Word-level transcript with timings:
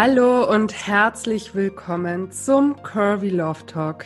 Hallo 0.00 0.48
und 0.48 0.86
herzlich 0.86 1.56
willkommen 1.56 2.30
zum 2.30 2.80
Curvy 2.84 3.30
Love 3.30 3.66
Talk. 3.66 4.04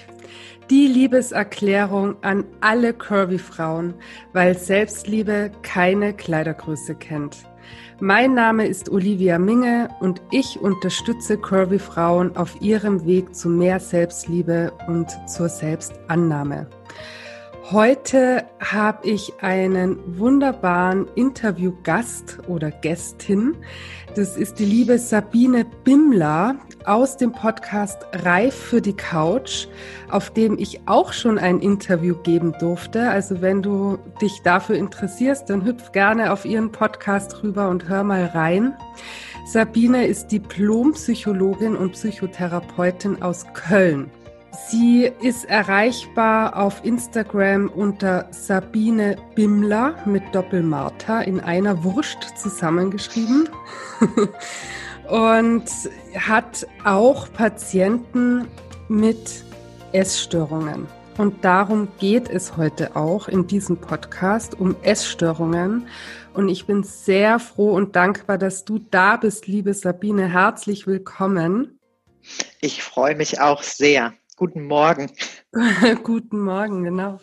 Die 0.70 0.86
Liebeserklärung 0.86 2.16
an 2.22 2.44
alle 2.62 2.94
Curvy 2.94 3.36
Frauen, 3.36 3.92
weil 4.32 4.56
Selbstliebe 4.56 5.52
keine 5.60 6.14
Kleidergröße 6.14 6.94
kennt. 6.94 7.44
Mein 8.00 8.32
Name 8.32 8.66
ist 8.66 8.88
Olivia 8.88 9.38
Minge 9.38 9.90
und 10.00 10.22
ich 10.30 10.58
unterstütze 10.58 11.36
Curvy 11.36 11.78
Frauen 11.78 12.34
auf 12.38 12.58
ihrem 12.62 13.04
Weg 13.04 13.34
zu 13.34 13.50
mehr 13.50 13.78
Selbstliebe 13.78 14.72
und 14.86 15.10
zur 15.28 15.50
Selbstannahme. 15.50 16.68
Heute 17.70 18.44
habe 18.58 19.08
ich 19.08 19.40
einen 19.40 20.18
wunderbaren 20.18 21.06
Interviewgast 21.14 22.40
oder 22.48 22.72
Gästin. 22.72 23.56
Das 24.16 24.36
ist 24.36 24.58
die 24.58 24.64
liebe 24.64 24.98
Sabine 24.98 25.64
Bimmler 25.84 26.56
aus 26.84 27.16
dem 27.16 27.30
Podcast 27.30 28.04
Reif 28.12 28.54
für 28.54 28.82
die 28.82 28.94
Couch, 28.94 29.68
auf 30.10 30.30
dem 30.30 30.58
ich 30.58 30.80
auch 30.86 31.12
schon 31.12 31.38
ein 31.38 31.60
Interview 31.60 32.16
geben 32.16 32.52
durfte. 32.58 33.08
Also 33.08 33.40
wenn 33.40 33.62
du 33.62 33.96
dich 34.20 34.42
dafür 34.42 34.74
interessierst, 34.74 35.48
dann 35.48 35.64
hüpf 35.64 35.92
gerne 35.92 36.32
auf 36.32 36.44
ihren 36.44 36.72
Podcast 36.72 37.44
rüber 37.44 37.68
und 37.68 37.88
hör 37.88 38.02
mal 38.02 38.26
rein. 38.26 38.74
Sabine 39.46 40.08
ist 40.08 40.32
Diplompsychologin 40.32 41.76
und 41.76 41.92
Psychotherapeutin 41.92 43.22
aus 43.22 43.46
Köln. 43.54 44.10
Sie 44.52 45.10
ist 45.22 45.46
erreichbar 45.46 46.56
auf 46.56 46.84
Instagram 46.84 47.68
unter 47.68 48.28
Sabine 48.32 49.16
Bimmler 49.34 49.96
mit 50.04 50.22
Doppelmarta 50.34 51.22
in 51.22 51.40
einer 51.40 51.82
Wurst 51.82 52.36
zusammengeschrieben 52.36 53.48
und 55.08 55.64
hat 56.18 56.66
auch 56.84 57.32
Patienten 57.32 58.46
mit 58.88 59.42
Essstörungen. 59.92 60.86
Und 61.16 61.44
darum 61.44 61.88
geht 61.98 62.28
es 62.28 62.56
heute 62.58 62.94
auch 62.94 63.28
in 63.28 63.46
diesem 63.46 63.78
Podcast 63.78 64.58
um 64.60 64.76
Essstörungen. 64.82 65.86
Und 66.34 66.50
ich 66.50 66.66
bin 66.66 66.82
sehr 66.82 67.38
froh 67.38 67.72
und 67.72 67.96
dankbar, 67.96 68.36
dass 68.36 68.66
du 68.66 68.78
da 68.78 69.16
bist, 69.16 69.46
liebe 69.46 69.72
Sabine. 69.72 70.30
Herzlich 70.30 70.86
willkommen. 70.86 71.78
Ich 72.60 72.82
freue 72.82 73.16
mich 73.16 73.40
auch 73.40 73.62
sehr. 73.62 74.12
Guten 74.36 74.64
Morgen. 74.64 75.10
Guten 76.02 76.40
Morgen, 76.40 76.84
genau. 76.84 77.20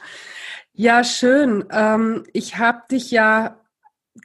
Ja, 0.74 1.04
schön. 1.04 1.66
Ähm, 1.72 2.24
ich 2.34 2.58
habe 2.58 2.84
dich 2.92 3.12
ja 3.12 3.60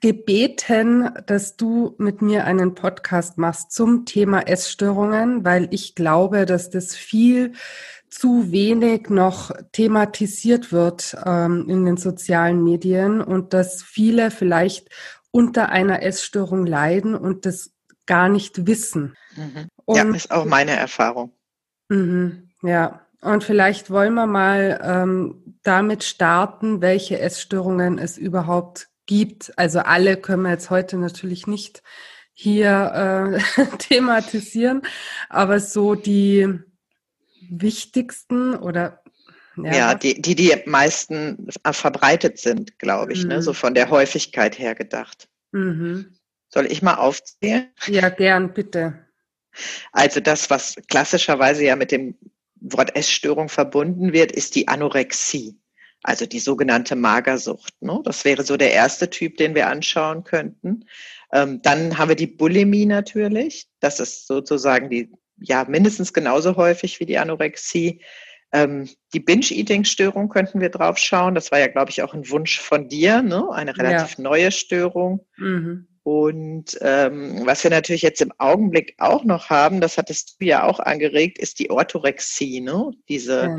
gebeten, 0.01 1.11
dass 1.27 1.57
du 1.57 1.95
mit 1.99 2.21
mir 2.21 2.45
einen 2.45 2.75
Podcast 2.75 3.39
machst 3.39 3.73
zum 3.73 4.05
Thema 4.05 4.41
Essstörungen, 4.47 5.45
weil 5.45 5.69
ich 5.71 5.95
glaube, 5.95 6.47
dass 6.47 6.71
das 6.71 6.95
viel 6.95 7.53
zu 8.11 8.53
wenig 8.53 9.09
noch 9.09 9.51
thematisiert 9.73 10.73
wird 10.73 11.17
ähm, 11.25 11.69
in 11.69 11.85
den 11.85 11.97
sozialen 11.97 12.63
Medien 12.63 13.21
und 13.21 13.53
dass 13.53 13.83
viele 13.83 14.31
vielleicht 14.31 14.89
unter 15.31 15.71
einer 15.71 16.03
Essstörung 16.03 16.65
leiden 16.67 17.15
und 17.17 17.45
das 17.45 17.73
gar 18.07 18.29
nicht 18.29 18.67
wissen. 18.67 19.17
Mhm. 19.35 19.69
Ja, 19.89 20.05
ist 20.15 20.31
auch 20.31 20.45
meine 20.45 20.73
Erfahrung. 20.73 21.33
Mhm. 21.89 22.44
Ja, 22.65 23.07
und 23.21 23.45
vielleicht 23.45 23.91
wollen 23.91 24.15
wir 24.15 24.27
mal 24.27 24.81
ähm, 24.83 25.59
damit 25.63 26.03
starten, 26.03 26.81
welche 26.81 27.19
Essstörungen 27.19 27.99
es 27.99 28.17
überhaupt 28.17 28.89
gibt. 29.05 29.53
Also 29.59 29.81
alle 29.81 30.17
können 30.17 30.43
wir 30.43 30.51
jetzt 30.51 30.71
heute 30.71 30.97
natürlich 30.97 31.47
nicht 31.47 31.83
hier 32.33 33.39
äh, 33.59 33.67
thematisieren, 33.79 34.83
aber 35.29 35.61
so 35.61 35.95
die 35.95 36.59
wichtigsten 37.51 38.55
oder 38.55 39.03
ja, 39.57 39.75
ja 39.75 39.95
die, 39.95 40.21
die 40.21 40.35
die 40.35 40.55
meisten 40.65 41.47
verbreitet 41.71 42.39
sind, 42.39 42.79
glaube 42.79 43.13
ich, 43.13 43.25
mhm. 43.25 43.29
ne? 43.29 43.43
so 43.43 43.53
von 43.53 43.75
der 43.75 43.91
Häufigkeit 43.91 44.59
her 44.59 44.75
gedacht. 44.75 45.29
Mhm. 45.53 46.17
Soll 46.49 46.67
ich 46.67 46.81
mal 46.81 46.95
aufzählen? 46.95 47.69
Ja, 47.87 48.09
gern, 48.09 48.55
bitte. 48.55 49.05
Also 49.93 50.21
das, 50.21 50.49
was 50.51 50.77
klassischerweise 50.89 51.65
ja 51.65 51.77
mit 51.77 51.93
dem 51.93 52.17
Wort 52.65 52.97
Essstörung 52.97 53.49
verbunden 53.49 54.13
wird, 54.13 54.33
ist 54.33 54.55
die 54.55 54.69
Anorexie, 54.69 55.59
also 56.03 56.25
die 56.25 56.39
sogenannte 56.39 56.97
Magersucht. 56.97 57.75
Ne? 57.83 58.01
Das 58.05 58.25
wäre 58.25 58.43
so 58.43 58.57
der 58.57 58.73
erste 58.73 59.11
Typ, 59.11 59.37
den 59.37 59.55
wir 59.55 59.69
anschauen 59.69 60.25
könnten. 60.25 60.87
Ähm, 61.33 61.61
dann 61.63 61.99
haben 61.99 62.09
wir 62.09 62.17
die 62.17 62.27
Bulimie 62.27 62.87
natürlich. 62.87 63.69
Das 63.81 64.01
ist 64.01 64.27
sozusagen 64.27 64.89
die, 64.89 65.11
ja, 65.37 65.65
mindestens 65.69 66.13
genauso 66.13 66.57
häufig 66.57 67.01
wie 67.01 67.07
die 67.07 67.19
Anorexie. 67.19 68.01
Ähm, 68.53 68.89
die 69.13 69.21
Binge-Eating-Störung 69.21 70.31
könnten 70.31 70.61
wir 70.61 70.71
drauf 70.71 70.97
schauen. 70.97 71.35
Das 71.35 71.53
war 71.53 71.59
ja, 71.59 71.67
glaube 71.67 71.91
ich, 71.91 72.03
auch 72.03 72.15
ein 72.15 72.31
Wunsch 72.31 72.61
von 72.61 72.89
dir, 72.89 73.21
ne? 73.21 73.51
eine 73.53 73.77
relativ 73.77 74.17
ja. 74.17 74.23
neue 74.23 74.53
Störung. 74.53 75.27
Mhm. 75.37 75.89
Und 76.05 76.79
ähm, 76.83 77.47
was 77.47 77.65
wir 77.65 77.71
natürlich 77.71 78.03
jetzt 78.03 78.21
im 78.21 78.33
Augenblick 78.37 78.95
auch 78.99 79.25
noch 79.25 79.49
haben, 79.49 79.81
das 79.81 79.97
hattest 79.97 80.37
du 80.39 80.45
ja 80.45 80.65
auch 80.65 80.79
angeregt, 80.79 81.39
ist 81.39 81.59
die 81.59 81.71
Orthorexie, 81.71 82.61
ne? 82.61 82.93
diese 83.09 83.57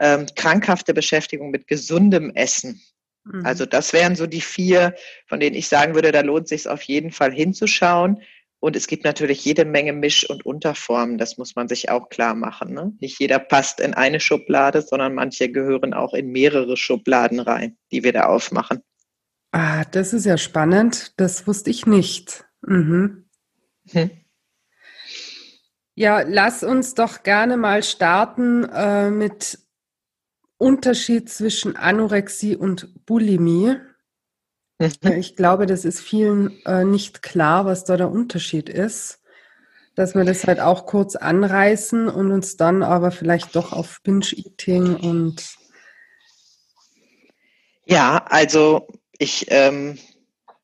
ähm, 0.00 0.26
krankhafte 0.34 0.94
Beschäftigung 0.94 1.50
mit 1.50 1.68
gesundem 1.68 2.30
Essen. 2.34 2.80
Mhm. 3.24 3.44
Also 3.44 3.66
das 3.66 3.92
wären 3.92 4.16
so 4.16 4.26
die 4.26 4.40
vier, 4.40 4.94
von 5.26 5.38
denen 5.38 5.54
ich 5.54 5.68
sagen 5.68 5.94
würde, 5.94 6.12
da 6.12 6.22
lohnt 6.22 6.48
sich 6.48 6.66
auf 6.66 6.82
jeden 6.82 7.10
Fall 7.10 7.30
hinzuschauen. 7.30 8.22
Und 8.58 8.74
es 8.74 8.86
gibt 8.86 9.04
natürlich 9.04 9.44
jede 9.44 9.66
Menge 9.66 9.92
Misch- 9.92 10.30
und 10.30 10.46
Unterformen, 10.46 11.18
das 11.18 11.36
muss 11.36 11.56
man 11.56 11.68
sich 11.68 11.90
auch 11.90 12.08
klar 12.08 12.34
machen. 12.34 12.72
Ne? 12.72 12.92
Nicht 13.00 13.20
jeder 13.20 13.38
passt 13.38 13.80
in 13.80 13.92
eine 13.92 14.18
Schublade, 14.18 14.80
sondern 14.80 15.14
manche 15.14 15.50
gehören 15.50 15.92
auch 15.92 16.14
in 16.14 16.32
mehrere 16.32 16.78
Schubladen 16.78 17.40
rein, 17.40 17.76
die 17.90 18.02
wir 18.02 18.14
da 18.14 18.26
aufmachen. 18.26 18.82
Ah, 19.52 19.84
das 19.84 20.14
ist 20.14 20.24
ja 20.24 20.38
spannend. 20.38 21.12
Das 21.20 21.46
wusste 21.46 21.70
ich 21.70 21.86
nicht. 21.86 22.44
Mhm. 22.62 23.26
Hm. 23.90 24.10
Ja, 25.94 26.22
lass 26.22 26.62
uns 26.62 26.94
doch 26.94 27.22
gerne 27.22 27.58
mal 27.58 27.82
starten 27.82 28.64
äh, 28.64 29.10
mit 29.10 29.58
Unterschied 30.56 31.28
zwischen 31.28 31.76
Anorexie 31.76 32.56
und 32.56 33.04
Bulimie. 33.04 33.76
Mhm. 34.78 35.12
Ich 35.18 35.36
glaube, 35.36 35.66
das 35.66 35.84
ist 35.84 36.00
vielen 36.00 36.58
äh, 36.64 36.84
nicht 36.84 37.22
klar, 37.22 37.66
was 37.66 37.84
da 37.84 37.98
der 37.98 38.10
Unterschied 38.10 38.70
ist. 38.70 39.20
Dass 39.94 40.14
wir 40.14 40.24
das 40.24 40.46
halt 40.46 40.60
auch 40.60 40.86
kurz 40.86 41.16
anreißen 41.16 42.08
und 42.08 42.32
uns 42.32 42.56
dann 42.56 42.82
aber 42.82 43.10
vielleicht 43.10 43.54
doch 43.54 43.72
auf 43.72 44.00
Binge-Eating 44.02 44.96
und 44.96 45.56
ja, 47.84 48.24
also 48.30 48.86
ich, 49.22 49.46
ähm, 49.48 49.98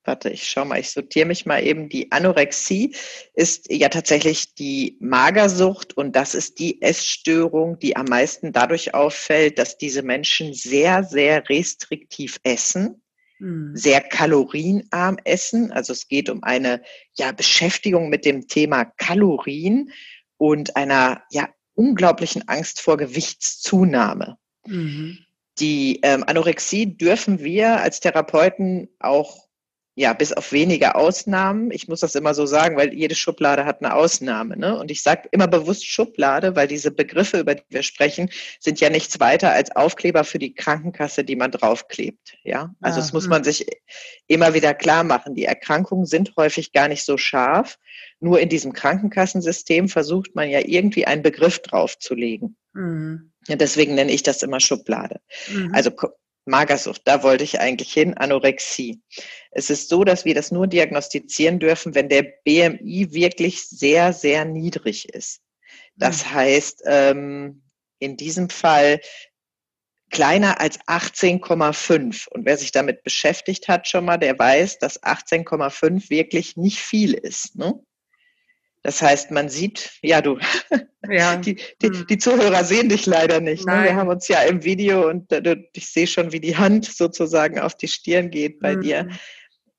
warte, 0.04 0.30
ich 0.30 0.48
schau 0.48 0.64
mal, 0.64 0.80
ich 0.80 0.90
sortiere 0.90 1.26
mich 1.26 1.46
mal 1.46 1.64
eben. 1.64 1.88
Die 1.88 2.10
Anorexie 2.10 2.94
ist 3.34 3.70
ja 3.70 3.88
tatsächlich 3.88 4.54
die 4.54 4.96
Magersucht 5.00 5.96
und 5.96 6.16
das 6.16 6.34
ist 6.34 6.58
die 6.58 6.82
Essstörung, 6.82 7.78
die 7.78 7.96
am 7.96 8.06
meisten 8.06 8.52
dadurch 8.52 8.94
auffällt, 8.94 9.58
dass 9.58 9.78
diese 9.78 10.02
Menschen 10.02 10.54
sehr, 10.54 11.04
sehr 11.04 11.48
restriktiv 11.48 12.40
essen 12.42 13.02
hm. 13.38 13.76
sehr 13.76 14.00
kalorienarm 14.00 15.18
essen. 15.24 15.70
Also 15.70 15.92
es 15.92 16.08
geht 16.08 16.28
um 16.28 16.42
eine 16.42 16.82
ja, 17.14 17.30
Beschäftigung 17.30 18.08
mit 18.08 18.24
dem 18.24 18.48
Thema 18.48 18.84
Kalorien 18.84 19.92
und 20.36 20.74
einer 20.74 21.22
ja, 21.30 21.48
unglaublichen 21.74 22.48
Angst 22.48 22.80
vor 22.80 22.96
Gewichtszunahme. 22.96 24.36
Mhm 24.66 25.18
die 25.60 26.00
ähm, 26.02 26.24
Anorexie 26.26 26.86
dürfen 26.96 27.40
wir 27.40 27.80
als 27.80 28.00
Therapeuten 28.00 28.88
auch 28.98 29.48
ja, 29.98 30.12
bis 30.12 30.32
auf 30.32 30.52
wenige 30.52 30.94
Ausnahmen. 30.94 31.72
Ich 31.72 31.88
muss 31.88 31.98
das 32.00 32.14
immer 32.14 32.32
so 32.32 32.46
sagen, 32.46 32.76
weil 32.76 32.94
jede 32.94 33.16
Schublade 33.16 33.64
hat 33.64 33.82
eine 33.82 33.96
Ausnahme. 33.96 34.56
Ne? 34.56 34.78
Und 34.78 34.92
ich 34.92 35.02
sage 35.02 35.28
immer 35.32 35.48
bewusst 35.48 35.84
Schublade, 35.84 36.54
weil 36.54 36.68
diese 36.68 36.92
Begriffe, 36.92 37.40
über 37.40 37.56
die 37.56 37.64
wir 37.68 37.82
sprechen, 37.82 38.30
sind 38.60 38.78
ja 38.78 38.90
nichts 38.90 39.18
weiter 39.18 39.50
als 39.50 39.74
Aufkleber 39.74 40.22
für 40.22 40.38
die 40.38 40.54
Krankenkasse, 40.54 41.24
die 41.24 41.34
man 41.34 41.50
draufklebt. 41.50 42.38
Ja, 42.44 42.72
also 42.80 43.00
das 43.00 43.12
muss 43.12 43.26
man 43.26 43.42
sich 43.42 43.66
immer 44.28 44.54
wieder 44.54 44.72
klar 44.72 45.02
machen. 45.02 45.34
Die 45.34 45.46
Erkrankungen 45.46 46.06
sind 46.06 46.32
häufig 46.36 46.72
gar 46.72 46.86
nicht 46.86 47.04
so 47.04 47.16
scharf. 47.16 47.76
Nur 48.20 48.38
in 48.38 48.48
diesem 48.48 48.72
Krankenkassensystem 48.72 49.88
versucht 49.88 50.36
man 50.36 50.48
ja 50.48 50.60
irgendwie 50.64 51.08
einen 51.08 51.22
Begriff 51.22 51.58
draufzulegen. 51.58 52.56
Mhm. 52.72 53.32
Deswegen 53.48 53.94
nenne 53.94 54.12
ich 54.12 54.22
das 54.22 54.42
immer 54.42 54.60
Schublade. 54.60 55.20
Mhm. 55.48 55.72
Also 55.74 55.90
Magersucht, 56.44 57.02
da 57.04 57.22
wollte 57.22 57.44
ich 57.44 57.60
eigentlich 57.60 57.92
hin, 57.92 58.14
Anorexie. 58.14 59.00
Es 59.50 59.70
ist 59.70 59.88
so, 59.88 60.04
dass 60.04 60.24
wir 60.24 60.34
das 60.34 60.50
nur 60.50 60.66
diagnostizieren 60.66 61.58
dürfen, 61.58 61.94
wenn 61.94 62.08
der 62.08 62.22
BMI 62.44 63.12
wirklich 63.12 63.68
sehr, 63.68 64.12
sehr 64.12 64.44
niedrig 64.44 65.08
ist. 65.10 65.40
Das 65.96 66.24
mhm. 66.24 66.34
heißt, 66.34 66.82
ähm, 66.86 67.62
in 67.98 68.16
diesem 68.16 68.48
Fall 68.48 69.00
kleiner 70.10 70.60
als 70.60 70.80
18,5. 70.80 72.28
Und 72.28 72.46
wer 72.46 72.56
sich 72.56 72.72
damit 72.72 73.02
beschäftigt 73.02 73.68
hat 73.68 73.88
schon 73.88 74.04
mal, 74.04 74.16
der 74.16 74.38
weiß, 74.38 74.78
dass 74.78 75.02
18,5 75.02 76.10
wirklich 76.10 76.56
nicht 76.56 76.78
viel 76.78 77.14
ist. 77.14 77.56
Ne? 77.56 77.74
Das 78.88 79.02
heißt, 79.02 79.30
man 79.32 79.50
sieht, 79.50 79.90
ja, 80.00 80.22
du, 80.22 80.38
ja. 81.10 81.36
Die, 81.36 81.56
die, 81.82 81.88
hm. 81.88 82.06
die, 82.08 82.16
Zuhörer 82.16 82.64
sehen 82.64 82.88
dich 82.88 83.04
leider 83.04 83.38
nicht. 83.38 83.66
Ne? 83.66 83.84
Wir 83.84 83.94
haben 83.94 84.08
uns 84.08 84.28
ja 84.28 84.40
im 84.44 84.64
Video 84.64 85.10
und 85.10 85.30
ich 85.74 85.88
sehe 85.88 86.06
schon, 86.06 86.32
wie 86.32 86.40
die 86.40 86.56
Hand 86.56 86.86
sozusagen 86.86 87.58
auf 87.58 87.74
die 87.74 87.86
Stirn 87.86 88.30
geht 88.30 88.60
bei 88.60 88.76
mhm. 88.76 88.80
dir. 88.80 89.08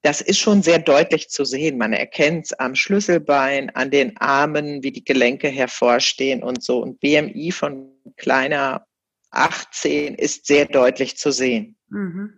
Das 0.04 0.22
ist 0.22 0.38
schon 0.38 0.62
sehr 0.62 0.78
deutlich 0.78 1.30
zu 1.30 1.44
sehen. 1.44 1.80
Man 1.80 1.92
erkennt 1.92 2.46
es 2.46 2.54
am 2.54 2.76
Schlüsselbein, 2.76 3.72
an 3.72 3.90
den 3.90 4.16
Armen, 4.18 4.84
wie 4.84 4.92
die 4.92 5.04
Gelenke 5.04 5.48
hervorstehen 5.48 6.44
und 6.44 6.64
so. 6.64 6.78
Und 6.78 7.00
BMI 7.00 7.52
von 7.52 7.90
kleiner 8.16 8.86
18 9.32 10.14
ist 10.14 10.46
sehr 10.46 10.68
deutlich 10.68 11.18
zu 11.18 11.32
sehen. 11.32 11.78
Mhm. 11.88 12.38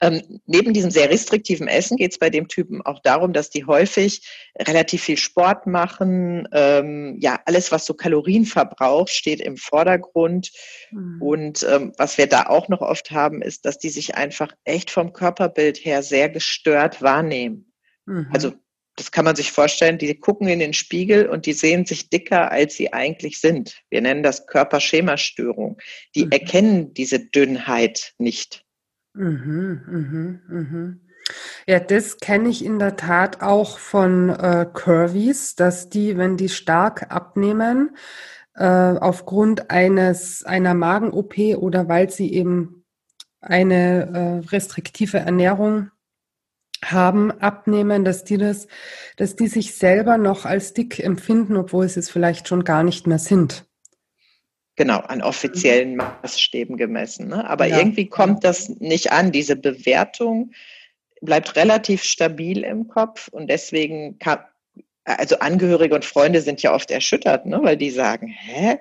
Ähm, 0.00 0.40
neben 0.46 0.74
diesem 0.74 0.90
sehr 0.90 1.10
restriktiven 1.10 1.68
Essen 1.68 1.96
geht 1.96 2.12
es 2.12 2.18
bei 2.18 2.28
dem 2.28 2.48
Typen 2.48 2.82
auch 2.82 3.00
darum, 3.00 3.32
dass 3.32 3.50
die 3.50 3.64
häufig 3.64 4.22
relativ 4.58 5.02
viel 5.02 5.16
Sport 5.16 5.66
machen. 5.66 6.46
Ähm, 6.52 7.16
ja, 7.20 7.40
alles, 7.46 7.72
was 7.72 7.86
so 7.86 7.94
Kalorien 7.94 8.44
verbraucht, 8.44 9.10
steht 9.10 9.40
im 9.40 9.56
Vordergrund. 9.56 10.52
Mhm. 10.90 11.22
Und 11.22 11.66
ähm, 11.70 11.92
was 11.96 12.18
wir 12.18 12.26
da 12.26 12.46
auch 12.46 12.68
noch 12.68 12.80
oft 12.80 13.10
haben, 13.10 13.40
ist, 13.40 13.64
dass 13.64 13.78
die 13.78 13.88
sich 13.88 14.14
einfach 14.16 14.52
echt 14.64 14.90
vom 14.90 15.12
Körperbild 15.12 15.84
her 15.84 16.02
sehr 16.02 16.28
gestört 16.28 17.00
wahrnehmen. 17.00 17.72
Mhm. 18.04 18.28
Also 18.32 18.52
das 18.96 19.12
kann 19.12 19.26
man 19.26 19.36
sich 19.36 19.52
vorstellen, 19.52 19.98
die 19.98 20.18
gucken 20.18 20.48
in 20.48 20.58
den 20.58 20.72
Spiegel 20.72 21.26
und 21.28 21.44
die 21.46 21.52
sehen 21.52 21.84
sich 21.84 22.08
dicker, 22.08 22.50
als 22.50 22.76
sie 22.76 22.92
eigentlich 22.94 23.40
sind. 23.40 23.82
Wir 23.90 24.00
nennen 24.00 24.22
das 24.22 24.46
Körperschemastörung. 24.46 25.78
Die 26.14 26.24
mhm. 26.24 26.32
erkennen 26.32 26.94
diese 26.94 27.20
Dünnheit 27.20 28.14
nicht. 28.18 28.65
Mhm, 29.16 29.80
mhm, 29.86 30.40
mhm. 30.48 31.00
Ja, 31.66 31.80
das 31.80 32.18
kenne 32.18 32.48
ich 32.48 32.64
in 32.64 32.78
der 32.78 32.96
Tat 32.96 33.42
auch 33.42 33.78
von 33.78 34.28
äh, 34.28 34.66
Curvies, 34.72 35.56
dass 35.56 35.88
die, 35.88 36.16
wenn 36.16 36.36
die 36.36 36.48
stark 36.48 37.10
abnehmen, 37.10 37.96
äh, 38.54 38.64
aufgrund 38.64 39.70
eines 39.70 40.44
einer 40.44 40.74
Magen-OP 40.74 41.36
oder 41.56 41.88
weil 41.88 42.10
sie 42.10 42.32
eben 42.32 42.84
eine 43.40 44.42
äh, 44.44 44.48
restriktive 44.48 45.18
Ernährung 45.18 45.90
haben, 46.84 47.32
abnehmen, 47.32 48.04
dass 48.04 48.24
die 48.24 48.38
das, 48.38 48.68
dass 49.16 49.34
die 49.34 49.48
sich 49.48 49.74
selber 49.74 50.18
noch 50.18 50.44
als 50.44 50.74
dick 50.74 51.00
empfinden, 51.00 51.56
obwohl 51.56 51.88
sie 51.88 52.00
es 52.00 52.10
vielleicht 52.10 52.48
schon 52.48 52.64
gar 52.64 52.82
nicht 52.82 53.06
mehr 53.06 53.18
sind. 53.18 53.65
Genau, 54.76 54.98
an 54.98 55.22
offiziellen 55.22 55.92
mhm. 55.92 56.02
Maßstäben 56.22 56.76
gemessen. 56.76 57.28
Ne? 57.28 57.48
Aber 57.48 57.66
ja. 57.66 57.78
irgendwie 57.78 58.06
kommt 58.06 58.44
das 58.44 58.68
nicht 58.68 59.10
an. 59.10 59.32
Diese 59.32 59.56
Bewertung 59.56 60.52
bleibt 61.22 61.56
relativ 61.56 62.04
stabil 62.04 62.62
im 62.62 62.86
Kopf 62.86 63.28
und 63.28 63.48
deswegen 63.48 64.18
kann, 64.18 64.38
also 65.04 65.38
Angehörige 65.38 65.94
und 65.94 66.04
Freunde 66.04 66.42
sind 66.42 66.62
ja 66.62 66.74
oft 66.74 66.90
erschüttert, 66.90 67.46
ne? 67.46 67.58
weil 67.62 67.78
die 67.78 67.90
sagen, 67.90 68.28
hä? 68.28 68.78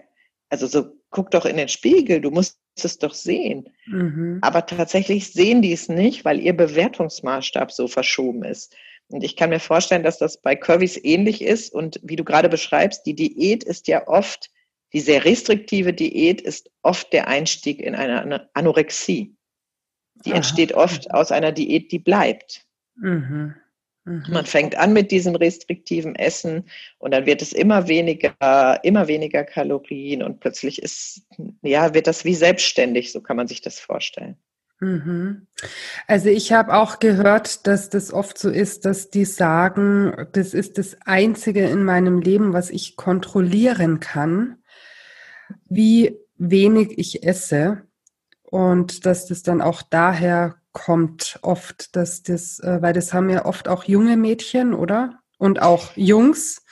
Also 0.50 0.68
so, 0.68 0.92
guck 1.12 1.32
doch 1.32 1.46
in 1.46 1.58
den 1.58 1.70
Spiegel, 1.70 2.20
du 2.20 2.30
musst 2.30 2.60
es 2.84 2.98
doch 2.98 3.14
sehen. 3.14 3.70
Mhm. 3.86 4.40
Aber 4.42 4.66
tatsächlich 4.66 5.32
sehen 5.32 5.62
die 5.62 5.72
es 5.72 5.88
nicht, 5.88 6.26
weil 6.26 6.42
ihr 6.42 6.56
Bewertungsmaßstab 6.56 7.72
so 7.72 7.88
verschoben 7.88 8.44
ist. 8.44 8.76
Und 9.08 9.24
ich 9.24 9.36
kann 9.36 9.50
mir 9.50 9.60
vorstellen, 9.60 10.04
dass 10.04 10.18
das 10.18 10.42
bei 10.42 10.56
Curvys 10.56 11.00
ähnlich 11.02 11.42
ist. 11.42 11.74
Und 11.74 12.00
wie 12.04 12.16
du 12.16 12.26
gerade 12.26 12.50
beschreibst, 12.50 13.06
die 13.06 13.16
Diät 13.16 13.64
ist 13.64 13.88
ja 13.88 14.08
oft 14.08 14.50
die 14.96 15.02
sehr 15.02 15.26
restriktive 15.26 15.92
Diät 15.92 16.40
ist 16.40 16.72
oft 16.82 17.12
der 17.12 17.28
Einstieg 17.28 17.82
in 17.82 17.96
eine 17.96 18.50
Anorexie. 18.54 19.36
Die 20.24 20.30
Aha. 20.30 20.38
entsteht 20.38 20.72
oft 20.72 21.12
aus 21.12 21.34
einer 21.34 21.52
Diät, 21.52 21.92
die 21.92 22.00
bleibt. 22.00 22.66
Mhm. 22.96 23.56
Mhm. 24.06 24.24
Man 24.30 24.46
fängt 24.46 24.78
an 24.78 24.94
mit 24.94 25.12
diesem 25.12 25.36
restriktiven 25.36 26.16
Essen 26.16 26.70
und 26.98 27.14
dann 27.14 27.26
wird 27.26 27.42
es 27.42 27.52
immer 27.52 27.90
weniger, 27.90 28.80
immer 28.84 29.10
weniger 29.10 29.44
Kalorien 29.44 30.24
und 30.24 30.40
plötzlich 30.40 30.82
ist, 30.82 31.24
ja, 31.62 31.94
wird 31.94 32.08
das 32.08 32.24
wie 32.24 32.36
selbstständig, 32.36 33.12
so 33.12 33.20
kann 33.20 33.36
man 33.36 33.50
sich 33.50 33.60
das 33.60 33.82
vorstellen. 33.82 34.38
Mhm. 34.80 35.48
Also 36.08 36.30
ich 36.30 36.54
habe 36.54 36.74
auch 36.74 37.00
gehört, 37.00 37.68
dass 37.68 37.90
das 37.90 38.14
oft 38.14 38.38
so 38.38 38.50
ist, 38.50 38.86
dass 38.86 39.10
die 39.10 39.26
sagen, 39.26 40.28
das 40.32 40.54
ist 40.54 40.78
das 40.78 40.96
Einzige 41.04 41.66
in 41.66 41.84
meinem 41.84 42.22
Leben, 42.22 42.54
was 42.54 42.70
ich 42.70 42.96
kontrollieren 42.96 44.00
kann 44.00 44.60
wie 45.66 46.18
wenig 46.38 46.98
ich 46.98 47.24
esse 47.24 47.84
und 48.44 49.06
dass 49.06 49.26
das 49.26 49.44
dann 49.44 49.62
auch 49.62 49.82
daher 49.82 50.56
kommt 50.72 51.40
oft, 51.42 51.96
dass 51.96 52.22
das, 52.22 52.60
äh, 52.60 52.82
weil 52.82 52.94
das 52.94 53.14
haben 53.14 53.30
ja 53.30 53.46
oft 53.46 53.68
auch 53.68 53.86
junge 53.86 54.18
Mädchen, 54.18 54.74
oder? 54.74 55.20
Und 55.38 55.62
auch 55.62 55.96
Jungs. 55.96 56.64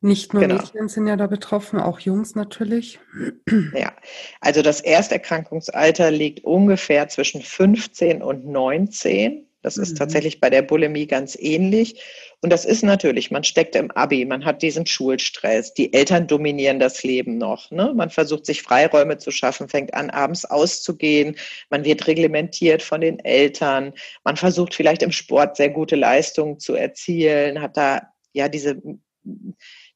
Nicht 0.00 0.32
nur 0.32 0.42
genau. 0.42 0.56
Mädchen 0.56 0.88
sind 0.88 1.06
ja 1.06 1.16
da 1.16 1.26
betroffen, 1.26 1.78
auch 1.78 2.00
Jungs 2.00 2.34
natürlich. 2.34 2.98
Ja, 3.74 3.92
also 4.40 4.62
das 4.62 4.80
Ersterkrankungsalter 4.80 6.10
liegt 6.10 6.44
ungefähr 6.44 7.08
zwischen 7.08 7.42
15 7.42 8.22
und 8.22 8.46
19. 8.46 9.46
Das 9.62 9.76
mhm. 9.76 9.84
ist 9.84 9.96
tatsächlich 9.96 10.40
bei 10.40 10.50
der 10.50 10.62
Bulimie 10.62 11.06
ganz 11.06 11.36
ähnlich. 11.40 12.02
Und 12.40 12.50
das 12.50 12.64
ist 12.64 12.82
natürlich, 12.82 13.30
man 13.30 13.44
steckt 13.44 13.76
im 13.76 13.90
Abi, 13.92 14.24
man 14.24 14.44
hat 14.44 14.62
diesen 14.62 14.84
Schulstress, 14.84 15.72
die 15.74 15.92
Eltern 15.92 16.26
dominieren 16.26 16.80
das 16.80 17.02
Leben 17.04 17.38
noch. 17.38 17.70
Ne? 17.70 17.92
Man 17.94 18.10
versucht 18.10 18.46
sich 18.46 18.62
Freiräume 18.62 19.18
zu 19.18 19.30
schaffen, 19.30 19.68
fängt 19.68 19.94
an, 19.94 20.10
abends 20.10 20.44
auszugehen, 20.44 21.36
man 21.70 21.84
wird 21.84 22.06
reglementiert 22.08 22.82
von 22.82 23.00
den 23.00 23.20
Eltern, 23.20 23.92
man 24.24 24.36
versucht 24.36 24.74
vielleicht 24.74 25.02
im 25.02 25.12
Sport 25.12 25.56
sehr 25.56 25.70
gute 25.70 25.94
Leistungen 25.94 26.58
zu 26.58 26.74
erzielen, 26.74 27.62
hat 27.62 27.76
da 27.76 28.02
ja 28.32 28.48
diese, 28.48 28.82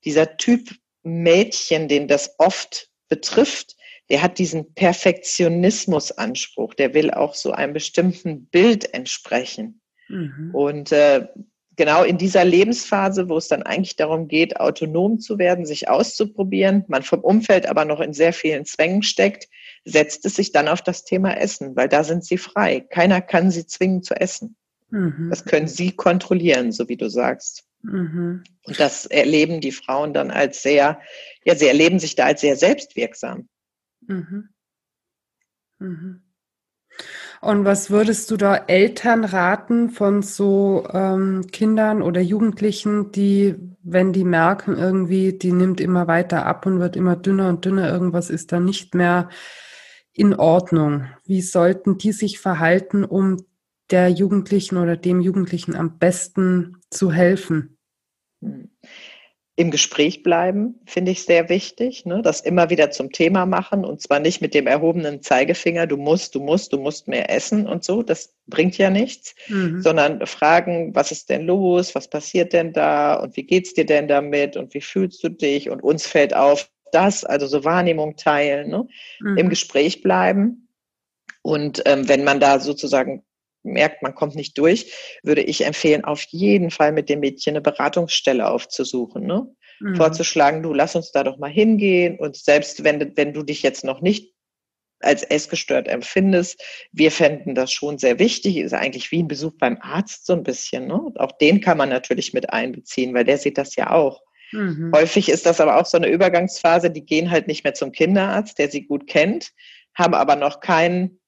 dieser 0.05 0.37
Typ 0.37 0.71
Mädchen, 1.03 1.89
den 1.89 2.09
das 2.09 2.35
oft 2.39 2.91
betrifft, 3.09 3.76
der 4.11 4.23
hat 4.23 4.39
diesen 4.39 4.75
Perfektionismusanspruch, 4.75 6.75
der 6.75 6.95
will 6.95 7.11
auch 7.11 7.35
so 7.35 7.53
einem 7.53 7.73
bestimmten 7.73 8.47
Bild 8.47 8.95
entsprechen. 8.95 9.81
Mhm. 10.09 10.51
Und 10.53 10.93
äh, 10.93 11.27
genau 11.77 12.03
in 12.03 12.19
dieser 12.19 12.45
Lebensphase, 12.45 13.29
wo 13.29 13.37
es 13.37 13.49
dann 13.49 13.63
eigentlich 13.63 13.97
darum 13.97 14.29
geht, 14.29 14.61
autonom 14.61 15.21
zu 15.21 15.39
werden, 15.39 15.67
sich 15.67 15.89
auszuprobieren, 15.89 16.85
man 16.89 17.03
vom 17.03 17.21
Umfeld 17.21 17.67
aber 17.67 17.85
noch 17.85 18.01
in 18.01 18.13
sehr 18.13 18.33
vielen 18.33 18.65
Zwängen 18.65 19.03
steckt, 19.03 19.49
setzt 19.85 20.25
es 20.25 20.37
sich 20.37 20.53
dann 20.53 20.69
auf 20.69 20.83
das 20.83 21.05
Thema 21.05 21.37
Essen, 21.37 21.77
weil 21.77 21.89
da 21.89 22.03
sind 22.03 22.25
sie 22.25 22.39
frei. 22.39 22.81
Keiner 22.81 23.21
kann 23.21 23.51
sie 23.51 23.67
zwingen 23.67 24.03
zu 24.03 24.15
essen. 24.15 24.57
Mhm. 24.91 25.29
Das 25.31 25.45
können 25.45 25.69
sie 25.69 25.93
kontrollieren, 25.93 26.73
so 26.73 26.89
wie 26.89 26.97
du 26.97 27.09
sagst. 27.09 27.65
Mhm. 27.83 28.43
Und 28.65 28.81
das 28.81 29.07
erleben 29.07 29.61
die 29.61 29.73
Frauen 29.73 30.13
dann 30.13 30.31
als 30.31 30.63
sehr, 30.63 31.01
ja, 31.45 31.55
sie 31.55 31.69
erleben 31.69 31.99
sich 31.99 32.17
da 32.17 32.27
als 32.27 32.41
sehr 32.41 32.57
selbstwirksam. 32.57 33.49
Mhm. 34.09 34.49
Mhm. 35.81 36.23
Und 37.41 37.65
was 37.65 37.91
würdest 37.91 38.31
du 38.31 38.37
da 38.37 38.57
Eltern 38.57 39.25
raten 39.25 39.91
von 39.91 40.23
so 40.23 40.87
ähm, 40.93 41.47
Kindern 41.53 42.01
oder 42.03 42.21
Jugendlichen, 42.21 43.13
die, 43.13 43.55
wenn 43.83 44.13
die 44.13 44.25
merken, 44.25 44.77
irgendwie, 44.77 45.35
die 45.35 45.53
nimmt 45.53 45.81
immer 45.81 46.07
weiter 46.07 46.47
ab 46.47 46.65
und 46.67 46.81
wird 46.81 46.97
immer 46.97 47.17
dünner 47.17 47.49
und 47.51 47.65
dünner, 47.65 47.91
irgendwas 47.91 48.31
ist 48.31 48.53
da 48.53 48.61
nicht 48.61 48.95
mehr 48.95 49.29
in 50.13 50.35
Ordnung? 50.35 51.07
Wie 51.25 51.43
sollten 51.43 51.99
die 51.99 52.13
sich 52.13 52.39
verhalten, 52.39 53.05
um 53.05 53.37
der 53.91 54.09
Jugendlichen 54.09 54.79
oder 54.79 54.97
dem 54.97 55.21
Jugendlichen 55.21 55.77
am 55.77 55.99
besten 55.99 56.79
zu 56.91 57.13
helfen? 57.13 57.79
Im 59.59 59.71
Gespräch 59.71 60.23
bleiben, 60.23 60.81
finde 60.85 61.13
ich 61.13 61.25
sehr 61.25 61.49
wichtig. 61.49 62.05
Ne? 62.05 62.21
Das 62.21 62.43
immer 62.43 62.69
wieder 62.69 62.91
zum 62.91 63.11
Thema 63.11 63.47
machen 63.47 63.87
und 63.87 64.03
zwar 64.03 64.21
nicht 64.21 64.43
mit 64.43 64.53
dem 64.53 64.67
erhobenen 64.67 65.23
Zeigefinger, 65.23 65.87
du 65.87 65.97
musst, 65.97 66.35
du 66.35 66.41
musst, 66.41 66.75
du 66.75 66.79
musst 66.79 67.09
mehr 67.09 67.31
essen 67.31 67.67
und 67.67 67.83
so. 67.83 68.03
Das 68.03 68.35
bringt 68.47 68.77
ja 68.77 68.91
nichts, 68.91 69.35
mhm. 69.49 69.81
sondern 69.81 70.27
fragen, 70.27 70.95
was 70.95 71.11
ist 71.11 71.31
denn 71.31 71.47
los, 71.47 71.95
was 71.95 72.09
passiert 72.09 72.53
denn 72.53 72.75
da 72.75 73.15
und 73.15 73.37
wie 73.39 73.45
geht's 73.45 73.73
dir 73.73 73.87
denn 73.87 74.09
damit 74.09 74.59
und 74.59 74.75
wie 74.75 74.83
fühlst 74.83 75.25
du 75.25 75.31
dich 75.31 75.71
und 75.71 75.83
uns 75.83 76.07
fällt 76.07 76.37
auf 76.37 76.71
das, 76.93 77.25
also 77.25 77.47
so 77.47 77.65
Wahrnehmung 77.65 78.17
teilen, 78.17 78.69
ne? 78.69 78.87
Mhm. 79.21 79.39
im 79.39 79.49
Gespräch 79.49 80.03
bleiben. 80.03 80.69
Und 81.43 81.83
ähm, 81.87 82.09
wenn 82.09 82.25
man 82.25 82.41
da 82.41 82.59
sozusagen 82.59 83.25
merkt, 83.73 84.03
man 84.03 84.15
kommt 84.15 84.35
nicht 84.35 84.57
durch, 84.59 84.93
würde 85.23 85.43
ich 85.43 85.65
empfehlen, 85.65 86.05
auf 86.05 86.23
jeden 86.31 86.71
Fall 86.71 86.93
mit 86.93 87.09
dem 87.09 87.21
Mädchen 87.21 87.53
eine 87.53 87.61
Beratungsstelle 87.61 88.49
aufzusuchen. 88.49 89.27
Ne? 89.27 89.47
Mhm. 89.81 89.97
Vorzuschlagen, 89.97 90.63
du 90.63 90.73
lass 90.73 90.97
uns 90.97 91.13
da 91.13 91.25
doch 91.25 91.39
mal 91.39 91.51
hingehen 91.51 92.19
und 92.19 92.37
selbst 92.37 92.85
wenn, 92.85 93.17
wenn 93.17 93.33
du 93.33 93.43
dich 93.43 93.63
jetzt 93.63 93.85
noch 93.85 94.01
nicht 94.01 94.35
als 95.01 95.23
essgestört 95.23 95.89
empfindest, 95.89 96.63
wir 96.93 97.11
fänden 97.11 97.55
das 97.55 97.73
schon 97.73 97.99
sehr 97.99 98.19
wichtig, 98.19 98.57
ist 98.57 98.73
eigentlich 98.73 99.11
wie 99.13 99.23
ein 99.23 99.29
Besuch 99.29 99.53
beim 99.59 99.79
Arzt 99.81 100.27
so 100.27 100.33
ein 100.33 100.43
bisschen. 100.43 100.87
Ne? 100.87 101.13
Auch 101.17 101.33
den 101.33 101.61
kann 101.61 101.79
man 101.79 101.91
natürlich 101.91 102.33
mit 102.33 102.51
einbeziehen, 102.51 103.15
weil 103.15 103.25
der 103.25 103.39
sieht 103.39 103.59
das 103.59 103.77
ja 103.77 103.91
auch. 103.91 104.23
Mhm. 104.53 104.93
Häufig 104.95 105.29
ist 105.29 105.45
das 105.45 105.61
aber 105.61 105.79
auch 105.79 105.87
so 105.87 105.97
eine 105.97 106.09
Übergangsphase, 106.09 106.91
die 106.91 107.05
gehen 107.05 107.31
halt 107.31 107.47
nicht 107.47 107.65
mehr 107.65 107.75
zum 107.75 107.93
Kinderarzt, 107.93 108.59
der 108.59 108.71
sie 108.71 108.87
gut 108.87 109.07
kennt, 109.07 109.51
haben 109.95 110.15
aber 110.15 110.37
noch 110.37 110.61
keinen 110.61 111.21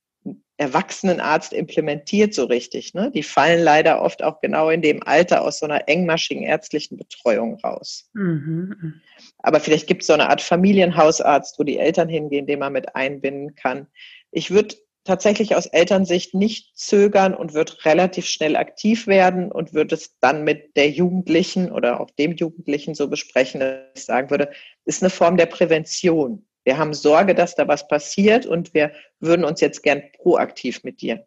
Erwachsenenarzt 0.59 1.53
implementiert 1.53 2.35
so 2.35 2.45
richtig. 2.45 2.93
Ne? 2.93 3.13
Die 3.13 3.23
fallen 3.23 3.63
leider 3.63 4.03
oft 4.03 4.25
auch 4.25 4.41
genau 4.41 4.71
in 4.71 4.83
dem 4.83 5.03
Alter 5.05 5.43
aus 5.43 5.61
so 5.61 5.67
einer 5.67 5.89
engmaschigen 5.89 6.43
ärztlichen 6.43 6.99
Betreuung 6.99 7.55
raus. 7.61 8.11
Mhm. 8.13 9.01
Aber 9.39 9.61
vielleicht 9.61 9.87
gibt 9.87 10.03
es 10.03 10.09
so 10.09 10.15
eine 10.15 10.29
Art 10.29 10.41
Familienhausarzt, 10.41 11.59
wo 11.61 11.63
die 11.63 11.79
Eltern 11.79 12.09
hingehen, 12.09 12.47
den 12.47 12.59
man 12.59 12.73
mit 12.73 12.97
einbinden 12.97 13.55
kann. 13.55 13.87
Ich 14.33 14.51
würde 14.51 14.75
tatsächlich 15.05 15.55
aus 15.55 15.67
Elternsicht 15.67 16.35
nicht 16.35 16.77
zögern 16.77 17.35
und 17.35 17.55
wird 17.55 17.85
relativ 17.85 18.27
schnell 18.27 18.57
aktiv 18.57 19.07
werden 19.07 19.53
und 19.53 19.73
würde 19.73 19.95
es 19.95 20.19
dann 20.19 20.43
mit 20.43 20.77
der 20.77 20.91
Jugendlichen 20.91 21.71
oder 21.71 22.01
auch 22.01 22.11
dem 22.11 22.33
Jugendlichen 22.33 22.95
so 22.95 23.09
besprechen, 23.09 23.61
dass 23.61 23.79
ich 23.95 24.05
sagen 24.05 24.29
würde, 24.29 24.51
ist 24.85 25.03
eine 25.03 25.11
Form 25.11 25.37
der 25.37 25.47
Prävention. 25.47 26.48
Wir 26.69 26.77
haben 26.77 26.93
Sorge, 26.93 27.35
dass 27.35 27.55
da 27.55 27.67
was 27.67 27.89
passiert 27.89 28.45
und 28.45 28.75
wir 28.75 28.93
würden 29.21 29.47
uns 29.47 29.63
jetzt 29.63 29.83
gern 29.83 30.03
proaktiv 30.19 30.85
mit 30.85 31.01
dir 31.01 31.27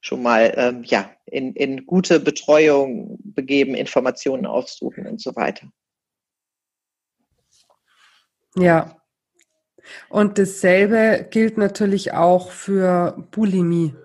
schon 0.00 0.22
mal 0.22 0.54
ähm, 0.56 0.84
ja, 0.84 1.10
in, 1.26 1.52
in 1.54 1.84
gute 1.84 2.20
Betreuung 2.20 3.18
begeben, 3.24 3.74
Informationen 3.74 4.46
aufsuchen 4.46 5.08
und 5.08 5.20
so 5.20 5.34
weiter. 5.34 5.66
Ja, 8.54 9.02
und 10.08 10.38
dasselbe 10.38 11.26
gilt 11.28 11.58
natürlich 11.58 12.12
auch 12.12 12.52
für 12.52 13.26
Bulimie. 13.32 13.96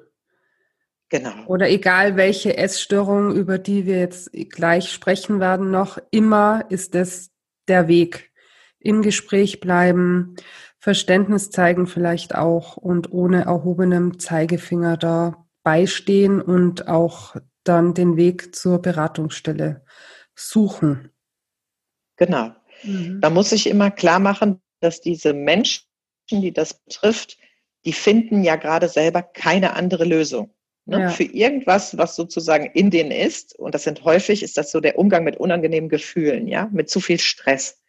Genau. 1.09 1.45
Oder 1.45 1.69
egal 1.69 2.15
welche 2.15 2.57
Essstörung, 2.57 3.35
über 3.35 3.59
die 3.59 3.85
wir 3.85 3.99
jetzt 3.99 4.31
gleich 4.49 4.91
sprechen 4.91 5.39
werden, 5.39 5.69
noch 5.69 5.99
immer 6.09 6.65
ist 6.69 6.95
es 6.95 7.29
der 7.67 7.87
Weg. 7.87 8.26
Im 8.79 9.01
Gespräch 9.01 9.59
bleiben, 9.59 10.35
Verständnis 10.79 11.49
zeigen 11.49 11.87
vielleicht 11.87 12.35
auch 12.35 12.77
und 12.77 13.11
ohne 13.11 13.45
erhobenem 13.45 14.19
Zeigefinger 14.19 14.97
da 14.97 15.47
beistehen 15.63 16.41
und 16.41 16.87
auch 16.87 17.35
dann 17.63 17.93
den 17.93 18.15
Weg 18.15 18.55
zur 18.55 18.81
Beratungsstelle 18.81 19.83
suchen. 20.35 21.11
Genau. 22.15 22.51
Mhm. 22.83 23.19
Da 23.21 23.29
muss 23.29 23.51
ich 23.51 23.67
immer 23.67 23.91
klar 23.91 24.19
machen, 24.19 24.61
dass 24.79 25.01
diese 25.01 25.33
Menschen, 25.33 25.83
die 26.31 26.53
das 26.53 26.73
betrifft, 26.73 27.37
die 27.85 27.93
finden 27.93 28.43
ja 28.43 28.55
gerade 28.55 28.87
selber 28.87 29.23
keine 29.23 29.73
andere 29.73 30.05
Lösung. 30.05 30.53
Ne? 30.85 31.01
Ja. 31.01 31.09
Für 31.09 31.23
irgendwas, 31.23 31.97
was 31.97 32.15
sozusagen 32.15 32.65
in 32.67 32.91
denen 32.91 33.11
ist, 33.11 33.57
und 33.59 33.75
das 33.75 33.83
sind 33.83 34.03
häufig, 34.03 34.43
ist 34.43 34.57
das 34.57 34.71
so 34.71 34.79
der 34.79 34.97
Umgang 34.97 35.23
mit 35.23 35.37
unangenehmen 35.37 35.89
Gefühlen, 35.89 36.47
ja, 36.47 36.69
mit 36.71 36.89
zu 36.89 37.01
viel 37.01 37.19
Stress 37.19 37.81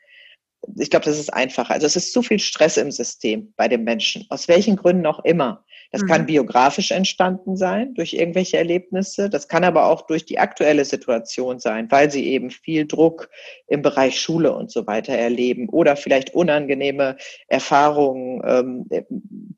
ich 0.76 0.90
glaube, 0.90 1.04
das 1.04 1.18
ist 1.18 1.32
einfacher. 1.32 1.74
Also 1.74 1.86
es 1.86 1.96
ist 1.96 2.12
zu 2.12 2.22
viel 2.22 2.38
Stress 2.38 2.76
im 2.76 2.90
System 2.90 3.52
bei 3.56 3.68
den 3.68 3.84
Menschen, 3.84 4.26
aus 4.28 4.48
welchen 4.48 4.76
Gründen 4.76 5.06
auch 5.06 5.24
immer. 5.24 5.64
Das 5.90 6.02
mhm. 6.02 6.06
kann 6.06 6.26
biografisch 6.26 6.90
entstanden 6.90 7.56
sein 7.56 7.94
durch 7.94 8.12
irgendwelche 8.12 8.58
Erlebnisse. 8.58 9.30
Das 9.30 9.48
kann 9.48 9.64
aber 9.64 9.86
auch 9.86 10.02
durch 10.02 10.26
die 10.26 10.38
aktuelle 10.38 10.84
Situation 10.84 11.58
sein, 11.58 11.90
weil 11.90 12.10
sie 12.10 12.26
eben 12.26 12.50
viel 12.50 12.86
Druck 12.86 13.30
im 13.66 13.82
Bereich 13.82 14.20
Schule 14.20 14.54
und 14.54 14.70
so 14.70 14.86
weiter 14.86 15.14
erleben 15.14 15.68
oder 15.68 15.96
vielleicht 15.96 16.34
unangenehme 16.34 17.16
Erfahrungen, 17.46 18.42
ähm, 18.44 18.88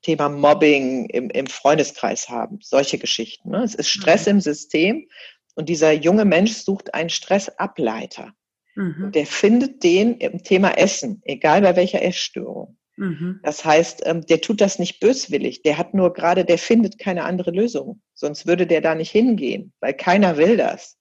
Thema 0.02 0.28
Mobbing 0.28 1.07
im, 1.07 1.30
im 1.30 1.47
Freundeskreis 1.47 2.28
haben. 2.28 2.59
Solche 2.62 2.99
Geschichten. 2.99 3.50
Ne? 3.50 3.62
Es 3.64 3.75
ist 3.75 3.88
Stress 3.88 4.26
mhm. 4.26 4.33
im 4.33 4.40
System 4.40 5.09
und 5.57 5.69
dieser 5.69 5.92
junge 5.92 6.25
Mensch 6.25 6.52
sucht 6.52 6.95
einen 6.95 7.11
Stressableiter. 7.11 8.33
Mhm. 8.81 9.13
Der 9.13 9.27
findet 9.27 9.85
den 9.85 10.17
im 10.17 10.43
Thema 10.43 10.71
Essen, 10.79 11.21
egal 11.27 11.61
bei 11.61 11.77
welcher 11.77 12.03
Essstörung. 12.03 12.79
Mhm. 12.97 13.41
Das 13.43 13.63
heißt, 13.63 14.03
ähm, 14.07 14.25
der 14.25 14.41
tut 14.41 14.63
das 14.63 14.79
nicht 14.79 15.01
böswillig. 15.01 15.63
Der 15.63 15.77
hat 15.77 15.93
nur 15.93 16.15
gerade, 16.15 16.47
der 16.47 16.57
findet 16.57 16.99
keine 16.99 17.25
andere 17.25 17.51
Lösung. 17.51 18.01
Sonst 18.15 18.47
würde 18.47 18.67
der 18.67 18.81
da 18.81 18.95
nicht 18.95 19.11
hingehen, 19.11 19.75
weil 19.81 19.93
keiner 19.93 20.39
will 20.39 20.57
das. 20.57 20.97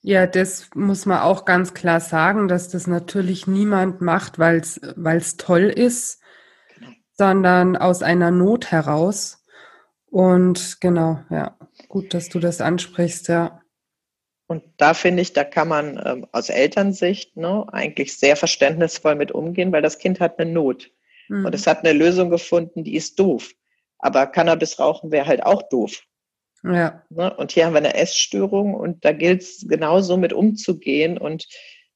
Ja, 0.00 0.26
das 0.26 0.70
muss 0.74 1.04
man 1.04 1.20
auch 1.20 1.44
ganz 1.44 1.74
klar 1.74 2.00
sagen, 2.00 2.48
dass 2.48 2.70
das 2.70 2.86
natürlich 2.86 3.46
niemand 3.46 4.00
macht, 4.00 4.38
weil 4.38 4.56
es 4.60 5.36
toll 5.36 5.64
ist, 5.64 6.22
genau. 6.74 6.90
sondern 7.12 7.76
aus 7.76 8.02
einer 8.02 8.30
Not 8.30 8.70
heraus. 8.70 9.44
Und 10.06 10.80
genau, 10.80 11.20
ja, 11.28 11.56
gut, 11.88 12.14
dass 12.14 12.30
du 12.30 12.38
das 12.38 12.62
ansprichst, 12.62 13.28
ja. 13.28 13.61
Und 14.52 14.64
da 14.76 14.92
finde 14.92 15.22
ich, 15.22 15.32
da 15.32 15.44
kann 15.44 15.68
man 15.68 15.98
ähm, 16.04 16.26
aus 16.30 16.50
Elternsicht 16.50 17.38
ne, 17.38 17.64
eigentlich 17.72 18.18
sehr 18.18 18.36
verständnisvoll 18.36 19.14
mit 19.14 19.32
umgehen, 19.32 19.72
weil 19.72 19.80
das 19.80 19.98
Kind 19.98 20.20
hat 20.20 20.38
eine 20.38 20.52
Not. 20.52 20.90
Mhm. 21.30 21.46
Und 21.46 21.54
es 21.54 21.66
hat 21.66 21.78
eine 21.78 21.94
Lösung 21.94 22.28
gefunden, 22.28 22.84
die 22.84 22.94
ist 22.94 23.18
doof. 23.18 23.52
Aber 23.96 24.26
Cannabis 24.26 24.78
rauchen 24.78 25.10
wäre 25.10 25.26
halt 25.26 25.42
auch 25.42 25.62
doof. 25.70 26.02
Ja. 26.64 27.02
Ne? 27.08 27.34
Und 27.34 27.52
hier 27.52 27.64
haben 27.64 27.72
wir 27.72 27.78
eine 27.78 27.94
Essstörung 27.94 28.74
und 28.74 29.06
da 29.06 29.12
gilt 29.12 29.40
es 29.40 29.64
genauso 29.66 30.18
mit 30.18 30.34
umzugehen 30.34 31.16
und 31.16 31.48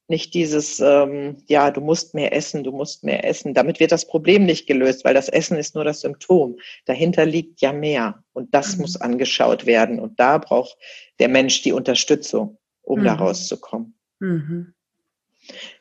nicht 0.08 0.34
dieses, 0.34 0.78
ähm, 0.80 1.36
ja, 1.46 1.70
du 1.70 1.80
musst 1.80 2.14
mehr 2.14 2.34
essen, 2.34 2.62
du 2.62 2.70
musst 2.70 3.02
mehr 3.02 3.24
essen. 3.24 3.54
Damit 3.54 3.80
wird 3.80 3.92
das 3.92 4.06
Problem 4.06 4.44
nicht 4.44 4.66
gelöst, 4.66 5.04
weil 5.04 5.14
das 5.14 5.28
Essen 5.28 5.56
ist 5.56 5.74
nur 5.74 5.84
das 5.84 6.00
Symptom. 6.00 6.58
Dahinter 6.84 7.26
liegt 7.26 7.60
ja 7.60 7.72
mehr 7.72 8.22
und 8.32 8.54
das 8.54 8.76
mhm. 8.76 8.82
muss 8.82 9.00
angeschaut 9.00 9.66
werden 9.66 9.98
und 9.98 10.20
da 10.20 10.38
braucht 10.38 10.76
der 11.18 11.28
Mensch 11.28 11.62
die 11.62 11.72
Unterstützung, 11.72 12.58
um 12.82 13.00
mhm. 13.00 13.04
da 13.04 13.14
rauszukommen. 13.14 13.98
Mhm. 14.20 14.74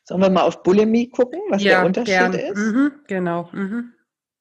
Sollen 0.04 0.22
wir 0.22 0.30
mal 0.30 0.44
auf 0.44 0.64
Bulimie 0.64 1.10
gucken, 1.10 1.40
was 1.50 1.64
ja, 1.64 1.78
der 1.78 1.86
Unterschied 1.86 2.08
gern. 2.08 2.34
ist? 2.34 2.58
Mhm, 2.58 2.92
genau. 3.08 3.50
Mhm. 3.52 3.94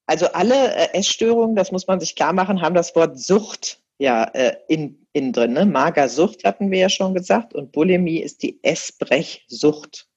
Also 0.06 0.26
alle 0.32 0.74
äh, 0.74 0.98
Essstörungen, 0.98 1.56
das 1.56 1.72
muss 1.72 1.86
man 1.86 2.00
sich 2.00 2.14
klar 2.14 2.32
machen, 2.32 2.60
haben 2.60 2.74
das 2.74 2.94
Wort 2.94 3.18
Sucht 3.18 3.80
ja 3.98 4.24
äh, 4.24 4.56
in, 4.68 5.06
in 5.12 5.32
drin. 5.32 5.52
Ne? 5.52 5.66
Magersucht 5.66 6.44
hatten 6.44 6.70
wir 6.70 6.78
ja 6.78 6.88
schon 6.88 7.14
gesagt 7.14 7.54
und 7.54 7.72
Bulimie 7.72 8.20
ist 8.20 8.42
die 8.42 8.58
Essbrechsucht. 8.62 10.08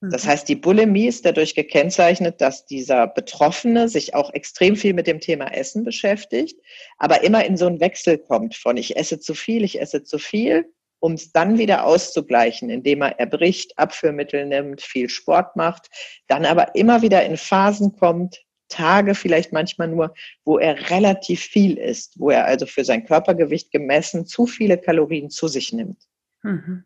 Das 0.00 0.24
mhm. 0.24 0.28
heißt, 0.28 0.48
die 0.48 0.56
Bulimie 0.56 1.06
ist 1.06 1.24
dadurch 1.24 1.54
gekennzeichnet, 1.54 2.40
dass 2.40 2.66
dieser 2.66 3.06
Betroffene 3.06 3.88
sich 3.88 4.14
auch 4.14 4.32
extrem 4.34 4.76
viel 4.76 4.94
mit 4.94 5.06
dem 5.06 5.20
Thema 5.20 5.46
Essen 5.46 5.84
beschäftigt, 5.84 6.60
aber 6.98 7.24
immer 7.24 7.44
in 7.44 7.56
so 7.56 7.66
einen 7.66 7.80
Wechsel 7.80 8.18
kommt 8.18 8.54
von 8.56 8.76
ich 8.76 8.96
esse 8.96 9.18
zu 9.18 9.34
viel, 9.34 9.64
ich 9.64 9.80
esse 9.80 10.02
zu 10.02 10.18
viel, 10.18 10.66
um 11.00 11.12
es 11.12 11.32
dann 11.32 11.58
wieder 11.58 11.84
auszugleichen, 11.84 12.70
indem 12.70 13.02
er 13.02 13.18
erbricht, 13.18 13.78
Abführmittel 13.78 14.46
nimmt, 14.46 14.82
viel 14.82 15.08
Sport 15.08 15.56
macht, 15.56 15.88
dann 16.26 16.44
aber 16.44 16.74
immer 16.74 17.02
wieder 17.02 17.24
in 17.24 17.36
Phasen 17.36 17.96
kommt, 17.96 18.45
Tage 18.68 19.14
vielleicht 19.14 19.52
manchmal 19.52 19.88
nur, 19.88 20.14
wo 20.44 20.58
er 20.58 20.90
relativ 20.90 21.40
viel 21.40 21.78
isst, 21.78 22.18
wo 22.18 22.30
er 22.30 22.44
also 22.44 22.66
für 22.66 22.84
sein 22.84 23.04
Körpergewicht 23.04 23.70
gemessen 23.70 24.26
zu 24.26 24.46
viele 24.46 24.78
Kalorien 24.78 25.30
zu 25.30 25.48
sich 25.48 25.72
nimmt. 25.72 26.02
Mhm. 26.42 26.84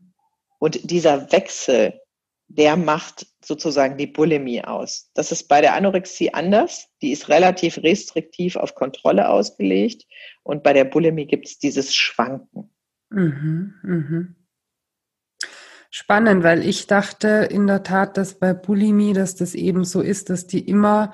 Und 0.58 0.90
dieser 0.90 1.32
Wechsel, 1.32 2.00
der 2.48 2.76
macht 2.76 3.26
sozusagen 3.44 3.96
die 3.96 4.06
Bulimie 4.06 4.62
aus. 4.62 5.10
Das 5.14 5.32
ist 5.32 5.48
bei 5.48 5.60
der 5.60 5.74
Anorexie 5.74 6.34
anders. 6.34 6.88
Die 7.00 7.12
ist 7.12 7.28
relativ 7.28 7.78
restriktiv 7.78 8.56
auf 8.56 8.74
Kontrolle 8.74 9.28
ausgelegt. 9.28 10.04
Und 10.42 10.62
bei 10.62 10.72
der 10.72 10.84
Bulimie 10.84 11.26
gibt 11.26 11.46
es 11.46 11.58
dieses 11.58 11.94
Schwanken. 11.94 12.70
Mhm, 13.10 13.74
mhm. 13.82 14.36
Spannend, 15.90 16.44
weil 16.44 16.64
ich 16.64 16.86
dachte 16.86 17.48
in 17.50 17.66
der 17.66 17.82
Tat, 17.82 18.16
dass 18.16 18.38
bei 18.38 18.52
Bulimie, 18.52 19.12
dass 19.12 19.34
das 19.34 19.54
eben 19.54 19.84
so 19.84 20.00
ist, 20.00 20.30
dass 20.30 20.46
die 20.46 20.60
immer 20.60 21.12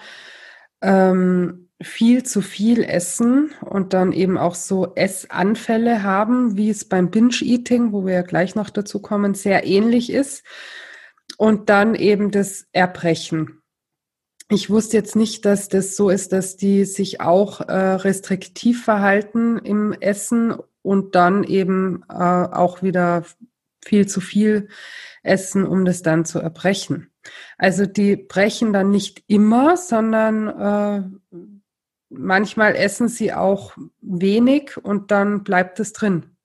ähm, 0.83 1.68
viel 1.83 2.23
zu 2.23 2.40
viel 2.40 2.83
essen 2.83 3.50
und 3.61 3.92
dann 3.92 4.12
eben 4.12 4.38
auch 4.38 4.54
so 4.54 4.95
Essanfälle 4.95 6.02
haben, 6.02 6.56
wie 6.56 6.71
es 6.71 6.87
beim 6.87 7.11
Binge-Eating, 7.11 7.92
wo 7.92 8.06
wir 8.06 8.14
ja 8.14 8.23
gleich 8.23 8.54
noch 8.54 8.71
dazu 8.71 9.00
kommen, 9.00 9.35
sehr 9.35 9.66
ähnlich 9.66 10.11
ist. 10.11 10.42
Und 11.38 11.68
dann 11.68 11.95
eben 11.95 12.30
das 12.30 12.66
Erbrechen. 12.73 13.61
Ich 14.49 14.71
wusste 14.71 14.97
jetzt 14.97 15.16
nicht, 15.16 15.45
dass 15.45 15.68
das 15.68 15.97
so 15.97 16.09
ist, 16.09 16.33
dass 16.33 16.56
die 16.56 16.85
sich 16.85 17.21
auch 17.21 17.61
äh, 17.61 17.73
restriktiv 17.75 18.85
verhalten 18.85 19.59
im 19.59 19.92
Essen 19.92 20.54
und 20.83 21.14
dann 21.14 21.42
eben 21.42 22.04
äh, 22.09 22.14
auch 22.14 22.83
wieder 22.83 23.25
viel 23.85 24.06
zu 24.06 24.21
viel 24.21 24.68
essen, 25.25 25.66
um 25.66 25.85
das 25.85 26.02
dann 26.02 26.25
zu 26.25 26.38
erbrechen. 26.38 27.11
Also 27.59 27.87
die 27.87 28.16
brechen 28.16 28.73
dann 28.73 28.90
nicht 28.90 29.23
immer, 29.26 29.76
sondern 29.76 30.49
äh, 31.33 31.38
manchmal 32.09 32.76
essen 32.76 33.09
sie 33.09 33.33
auch 33.33 33.76
wenig 34.00 34.76
und 34.76 35.11
dann 35.11 35.45
bleibt 35.45 35.80
es 35.80 35.92
drin. 35.92 36.37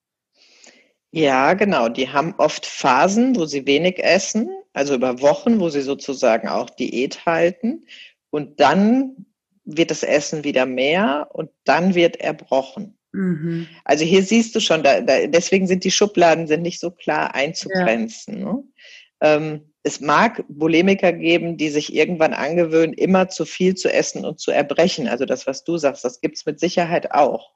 Ja, 1.11 1.53
genau. 1.53 1.89
Die 1.89 2.09
haben 2.09 2.33
oft 2.37 2.65
Phasen, 2.65 3.35
wo 3.35 3.45
sie 3.45 3.67
wenig 3.67 4.01
essen, 4.01 4.49
also 4.73 4.95
über 4.95 5.21
Wochen, 5.21 5.59
wo 5.59 5.69
sie 5.69 5.81
sozusagen 5.81 6.47
auch 6.47 6.69
Diät 6.69 7.25
halten. 7.25 7.85
Und 8.29 8.61
dann 8.61 9.25
wird 9.65 9.91
das 9.91 10.03
Essen 10.03 10.43
wieder 10.43 10.65
mehr 10.65 11.27
und 11.33 11.51
dann 11.65 11.95
wird 11.95 12.15
erbrochen. 12.17 12.97
Mhm. 13.11 13.67
Also 13.83 14.05
hier 14.05 14.23
siehst 14.23 14.55
du 14.55 14.61
schon, 14.61 14.83
da, 14.83 15.01
da, 15.01 15.27
deswegen 15.27 15.67
sind 15.67 15.83
die 15.83 15.91
Schubladen 15.91 16.47
sind 16.47 16.61
nicht 16.61 16.79
so 16.79 16.91
klar 16.91 17.35
einzugrenzen. 17.35 18.39
Ja. 18.39 18.53
Ne? 18.53 18.63
Ähm, 19.21 19.71
es 19.83 19.99
mag 19.99 20.43
Bulimiker 20.47 21.13
geben, 21.13 21.57
die 21.57 21.69
sich 21.69 21.93
irgendwann 21.93 22.33
angewöhnen, 22.33 22.93
immer 22.93 23.29
zu 23.29 23.45
viel 23.45 23.75
zu 23.75 23.91
essen 23.91 24.25
und 24.25 24.39
zu 24.39 24.51
erbrechen. 24.51 25.07
Also 25.07 25.25
das, 25.25 25.47
was 25.47 25.63
du 25.63 25.77
sagst, 25.77 26.03
das 26.03 26.21
gibt's 26.21 26.45
mit 26.45 26.59
Sicherheit 26.59 27.11
auch. 27.13 27.53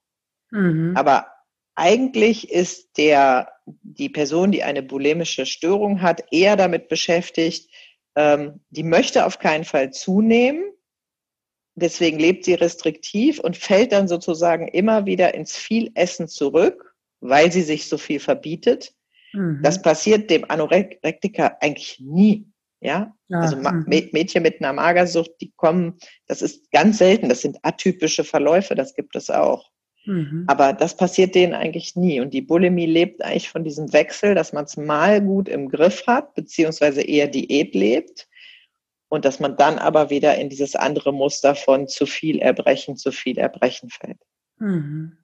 Mhm. 0.52 0.94
Aber 0.96 1.28
eigentlich 1.76 2.50
ist 2.50 2.98
der, 2.98 3.52
die 3.66 4.10
Person, 4.10 4.52
die 4.52 4.64
eine 4.64 4.82
bulimische 4.82 5.46
Störung 5.46 6.02
hat, 6.02 6.24
eher 6.32 6.56
damit 6.56 6.88
beschäftigt, 6.88 7.70
ähm, 8.16 8.62
die 8.70 8.84
möchte 8.84 9.26
auf 9.26 9.40
keinen 9.40 9.66
Fall 9.66 9.92
zunehmen. 9.92 10.72
Deswegen 11.76 12.18
lebt 12.18 12.46
sie 12.46 12.54
restriktiv 12.54 13.40
und 13.40 13.58
fällt 13.58 13.92
dann 13.92 14.08
sozusagen 14.08 14.68
immer 14.70 15.06
wieder 15.06 15.34
ins 15.34 15.58
Vielessen 15.58 16.28
zurück, 16.28 16.96
weil 17.20 17.52
sie 17.52 17.64
sich 17.64 17.88
so 17.88 17.98
viel 17.98 18.22
verbietet. 18.22 18.96
Mhm. 19.36 19.60
Das 19.62 19.82
passiert 19.82 20.30
dem 20.30 20.50
Anorektiker 20.50 21.62
eigentlich 21.62 22.00
nie. 22.00 22.48
Ja, 22.82 23.16
ja 23.28 23.40
also 23.40 23.58
mhm. 23.58 23.86
Mädchen 23.88 24.44
mit 24.44 24.62
einer 24.62 24.74
Magersucht, 24.74 25.32
die 25.42 25.52
kommen, 25.56 25.98
das 26.28 26.42
ist 26.42 26.72
ganz 26.72 27.00
selten, 27.00 27.30
das 27.30 27.42
sind 27.42 27.58
atypische 27.64 28.24
Verläufe, 28.24 28.76
das 28.76 28.94
gibt 28.94 29.16
es 29.16 29.30
auch. 29.30 29.72
Mhm. 30.06 30.46
Aber 30.48 30.74
das 30.74 30.96
passiert 30.96 31.36
denen 31.36 31.54
eigentlich 31.54 31.96
nie. 31.96 32.20
Und 32.20 32.34
die 32.34 32.42
Bulimie 32.42 32.86
lebt 32.86 33.24
eigentlich 33.24 33.50
von 33.50 33.64
diesem 33.64 33.92
Wechsel, 33.92 34.36
dass 34.36 34.54
man 34.54 34.66
es 34.66 34.78
mal 34.78 35.22
gut 35.22 35.50
im 35.50 35.70
Griff 35.70 36.06
hat, 36.06 36.36
beziehungsweise 36.36 37.02
eher 37.02 37.28
Diät 37.28 37.74
lebt. 37.74 38.28
Und 39.08 39.26
dass 39.26 39.40
man 39.40 39.56
dann 39.58 39.78
aber 39.78 40.10
wieder 40.10 40.36
in 40.36 40.50
dieses 40.50 40.76
andere 40.76 41.14
Muster 41.14 41.56
von 41.56 41.88
zu 41.88 42.06
viel 42.06 42.40
Erbrechen, 42.40 42.98
zu 42.98 43.12
viel 43.12 43.38
Erbrechen 43.38 43.90
fällt. 43.90 44.20
Mhm. 44.58 45.18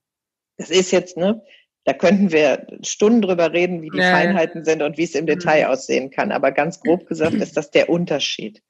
Das 0.58 0.70
ist 0.70 0.92
jetzt, 0.92 1.18
ne, 1.18 1.44
da 1.84 1.94
könnten 1.94 2.32
wir 2.32 2.68
Stunden 2.84 3.22
drüber 3.22 3.54
reden, 3.54 3.82
wie 3.82 3.90
die 3.90 3.98
ja. 3.98 4.12
Feinheiten 4.12 4.64
sind 4.64 4.82
und 4.82 4.98
wie 4.98 5.04
es 5.04 5.16
im 5.16 5.26
Detail 5.26 5.66
mhm. 5.66 5.72
aussehen 5.72 6.12
kann. 6.12 6.32
Aber 6.32 6.52
ganz 6.52 6.80
grob 6.80 7.08
gesagt 7.08 7.36
ist 7.36 7.58
das 7.58 7.72
der 7.72 7.90
Unterschied. 7.90 8.62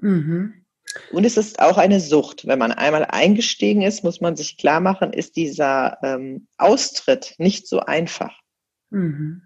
Mhm. 0.00 0.54
Und 1.12 1.24
es 1.24 1.36
ist 1.36 1.60
auch 1.60 1.78
eine 1.78 2.00
Sucht. 2.00 2.46
Wenn 2.46 2.58
man 2.58 2.72
einmal 2.72 3.04
eingestiegen 3.04 3.82
ist, 3.82 4.02
muss 4.02 4.20
man 4.20 4.36
sich 4.36 4.56
klar 4.56 4.80
machen, 4.80 5.12
ist 5.12 5.36
dieser 5.36 5.98
ähm, 6.02 6.48
Austritt 6.56 7.34
nicht 7.38 7.68
so 7.68 7.80
einfach. 7.80 8.40
Mhm. 8.90 9.42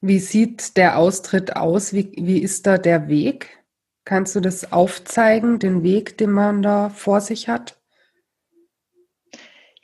Wie 0.00 0.18
sieht 0.18 0.76
der 0.76 0.98
Austritt 0.98 1.56
aus? 1.56 1.92
Wie, 1.92 2.12
wie 2.16 2.38
ist 2.38 2.66
da 2.66 2.78
der 2.78 3.08
Weg? 3.08 3.64
Kannst 4.04 4.36
du 4.36 4.40
das 4.40 4.70
aufzeigen, 4.70 5.58
den 5.58 5.82
Weg, 5.82 6.18
den 6.18 6.30
man 6.30 6.62
da 6.62 6.90
vor 6.90 7.20
sich 7.20 7.48
hat? 7.48 7.80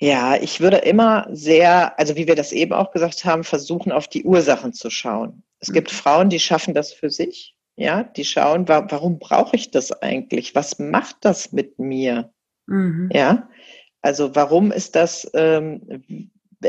Ja, 0.03 0.37
ich 0.37 0.61
würde 0.61 0.79
immer 0.79 1.29
sehr, 1.31 1.99
also 1.99 2.17
wie 2.17 2.27
wir 2.27 2.35
das 2.35 2.53
eben 2.53 2.73
auch 2.73 2.91
gesagt 2.91 3.27
haben, 3.27 3.45
versuchen, 3.45 3.93
auf 3.93 4.09
die 4.09 4.25
Ursachen 4.25 4.73
zu 4.73 4.89
schauen. 4.89 5.43
Es 5.59 5.69
mhm. 5.69 5.75
gibt 5.75 5.91
Frauen, 5.91 6.31
die 6.31 6.41
schaffen 6.41 6.73
das 6.73 6.93
für 6.93 7.11
sich. 7.11 7.55
Ja, 7.77 8.03
die 8.03 8.25
schauen, 8.25 8.67
wa 8.67 8.87
warum 8.91 9.19
brauche 9.19 9.57
ich 9.57 9.71
das 9.71 9.93
eigentlich? 9.93 10.55
Was 10.55 10.79
macht 10.79 11.17
das 11.21 11.53
mit 11.53 11.79
mir? 11.79 12.33
Mhm. 12.67 13.11
Ja, 13.13 13.49
also 14.01 14.35
warum 14.35 14.73
ist 14.73 14.97
das, 14.97 15.31
ähm, 15.35 16.03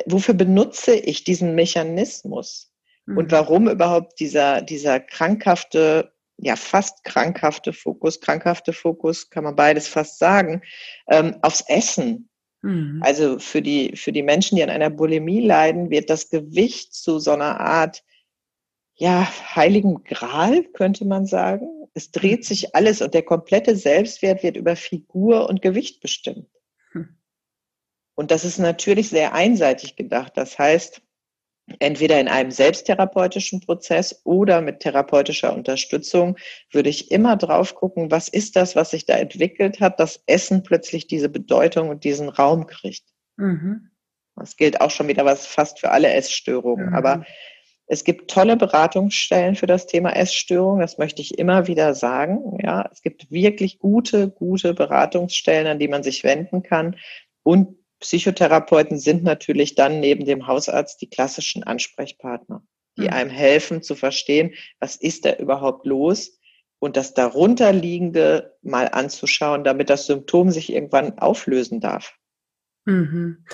wofür 0.06 0.34
benutze 0.34 0.96
ich 0.96 1.24
diesen 1.24 1.56
Mechanismus? 1.56 2.74
Mhm. 3.06 3.18
Und 3.18 3.32
warum 3.32 3.70
überhaupt 3.70 4.20
dieser, 4.20 4.62
dieser 4.62 5.00
krankhafte, 5.00 6.12
ja 6.38 6.58
fast 6.58 7.06
krankhafte 7.06 7.72
Fokus, 7.72 8.20
krankhafte 8.20 8.74
Fokus, 8.74 9.30
kann 9.30 9.46
man 9.46 9.56
beides 9.56 9.88
fast 9.88 10.20
sagen, 10.20 10.62
ähm, 11.10 11.38
aufs 11.42 11.64
Essen? 11.68 12.28
Mhm. 12.62 13.00
Also 13.02 13.40
für 13.40 13.62
die, 13.62 13.96
für 13.96 14.12
die 14.12 14.24
Menschen, 14.24 14.56
die 14.56 14.64
an 14.64 14.70
einer 14.70 14.90
Bulimie 14.90 15.42
leiden, 15.42 15.90
wird 15.90 16.10
das 16.10 16.30
Gewicht 16.30 16.94
zu 16.94 17.20
so 17.20 17.32
einer 17.32 17.60
Art, 17.60 18.04
ja, 18.96 19.28
heiligen 19.56 20.04
Gral, 20.04 20.64
könnte 20.74 21.06
man 21.06 21.26
sagen. 21.26 21.68
Es 21.94 22.12
dreht 22.12 22.42
mhm. 22.42 22.44
sich 22.44 22.76
alles 22.76 23.02
und 23.02 23.14
der 23.14 23.24
komplette 23.24 23.76
Selbstwert 23.76 24.44
wird 24.44 24.58
über 24.58 24.76
Figur 24.76 25.50
und 25.50 25.62
Gewicht 25.62 26.02
bestimmt. 26.02 26.48
Hm. 26.92 27.18
Und 28.16 28.32
das 28.32 28.46
ist 28.46 28.60
natürlich 28.60 29.10
sehr 29.10 29.34
einseitig 29.34 29.96
gedacht. 29.96 30.34
Das 30.36 30.58
heißt, 30.60 31.02
entweder 31.80 32.20
in 32.20 32.28
einem 32.28 32.52
selbsttherapeutischen 32.52 33.62
Prozess 33.62 34.22
oder 34.24 34.62
mit 34.62 34.80
therapeutischer 34.80 35.54
Unterstützung 35.54 36.38
würde 36.72 36.90
ich 36.90 37.12
immer 37.12 37.38
drauf 37.38 37.76
gucken, 37.76 38.12
was 38.12 38.28
ist 38.28 38.56
das, 38.56 38.76
was 38.76 38.92
sich 38.92 39.06
da 39.06 39.16
entwickelt 39.16 39.80
hat, 39.80 40.00
dass 40.00 40.24
Essen 40.26 40.64
plötzlich 40.64 41.08
diese 41.08 41.30
Bedeutung 41.30 41.90
und 41.90 42.04
diesen 42.04 42.30
Raum 42.30 42.68
kriegt. 42.68 43.06
Mhm. 43.38 43.90
Das 44.36 44.58
gilt 44.58 44.82
auch 44.82 44.92
schon 44.92 45.08
wieder 45.08 45.26
was 45.26 45.46
fast 45.46 45.80
für 45.80 45.92
alle 45.92 46.12
Essstörungen. 46.14 46.90
Mhm. 46.90 46.96
Aber 46.96 47.26
es 47.88 48.06
gibt 48.06 48.32
tolle 48.32 48.56
Beratungsstellen 48.56 49.56
für 49.56 49.68
das 49.68 49.86
Thema 49.86 50.16
Essstörung. 50.16 50.80
Das 50.80 50.98
möchte 50.98 51.22
ich 51.22 51.38
immer 51.38 51.68
wieder 51.68 51.94
sagen. 51.94 52.58
Ja, 52.64 52.90
es 52.92 53.02
gibt 53.02 53.30
wirklich 53.30 53.80
gute, 53.80 54.30
gute 54.30 54.74
Beratungsstellen, 54.74 55.68
an 55.68 55.80
die 55.80 55.90
man 55.90 56.02
sich 56.02 56.24
wenden 56.24 56.64
kann. 56.64 56.96
Und 57.44 57.81
Psychotherapeuten 58.02 59.00
sind 59.00 59.24
natürlich 59.24 59.76
dann 59.76 60.00
neben 60.00 60.26
dem 60.26 60.48
Hausarzt 60.48 61.02
die 61.02 61.10
klassischen 61.10 61.64
Ansprechpartner, 61.64 62.64
die 62.98 63.04
mhm. 63.04 63.10
einem 63.10 63.30
helfen 63.30 63.82
zu 63.82 63.96
verstehen, 63.96 64.54
was 64.80 64.96
ist 64.96 65.26
da 65.26 65.34
überhaupt 65.36 65.86
los 65.86 66.40
und 66.80 66.98
das 66.98 67.14
darunterliegende 67.14 68.58
mal 68.64 68.90
anzuschauen, 68.92 69.64
damit 69.64 69.90
das 69.90 70.08
Symptom 70.08 70.52
sich 70.52 70.74
irgendwann 70.74 71.20
auflösen 71.20 71.80
darf. 71.80 72.16
Mhm. 72.86 73.46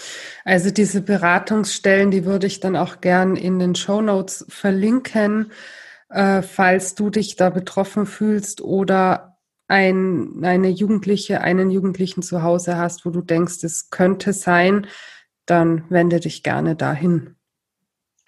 Also 0.46 0.72
diese 0.72 1.02
Beratungsstellen, 1.02 2.10
die 2.10 2.24
würde 2.24 2.48
ich 2.48 2.62
dann 2.62 2.78
auch 2.78 3.02
gern 3.02 3.36
in 3.36 3.60
den 3.60 3.76
Show 3.76 4.02
Notes 4.02 4.46
verlinken, 4.48 5.52
äh, 6.10 6.42
falls 6.42 6.96
du 6.96 7.10
dich 7.10 7.36
da 7.36 7.50
betroffen 7.50 8.06
fühlst 8.06 8.62
oder 8.62 9.37
ein, 9.68 10.44
eine 10.44 10.70
Jugendliche, 10.70 11.42
einen 11.42 11.70
Jugendlichen 11.70 12.22
zu 12.22 12.44
Hause 12.44 12.78
hast, 12.78 13.06
wo 13.06 13.10
du 13.10 13.22
denkst, 13.22 13.64
es 13.64 13.90
könnte 13.90 14.34
sein, 14.34 14.88
dann 15.46 15.86
wende 15.90 16.20
dich 16.20 16.44
gerne 16.44 16.76
dahin. 16.76 17.36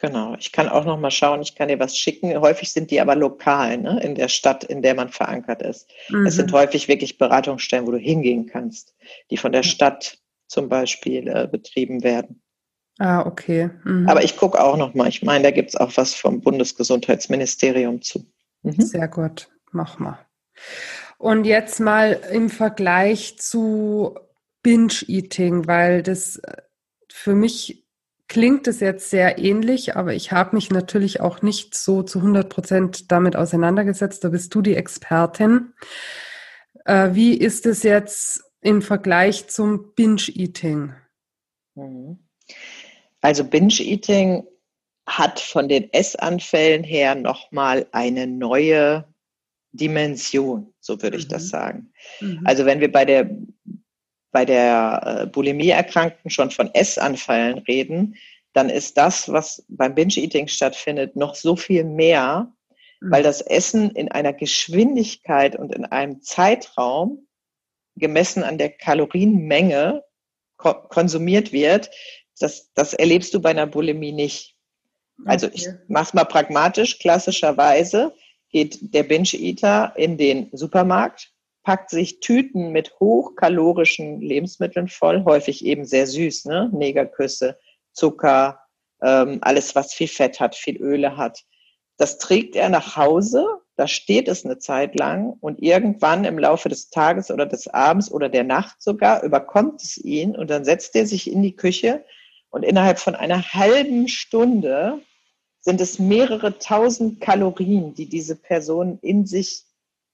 Genau, 0.01 0.35
ich 0.39 0.53
kann 0.53 0.69
auch 0.69 0.85
noch 0.85 0.97
mal 0.97 1.11
schauen, 1.11 1.41
ich 1.41 1.55
kann 1.55 1.67
dir 1.67 1.79
was 1.79 1.97
schicken. 1.97 2.39
Häufig 2.39 2.71
sind 2.71 2.89
die 2.89 3.01
aber 3.01 3.15
lokal, 3.15 3.77
ne, 3.77 3.99
in 4.01 4.15
der 4.15 4.29
Stadt, 4.29 4.63
in 4.63 4.81
der 4.81 4.95
man 4.95 5.09
verankert 5.09 5.61
ist. 5.61 5.89
Mhm. 6.09 6.25
Es 6.25 6.35
sind 6.35 6.51
mhm. 6.51 6.55
häufig 6.55 6.87
wirklich 6.87 7.17
Beratungsstellen, 7.17 7.85
wo 7.85 7.91
du 7.91 7.97
hingehen 7.97 8.45
kannst, 8.45 8.95
die 9.29 9.37
von 9.37 9.51
der 9.51 9.63
Stadt 9.63 10.17
zum 10.47 10.69
Beispiel 10.69 11.27
äh, 11.27 11.47
betrieben 11.51 12.01
werden. 12.03 12.41
Ah, 12.97 13.25
okay. 13.25 13.71
Mhm. 13.83 14.07
Aber 14.07 14.23
ich 14.23 14.37
gucke 14.37 14.61
auch 14.61 14.77
noch 14.77 14.93
mal. 14.93 15.09
Ich 15.09 15.21
meine, 15.21 15.43
da 15.43 15.51
gibt 15.51 15.69
es 15.69 15.75
auch 15.75 15.91
was 15.95 16.13
vom 16.13 16.41
Bundesgesundheitsministerium 16.41 18.01
zu. 18.01 18.25
Mhm. 18.63 18.81
Sehr 18.81 19.07
gut, 19.09 19.49
mach 19.71 19.99
mal. 19.99 20.19
Und 21.19 21.43
jetzt 21.43 21.81
mal 21.81 22.13
im 22.31 22.49
Vergleich 22.49 23.37
zu 23.37 24.17
Binge-Eating, 24.63 25.67
weil 25.67 26.01
das 26.01 26.37
äh, 26.37 26.61
für 27.11 27.35
mich 27.35 27.85
klingt 28.29 28.67
es 28.67 28.79
jetzt 28.79 29.09
sehr 29.09 29.37
ähnlich, 29.37 29.97
aber 29.97 30.13
ich 30.13 30.31
habe 30.31 30.55
mich 30.55 30.69
natürlich 30.69 31.19
auch 31.19 31.41
nicht 31.41 31.75
so 31.75 32.03
zu 32.03 32.19
100 32.19 32.47
Prozent 32.47 33.11
damit 33.11 33.35
auseinandergesetzt. 33.35 34.23
Da 34.23 34.29
bist 34.29 34.55
du 34.55 34.61
die 34.61 34.75
Expertin. 34.75 35.73
Äh, 36.85 37.09
wie 37.13 37.33
ist 37.33 37.65
es 37.65 37.83
jetzt 37.83 38.41
im 38.61 38.81
Vergleich 38.81 39.47
zum 39.47 39.93
Binge-Eating? 39.95 40.93
Mhm. 41.75 42.19
Also 43.19 43.43
Binge-Eating 43.43 44.47
hat 45.05 45.41
von 45.41 45.67
den 45.67 45.91
Essanfällen 45.91 46.85
her 46.85 47.15
nochmal 47.15 47.87
eine 47.91 48.25
neue 48.25 49.05
Dimension, 49.71 50.73
so 50.79 51.01
würde 51.01 51.17
ich 51.17 51.27
das 51.27 51.43
mhm. 51.43 51.47
sagen. 51.47 51.93
Mhm. 52.21 52.41
Also 52.45 52.65
wenn 52.65 52.79
wir 52.79 52.91
bei 52.91 53.05
der, 53.05 53.29
bei 54.31 54.45
der 54.45 55.01
äh, 55.05 55.27
Bulimie-Erkrankten 55.27 56.29
schon 56.29 56.51
von 56.51 56.73
Essanfallen 56.73 57.59
reden, 57.59 58.15
dann 58.53 58.69
ist 58.69 58.97
das, 58.97 59.31
was 59.31 59.63
beim 59.67 59.95
Binge-Eating 59.95 60.47
stattfindet, 60.47 61.15
noch 61.15 61.35
so 61.35 61.55
viel 61.55 61.83
mehr, 61.83 62.51
mhm. 62.99 63.11
weil 63.11 63.23
das 63.23 63.41
Essen 63.41 63.91
in 63.91 64.09
einer 64.09 64.33
Geschwindigkeit 64.33 65.55
und 65.55 65.73
in 65.73 65.85
einem 65.85 66.21
Zeitraum 66.21 67.27
gemessen 67.95 68.43
an 68.43 68.57
der 68.57 68.69
Kalorienmenge 68.69 70.03
ko 70.57 70.73
konsumiert 70.73 71.51
wird, 71.51 71.89
das, 72.39 72.71
das 72.73 72.93
erlebst 72.93 73.33
du 73.33 73.41
bei 73.41 73.49
einer 73.49 73.67
Bulimie 73.67 74.11
nicht. 74.11 74.55
Also 75.25 75.49
ich 75.53 75.67
mach's 75.87 76.13
mal 76.13 76.23
pragmatisch, 76.23 76.99
klassischerweise 76.99 78.13
geht 78.49 78.93
der 78.93 79.03
Binge-Eater 79.03 79.93
in 79.95 80.17
den 80.17 80.49
Supermarkt, 80.51 81.31
packt 81.63 81.89
sich 81.89 82.19
Tüten 82.19 82.71
mit 82.71 82.99
hochkalorischen 82.99 84.21
Lebensmitteln 84.21 84.87
voll, 84.87 85.23
häufig 85.25 85.65
eben 85.65 85.85
sehr 85.85 86.07
süß, 86.07 86.45
ne? 86.45 86.69
Negerküsse, 86.73 87.57
Zucker, 87.93 88.59
ähm, 89.01 89.39
alles, 89.41 89.75
was 89.75 89.93
viel 89.93 90.07
Fett 90.07 90.39
hat, 90.39 90.55
viel 90.55 90.77
Öle 90.77 91.17
hat. 91.17 91.43
Das 91.97 92.17
trägt 92.17 92.55
er 92.55 92.69
nach 92.69 92.95
Hause, 92.95 93.45
da 93.75 93.87
steht 93.87 94.27
es 94.27 94.45
eine 94.45 94.57
Zeit 94.57 94.97
lang 94.97 95.37
und 95.39 95.61
irgendwann 95.61 96.25
im 96.25 96.37
Laufe 96.37 96.69
des 96.69 96.89
Tages 96.89 97.31
oder 97.31 97.45
des 97.45 97.67
Abends 97.67 98.11
oder 98.11 98.29
der 98.29 98.43
Nacht 98.43 98.81
sogar 98.81 99.23
überkommt 99.23 99.81
es 99.81 99.97
ihn 99.97 100.35
und 100.35 100.49
dann 100.49 100.65
setzt 100.65 100.95
er 100.95 101.05
sich 101.05 101.31
in 101.31 101.41
die 101.41 101.55
Küche 101.55 102.03
und 102.49 102.63
innerhalb 102.63 102.99
von 102.99 103.15
einer 103.15 103.41
halben 103.53 104.07
Stunde 104.07 104.99
sind 105.59 105.81
es 105.81 105.99
mehrere 105.99 106.57
tausend 106.57 107.21
Kalorien, 107.21 107.93
die 107.93 108.07
diese 108.07 108.35
Personen 108.35 108.99
in 109.01 109.25
sich 109.25 109.65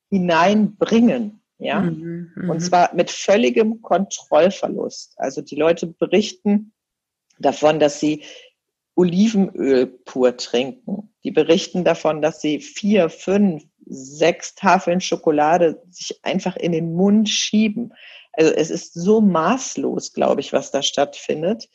hineinbringen. 0.10 1.42
Ja? 1.58 1.82
Mhm, 1.82 2.32
mhm, 2.36 2.50
und 2.50 2.60
zwar 2.62 2.94
mit 2.96 3.12
völligem 3.12 3.82
Kontrollverlust. 3.82 5.14
Also 5.18 5.42
die 5.42 5.56
Leute 5.56 5.88
berichten 5.88 6.74
davon, 7.40 7.80
dass 7.80 8.00
sie 8.00 8.24
Olivenöl 8.96 9.88
pur 9.88 10.38
trinken. 10.38 11.14
Die 11.24 11.32
berichten 11.32 11.84
davon, 11.84 12.22
dass 12.22 12.42
sie 12.42 12.60
vier, 12.60 13.10
fünf, 13.10 13.64
sechs 13.86 14.56
Tafeln 14.56 15.02
Schokolade 15.02 15.82
sich 15.90 16.20
einfach 16.24 16.56
in 16.56 16.72
den 16.72 16.94
Mund 16.94 17.30
schieben. 17.30 17.94
Also 18.34 18.54
es 18.54 18.70
ist 18.70 18.94
so 18.94 19.22
maßlos, 19.22 20.14
glaube 20.14 20.42
ich, 20.42 20.54
was 20.54 20.72
da 20.72 20.82
stattfindet. 20.82 21.70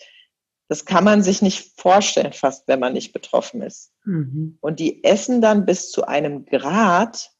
Das 0.70 0.84
kann 0.84 1.02
man 1.02 1.24
sich 1.24 1.42
nicht 1.42 1.80
vorstellen, 1.80 2.32
fast, 2.32 2.68
wenn 2.68 2.78
man 2.78 2.92
nicht 2.92 3.12
betroffen 3.12 3.60
ist. 3.60 3.92
Mhm. 4.04 4.56
Und 4.60 4.78
die 4.78 5.02
essen 5.02 5.40
dann 5.40 5.66
bis 5.66 5.90
zu 5.90 6.06
einem 6.06 6.44
Grad, 6.44 7.32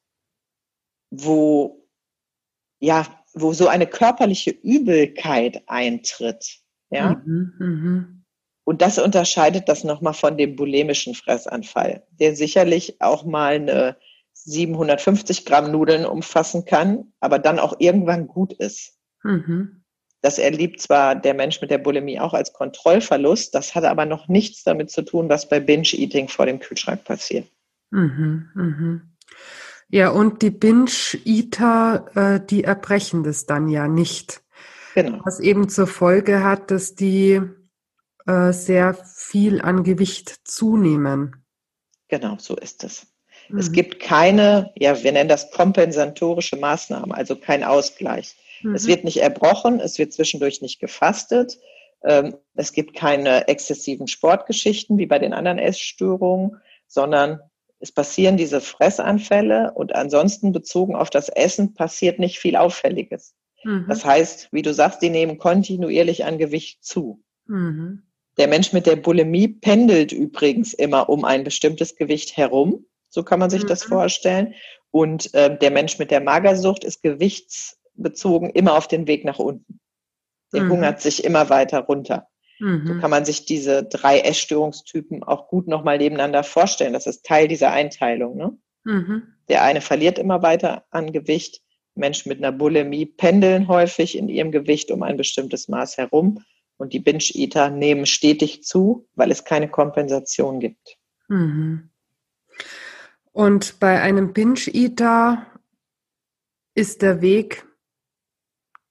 wo, 1.11 1.87
ja, 2.81 3.07
wo 3.33 3.53
so 3.53 3.69
eine 3.69 3.87
körperliche 3.87 4.51
Übelkeit 4.51 5.63
eintritt. 5.69 6.59
Ja. 6.91 7.23
Mhm, 7.25 7.55
mh. 7.61 8.09
Und 8.65 8.83
das 8.83 8.99
unterscheidet 8.99 9.69
das 9.69 9.85
nochmal 9.85 10.15
von 10.15 10.37
dem 10.37 10.57
bulimischen 10.57 11.15
Fressanfall, 11.15 12.05
der 12.11 12.35
sicherlich 12.35 13.01
auch 13.01 13.25
mal 13.25 13.55
eine 13.55 13.97
750 14.33 15.47
Gramm 15.47 15.71
Nudeln 15.71 16.05
umfassen 16.05 16.65
kann, 16.65 17.13
aber 17.21 17.39
dann 17.39 17.61
auch 17.61 17.77
irgendwann 17.79 18.27
gut 18.27 18.53
ist. 18.55 18.99
Mhm. 19.23 19.80
Das 20.23 20.39
erlebt 20.39 20.81
zwar 20.81 21.15
der 21.15 21.35
Mensch 21.35 21.61
mit 21.61 21.71
der 21.71 21.79
Bulimie 21.79 22.21
auch 22.21 22.35
als 22.35 22.53
Kontrollverlust, 22.53 23.55
das 23.55 23.75
hat 23.75 23.85
aber 23.85 24.05
noch 24.05 24.29
nichts 24.29 24.65
damit 24.65 24.91
zu 24.91 25.03
tun, 25.03 25.29
was 25.29 25.49
bei 25.49 25.61
Binge-Eating 25.61 26.29
vor 26.29 26.47
dem 26.47 26.61
Kühlschrank 26.61 27.05
passiert. 27.05 27.47
Mhm, 27.91 28.51
mhm. 28.55 29.03
Ja, 29.89 30.11
und 30.11 30.43
die 30.43 30.51
Binge-Eater, 30.51 32.07
äh, 32.15 32.47
die 32.47 32.65
erbrechen 32.65 33.25
das 33.25 33.47
dann 33.47 33.69
ja 33.69 33.89
nicht. 33.89 34.43
Genau. 34.95 35.21
Was 35.25 35.41
eben 35.41 35.69
zur 35.69 35.87
Folge 35.87 36.45
hat, 36.45 36.71
dass 36.71 36.95
die 36.95 37.41
äh, 38.27 38.53
sehr 38.53 38.95
viel 38.95 39.61
an 39.63 39.83
Gewicht 39.83 40.47
zunehmen. 40.47 41.45
Genau, 42.09 42.37
so 42.39 42.57
ist 42.57 42.85
es. 42.85 43.07
Mhm. 43.49 43.59
Es 43.59 43.73
gibt 43.73 44.01
keine, 44.01 44.71
ja, 44.77 45.03
wir 45.03 45.13
nennen 45.13 45.29
das 45.29 45.51
kompensatorische 45.51 46.57
Maßnahmen, 46.57 47.13
also 47.13 47.37
kein 47.37 47.65
Ausgleich. 47.65 48.37
Mhm. 48.63 48.75
Es 48.75 48.87
wird 48.87 49.05
nicht 49.05 49.19
erbrochen, 49.19 49.81
es 49.81 49.99
wird 49.99 50.13
zwischendurch 50.13 50.63
nicht 50.63 50.81
gefastet. 50.81 51.59
Ähm, 52.05 52.37
es 52.55 52.73
gibt 52.73 52.95
keine 52.95 53.49
exzessiven 53.49 54.07
Sportgeschichten 54.07 54.99
wie 54.99 55.07
bei 55.07 55.19
den 55.19 55.33
anderen 55.33 55.59
Essstörungen, 55.59 56.57
sondern 56.87 57.41
es 57.79 57.93
passieren 57.93 58.37
diese 58.37 58.61
Fressanfälle 58.61 59.73
und 59.75 59.95
ansonsten 59.95 60.53
bezogen 60.53 60.95
auf 60.95 61.11
das 61.11 61.29
Essen 61.29 61.75
passiert 61.75 62.19
nicht 62.19 62.39
viel 62.39 62.57
Auffälliges. 62.57 63.35
Mhm. 63.65 63.87
Das 63.89 64.05
heißt, 64.05 64.49
wie 64.53 64.63
du 64.63 64.75
sagst, 64.75 65.03
die 65.03 65.11
nehmen 65.11 65.39
kontinuierlich 65.39 66.25
an 66.25 66.39
Gewicht 66.39 66.85
zu. 66.85 67.23
Mhm. 67.47 68.03
Der 68.39 68.49
Mensch 68.49 68.73
mit 68.73 68.87
der 68.87 68.97
Bulimie 68.97 69.49
pendelt 69.49 70.13
übrigens 70.13 70.73
immer 70.73 71.09
um 71.09 71.25
ein 71.25 71.45
bestimmtes 71.45 71.97
Gewicht 71.97 72.37
herum. 72.37 72.87
So 73.09 73.23
kann 73.23 73.41
man 73.41 73.51
sich 73.51 73.65
mhm. 73.65 73.69
das 73.69 73.83
vorstellen. 73.83 74.55
Und 74.91 75.33
äh, 75.35 75.59
der 75.59 75.71
Mensch 75.71 75.99
mit 75.99 76.11
der 76.11 76.21
Magersucht 76.21 76.85
ist 76.85 77.03
gewichts 77.03 77.80
bezogen 78.03 78.51
immer 78.51 78.77
auf 78.77 78.89
den 78.89 79.07
Weg 79.07 79.25
nach 79.25 79.39
unten. 79.39 79.81
Der 80.53 80.65
mhm. 80.65 80.73
hungert 80.73 81.01
sich 81.01 81.25
immer 81.25 81.49
weiter 81.49 81.81
runter. 81.81 82.29
Mhm. 82.59 82.87
So 82.87 82.99
kann 82.99 83.11
man 83.11 83.25
sich 83.25 83.47
diese 83.47 83.85
drei 83.85 84.21
Essstörungstypen 84.21 85.23
auch 85.23 85.49
gut 85.49 85.67
nochmal 85.67 85.99
nebeneinander 85.99 86.45
vorstellen. 86.45 86.93
Das 86.93 87.07
ist 87.07 87.25
Teil 87.25 87.49
dieser 87.49 87.73
Einteilung. 87.73 88.37
Ne? 88.37 88.59
Mhm. 88.85 89.23
Der 89.49 89.63
eine 89.63 89.81
verliert 89.81 90.19
immer 90.19 90.43
weiter 90.43 90.85
an 90.91 91.13
Gewicht. 91.13 91.63
Menschen 91.95 92.29
mit 92.29 92.39
einer 92.39 92.53
Bulimie 92.53 93.07
pendeln 93.07 93.69
häufig 93.69 94.17
in 94.17 94.29
ihrem 94.29 94.53
Gewicht 94.53 94.91
um 94.91 95.03
ein 95.03 95.17
bestimmtes 95.17 95.69
Maß 95.69 95.97
herum. 95.97 96.45
Und 96.77 96.93
die 96.93 97.01
Binge-Eater 97.01 97.71
nehmen 97.71 98.07
stetig 98.07 98.63
zu, 98.63 99.07
weil 99.15 99.31
es 99.31 99.45
keine 99.45 99.69
Kompensation 99.69 100.61
gibt. 100.61 100.97
Mhm. 101.29 101.91
Und 103.33 103.81
bei 103.81 104.01
einem 104.01 104.33
Binge-Eater 104.33 105.47
ist 106.75 107.03
der 107.03 107.21
Weg 107.21 107.67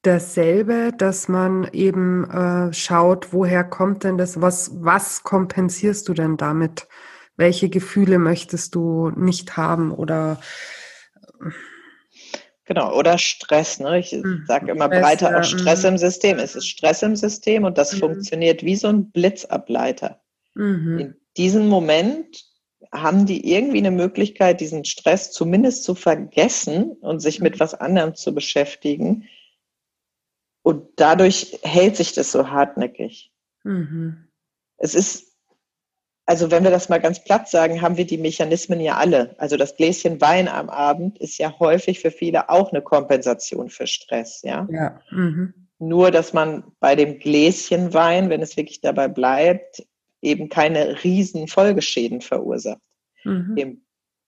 dasselbe, 0.02 0.92
dass 0.98 1.28
man 1.28 1.70
eben 1.74 2.30
äh, 2.30 2.74
schaut, 2.74 3.34
woher 3.34 3.64
kommt 3.64 4.04
denn 4.04 4.18
das, 4.18 4.42
was, 4.42 4.72
was 4.76 5.24
kompensierst 5.24 6.08
du 6.08 6.14
denn 6.14 6.38
damit? 6.38 6.88
Welche 7.36 7.70
Gefühle 7.70 8.20
möchtest 8.20 8.76
du 8.76 9.10
nicht 9.12 9.58
haben 9.58 9.92
oder 9.92 10.40
Genau, 12.70 12.96
oder 12.96 13.18
Stress. 13.18 13.80
Ne? 13.80 13.98
Ich 13.98 14.12
mhm. 14.12 14.44
sage 14.48 14.72
immer 14.72 14.86
Stress, 14.86 15.02
breiter 15.02 15.40
auch 15.40 15.44
Stress 15.44 15.84
ja, 15.84 15.90
im 15.90 15.98
System. 15.98 16.38
Es 16.38 16.56
ist 16.56 16.68
Stress 16.68 17.02
im 17.02 17.16
System 17.16 17.64
und 17.64 17.80
das 17.80 17.94
mhm. 17.94 18.00
funktioniert 18.00 18.64
wie 18.64 18.76
so 18.76 18.90
ein 18.90 19.10
Blitzableiter. 19.10 20.22
Mhm. 20.54 21.00
In 21.00 21.16
diesem 21.36 21.68
Moment 21.68 22.46
haben 22.92 23.26
die 23.26 23.52
irgendwie 23.52 23.80
eine 23.80 23.90
Möglichkeit, 23.90 24.62
diesen 24.62 24.86
Stress 24.86 25.32
zumindest 25.32 25.84
zu 25.84 25.96
vergessen 25.96 26.92
und 27.02 27.22
sich 27.22 27.40
mit 27.40 27.56
mhm. 27.56 27.60
was 27.60 27.74
anderem 27.74 28.14
zu 28.14 28.36
beschäftigen, 28.36 29.28
und 30.70 30.88
dadurch 30.98 31.58
hält 31.64 31.96
sich 31.96 32.14
das 32.14 32.32
so 32.32 32.52
hartnäckig. 32.52 33.32
Mhm. 33.64 34.28
Es 34.78 34.94
ist, 34.94 35.36
also 36.28 36.52
wenn 36.52 36.64
wir 36.64 36.70
das 36.70 36.90
mal 36.90 37.02
ganz 37.02 37.24
platt 37.24 37.50
sagen, 37.50 37.82
haben 37.82 37.98
wir 37.98 38.06
die 38.06 38.20
Mechanismen 38.20 38.80
ja 38.80 38.98
alle. 38.98 39.34
Also 39.40 39.58
das 39.58 39.76
Gläschen 39.76 40.22
Wein 40.22 40.48
am 40.48 40.70
Abend 40.70 41.18
ist 41.18 41.40
ja 41.40 41.58
häufig 41.58 42.02
für 42.02 42.12
viele 42.12 42.52
auch 42.52 42.72
eine 42.72 42.84
Kompensation 42.84 43.72
für 43.72 43.88
Stress, 43.88 44.44
ja. 44.44 44.68
ja. 44.72 45.02
Mhm. 45.10 45.56
Nur, 45.80 46.12
dass 46.12 46.34
man 46.34 46.64
bei 46.80 46.96
dem 46.96 47.18
Gläschen 47.18 47.92
Wein, 47.96 48.30
wenn 48.30 48.44
es 48.44 48.56
wirklich 48.56 48.80
dabei 48.80 49.08
bleibt, 49.08 49.84
eben 50.22 50.50
keine 50.50 51.04
riesen 51.04 51.48
Folgeschäden 51.48 52.22
verursacht. 52.22 52.78
Mhm. 53.24 53.56
Dem 53.56 53.82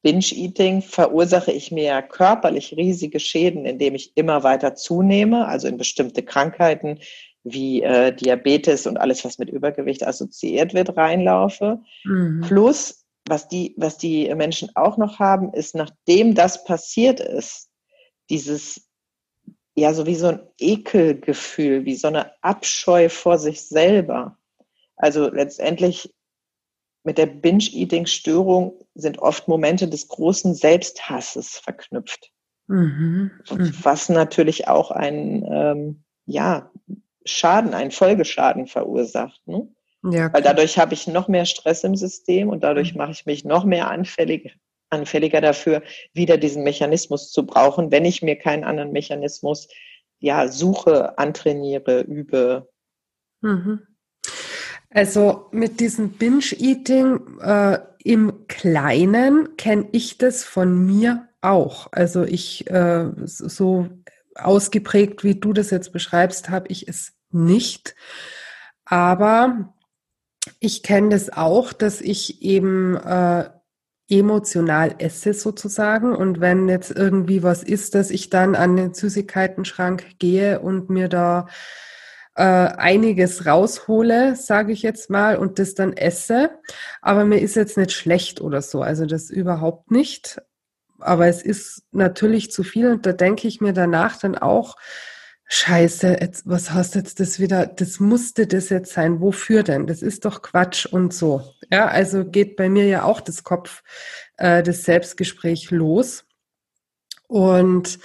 Binge-Eating 0.03 0.81
verursache 0.81 1.51
ich 1.51 1.71
mir 1.71 2.01
körperlich 2.01 2.75
riesige 2.75 3.19
Schäden, 3.19 3.65
indem 3.65 3.95
ich 3.95 4.13
immer 4.15 4.43
weiter 4.43 4.75
zunehme, 4.75 5.47
also 5.47 5.67
in 5.67 5.77
bestimmte 5.77 6.23
Krankheiten 6.23 6.99
wie 7.43 7.81
äh, 7.81 8.13
Diabetes 8.13 8.87
und 8.87 8.97
alles, 8.97 9.25
was 9.25 9.37
mit 9.37 9.49
Übergewicht 9.49 10.05
assoziiert 10.05 10.73
wird, 10.73 10.95
reinlaufe. 10.95 11.81
Mhm. 12.03 12.41
Plus, 12.41 13.05
was 13.27 13.47
die, 13.47 13.73
was 13.77 13.97
die 13.97 14.33
Menschen 14.35 14.69
auch 14.75 14.97
noch 14.97 15.19
haben, 15.19 15.53
ist, 15.53 15.75
nachdem 15.75 16.35
das 16.35 16.63
passiert 16.63 17.19
ist, 17.19 17.69
dieses, 18.29 18.87
ja, 19.75 19.93
so 19.93 20.05
wie 20.05 20.15
so 20.15 20.27
ein 20.27 20.39
Ekelgefühl, 20.59 21.85
wie 21.85 21.95
so 21.95 22.07
eine 22.07 22.31
Abscheu 22.43 23.09
vor 23.09 23.37
sich 23.37 23.67
selber. 23.67 24.37
Also 24.95 25.29
letztendlich 25.29 26.13
mit 27.03 27.17
der 27.17 27.25
Binge-Eating-Störung 27.25 28.85
sind 28.93 29.19
oft 29.19 29.47
Momente 29.47 29.87
des 29.87 30.07
großen 30.07 30.53
Selbsthasses 30.53 31.57
verknüpft. 31.57 32.31
Mhm. 32.67 33.31
mhm. 33.49 33.73
Was 33.81 34.09
natürlich 34.09 34.67
auch 34.67 34.91
einen 34.91 35.45
ähm, 35.45 36.03
ja, 36.25 36.71
Schaden, 37.25 37.73
einen 37.73 37.91
Folgeschaden 37.91 38.67
verursacht. 38.67 39.41
Ne? 39.45 39.67
Ja, 40.03 40.33
Weil 40.33 40.41
dadurch 40.41 40.77
habe 40.77 40.93
ich 40.93 41.07
noch 41.07 41.27
mehr 41.27 41.45
Stress 41.45 41.83
im 41.83 41.95
System 41.95 42.49
und 42.49 42.63
dadurch 42.63 42.93
mhm. 42.93 42.99
mache 42.99 43.11
ich 43.11 43.25
mich 43.25 43.45
noch 43.45 43.65
mehr 43.65 43.89
anfällig, 43.89 44.57
anfälliger 44.89 45.41
dafür, 45.41 45.83
wieder 46.13 46.37
diesen 46.37 46.63
Mechanismus 46.63 47.31
zu 47.31 47.45
brauchen, 47.45 47.91
wenn 47.91 48.05
ich 48.05 48.21
mir 48.21 48.35
keinen 48.37 48.63
anderen 48.63 48.91
Mechanismus 48.91 49.67
ja, 50.19 50.47
suche, 50.47 51.17
antrainiere, 51.17 52.01
übe. 52.01 52.69
Mhm. 53.41 53.87
Also 54.93 55.47
mit 55.51 55.79
diesem 55.79 56.11
Binge-Eating 56.11 57.39
äh, 57.39 57.79
im 58.03 58.47
Kleinen 58.47 59.55
kenne 59.55 59.87
ich 59.93 60.17
das 60.17 60.43
von 60.43 60.85
mir 60.85 61.29
auch. 61.39 61.87
Also 61.91 62.23
ich 62.23 62.69
äh, 62.69 63.09
so 63.23 63.87
ausgeprägt, 64.35 65.23
wie 65.23 65.35
du 65.35 65.53
das 65.53 65.69
jetzt 65.69 65.93
beschreibst, 65.93 66.49
habe 66.49 66.67
ich 66.67 66.87
es 66.87 67.13
nicht. 67.31 67.95
Aber 68.83 69.73
ich 70.59 70.83
kenne 70.83 71.09
das 71.09 71.31
auch, 71.31 71.71
dass 71.71 72.01
ich 72.01 72.41
eben 72.41 72.97
äh, 72.97 73.49
emotional 74.09 74.95
esse 74.97 75.33
sozusagen. 75.33 76.13
Und 76.13 76.41
wenn 76.41 76.67
jetzt 76.67 76.91
irgendwie 76.91 77.43
was 77.43 77.63
ist, 77.63 77.95
dass 77.95 78.09
ich 78.09 78.29
dann 78.29 78.55
an 78.55 78.75
den 78.75 78.93
Süßigkeitenschrank 78.93 80.19
gehe 80.19 80.59
und 80.59 80.89
mir 80.89 81.07
da 81.07 81.47
äh, 82.35 82.43
einiges 82.43 83.45
raushole, 83.45 84.35
sage 84.35 84.71
ich 84.71 84.81
jetzt 84.81 85.09
mal, 85.09 85.37
und 85.37 85.59
das 85.59 85.75
dann 85.75 85.93
esse. 85.93 86.51
Aber 87.01 87.25
mir 87.25 87.39
ist 87.39 87.55
jetzt 87.55 87.77
nicht 87.77 87.91
schlecht 87.91 88.41
oder 88.41 88.61
so, 88.61 88.81
also 88.81 89.05
das 89.05 89.29
überhaupt 89.29 89.91
nicht. 89.91 90.41
Aber 90.99 91.27
es 91.27 91.41
ist 91.41 91.83
natürlich 91.91 92.51
zu 92.51 92.63
viel 92.63 92.87
und 92.87 93.05
da 93.05 93.13
denke 93.13 93.47
ich 93.47 93.61
mir 93.61 93.73
danach 93.73 94.17
dann 94.17 94.37
auch, 94.37 94.77
Scheiße, 95.53 96.19
jetzt, 96.21 96.47
was 96.47 96.71
hast 96.71 96.95
jetzt 96.95 97.19
das 97.19 97.37
wieder? 97.37 97.65
Das 97.65 97.99
musste 97.99 98.47
das 98.47 98.69
jetzt 98.69 98.93
sein. 98.93 99.19
Wofür 99.19 99.63
denn? 99.63 99.85
Das 99.85 100.01
ist 100.01 100.23
doch 100.23 100.41
Quatsch 100.41 100.85
und 100.85 101.13
so. 101.13 101.43
Ja, 101.69 101.87
also 101.87 102.23
geht 102.23 102.55
bei 102.55 102.69
mir 102.69 102.85
ja 102.85 103.03
auch 103.03 103.19
das 103.19 103.43
Kopf, 103.43 103.83
äh, 104.37 104.63
das 104.63 104.85
Selbstgespräch 104.85 105.69
los. 105.71 106.23
Und 107.27 107.99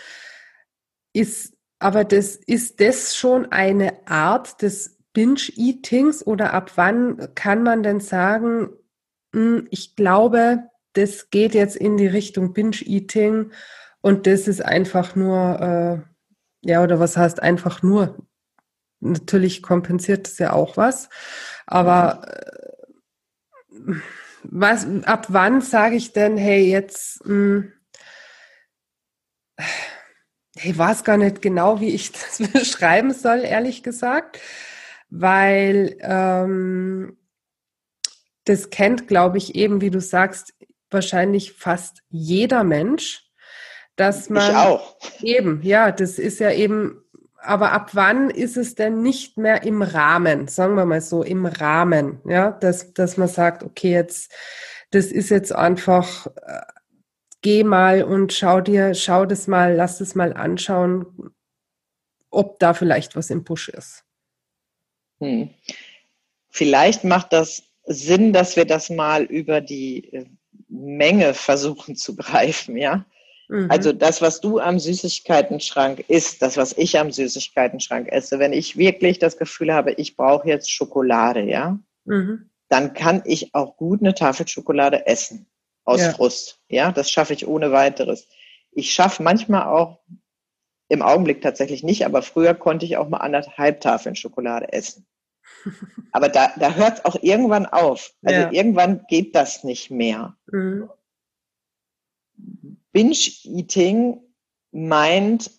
ist, 1.13 1.56
aber 1.79 2.05
das, 2.05 2.37
ist 2.37 2.81
das 2.81 3.17
schon 3.17 3.53
eine 3.53 4.07
Art 4.07 4.63
des 4.63 4.99
Binge-Eatings 5.13 6.27
oder 6.27 6.53
ab 6.53 6.73
wann 6.77 7.35
kann 7.35 7.63
man 7.63 7.83
denn 7.83 8.01
sagen, 8.01 8.71
hm, 9.35 9.67
ich 9.71 9.97
glaube, 9.97 10.65
das 10.95 11.31
geht 11.31 11.55
jetzt 11.55 11.77
in 11.77 11.97
die 11.97 12.07
Richtung 12.07 12.53
Binge-Eating 12.53 13.53
und 14.01 14.27
das 14.27 14.49
ist 14.49 14.65
einfach 14.65 15.17
nur, 15.17 16.05
äh, 16.65 16.69
ja, 16.69 16.83
oder 16.83 17.01
was 17.01 17.17
heißt 17.17 17.43
einfach 17.43 17.83
nur? 17.83 18.27
Natürlich 19.01 19.63
kompensiert 19.63 20.27
es 20.27 20.39
ja 20.39 20.53
auch 20.53 20.77
was, 20.77 21.09
aber 21.67 22.23
äh, 23.71 23.95
was, 24.43 24.87
ab 25.05 25.27
wann 25.29 25.61
sage 25.61 25.97
ich 25.97 26.13
denn, 26.13 26.37
hey, 26.37 26.71
jetzt, 26.71 27.25
mh, 27.27 27.65
hm, 27.65 27.73
ich 30.63 30.77
weiß 30.77 31.05
gar 31.05 31.17
nicht 31.17 31.43
genau, 31.43 31.81
wie 31.81 31.91
ich 31.91 32.13
das 32.39 32.39
beschreiben 32.53 33.13
soll, 33.13 33.41
ehrlich 33.41 33.83
gesagt, 33.83 34.39
weil 35.11 35.97
ähm, 36.01 37.17
das 38.45 38.71
kennt, 38.71 39.09
glaube 39.09 39.39
ich, 39.39 39.55
eben, 39.55 39.81
wie 39.81 39.91
du 39.91 40.01
sagst, 40.01 40.55
wahrscheinlich 40.91 41.53
fast 41.53 42.03
jeder 42.11 42.63
Mensch 42.63 43.27
dass 43.97 44.29
man 44.29 44.51
ich 44.51 44.57
auch. 44.57 44.97
eben, 45.23 45.61
ja, 45.63 45.91
das 45.91 46.19
ist 46.19 46.39
ja 46.39 46.53
eben, 46.53 47.03
aber 47.43 47.73
ab 47.73 47.91
wann 47.95 48.31
ist 48.31 48.57
es 48.57 48.75
denn 48.75 49.03
nicht 49.03 49.39
mehr 49.39 49.63
im 49.63 49.83
Rahmen, 49.83 50.49
sagen 50.49 50.77
wir 50.77 50.85
mal 50.85 51.01
so, 51.01 51.23
im 51.23 51.47
Rahmen, 51.47 52.21
ja, 52.27 52.51
dass, 52.51 52.93
dass 52.93 53.17
man 53.17 53.29
sagt, 53.29 53.63
okay, 53.63 53.93
jetzt, 53.93 54.33
das 54.91 55.07
ist 55.07 55.31
jetzt 55.31 55.55
einfach, 55.55 56.27
äh, 56.27 56.61
geh 57.43 57.65
mal 57.65 58.03
und 58.03 58.33
schau 58.33 58.61
dir, 58.61 58.95
schau 58.95 59.27
das 59.27 59.47
mal, 59.47 59.75
lass 59.75 60.01
es 60.01 60.15
mal 60.15 60.33
anschauen, 60.33 61.07
ob 62.31 62.59
da 62.59 62.75
vielleicht 62.75 63.17
was 63.17 63.31
im 63.31 63.45
Busch 63.45 63.69
ist. 63.69 64.05
Hm. 65.21 65.51
Vielleicht 66.51 67.05
macht 67.05 67.33
das 67.33 67.63
Sinn, 67.85 68.33
dass 68.33 68.57
wir 68.57 68.65
das 68.65 68.91
mal 68.91 69.25
über 69.25 69.61
die 69.61 70.13
äh, 70.13 70.27
Menge 70.69 71.35
versuchen 71.35 71.97
zu 71.97 72.17
greifen, 72.17 72.77
ja. 72.77 73.05
Mhm. 73.49 73.71
Also 73.71 73.93
das, 73.93 74.21
was 74.21 74.41
du 74.41 74.59
am 74.59 74.79
Süßigkeitenschrank 74.79 76.01
isst, 76.09 76.43
das, 76.43 76.57
was 76.57 76.77
ich 76.77 76.99
am 76.99 77.13
Süßigkeitenschrank 77.13 78.09
esse, 78.11 78.39
wenn 78.39 78.53
ich 78.53 78.77
wirklich 78.77 79.19
das 79.19 79.37
Gefühl 79.37 79.73
habe, 79.73 79.93
ich 79.93 80.17
brauche 80.17 80.49
jetzt 80.49 80.71
Schokolade, 80.71 81.43
ja, 81.43 81.79
mhm. 82.05 82.51
dann 82.69 82.93
kann 82.93 83.23
ich 83.25 83.55
auch 83.55 83.77
gut 83.77 84.01
eine 84.01 84.15
Tafel 84.15 84.49
Schokolade 84.49 85.07
essen 85.07 85.47
aus 85.87 86.01
ja. 86.01 86.13
Frust. 86.13 86.61
Ja, 86.69 86.93
das 86.93 87.11
schaffe 87.11 87.33
ich 87.33 87.47
ohne 87.47 87.73
weiteres. 87.73 88.29
Ich 88.73 88.93
schaffe 88.93 89.23
manchmal 89.23 89.67
auch 89.67 90.01
im 90.89 91.03
Augenblick 91.03 91.41
tatsächlich 91.41 91.83
nicht, 91.83 92.05
aber 92.05 92.23
früher 92.23 92.55
konnte 92.55 92.85
ich 92.85 92.97
auch 92.97 93.09
mal 93.09 93.19
anderthalb 93.19 93.81
Tafeln 93.81 94.15
Schokolade 94.15 94.73
essen. 94.73 95.07
Aber 96.13 96.29
da, 96.29 96.53
da 96.59 96.75
hört 96.75 96.99
es 96.99 97.05
auch 97.05 97.17
irgendwann 97.23 97.67
auf. 97.67 98.15
Also 98.23 98.41
ja. 98.41 98.53
irgendwann 98.53 99.05
geht 99.09 99.35
das 99.35 99.65
nicht 99.65 99.91
mehr. 99.91 100.37
Mhm. 100.47 100.91
Binge-Eating 102.93 104.21
meint, 104.73 105.51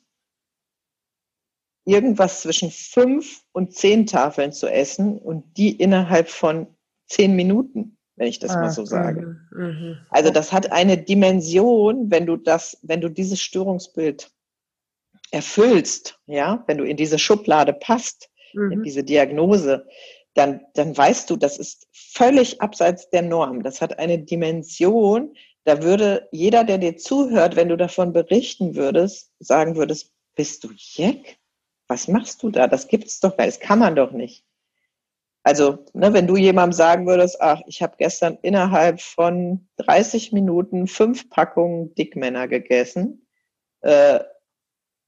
irgendwas 1.85 2.41
zwischen 2.41 2.71
fünf 2.71 3.43
und 3.53 3.73
zehn 3.73 4.05
Tafeln 4.05 4.51
zu 4.51 4.67
essen 4.67 5.17
und 5.17 5.57
die 5.57 5.71
innerhalb 5.71 6.29
von 6.29 6.67
zehn 7.05 7.35
Minuten, 7.35 7.96
wenn 8.17 8.27
ich 8.27 8.39
das 8.39 8.51
ah, 8.51 8.61
mal 8.61 8.71
so 8.71 8.83
sage. 8.83 9.37
Mh, 9.51 9.67
mh. 9.67 9.97
Also 10.09 10.31
das 10.31 10.51
hat 10.51 10.71
eine 10.71 10.97
Dimension, 10.97 12.11
wenn 12.11 12.25
du 12.25 12.35
das, 12.35 12.77
wenn 12.81 12.99
du 12.99 13.09
dieses 13.09 13.39
Störungsbild 13.39 14.29
erfüllst, 15.31 16.19
ja, 16.25 16.63
wenn 16.67 16.77
du 16.77 16.83
in 16.83 16.97
diese 16.97 17.19
Schublade 17.19 17.73
passt, 17.73 18.29
mhm. 18.53 18.71
in 18.71 18.83
diese 18.83 19.03
Diagnose, 19.03 19.87
dann, 20.33 20.61
dann 20.73 20.95
weißt 20.95 21.29
du, 21.29 21.35
das 21.35 21.57
ist 21.57 21.87
völlig 21.91 22.61
abseits 22.61 23.09
der 23.09 23.21
Norm. 23.23 23.63
Das 23.63 23.81
hat 23.81 23.97
eine 23.99 24.19
Dimension, 24.19 25.35
da 25.63 25.83
würde 25.83 26.27
jeder, 26.31 26.63
der 26.63 26.77
dir 26.77 26.95
zuhört, 26.97 27.55
wenn 27.55 27.69
du 27.69 27.75
davon 27.75 28.13
berichten 28.13 28.75
würdest, 28.75 29.31
sagen 29.39 29.75
würdest, 29.75 30.13
bist 30.35 30.63
du 30.63 30.69
Jeck? 30.75 31.39
Was 31.87 32.07
machst 32.07 32.43
du 32.43 32.49
da? 32.49 32.67
Das 32.67 32.87
gibt's 32.87 33.19
doch 33.19 33.35
gar. 33.35 33.45
Das 33.45 33.59
kann 33.59 33.79
man 33.79 33.95
doch 33.95 34.11
nicht. 34.11 34.45
Also, 35.47 35.85
ne, 35.93 36.11
wenn 36.11 36.27
du 36.27 36.35
jemandem 36.35 36.73
sagen 36.73 37.07
würdest, 37.07 37.39
ach, 37.39 37.61
ich 37.67 37.81
habe 37.81 37.95
gestern 37.97 38.37
innerhalb 38.41 38.99
von 38.99 39.65
30 39.77 40.33
Minuten 40.33 40.87
fünf 40.87 41.29
Packungen 41.29 41.95
Dickmänner 41.95 42.49
gegessen, 42.49 43.25
äh, 43.79 44.19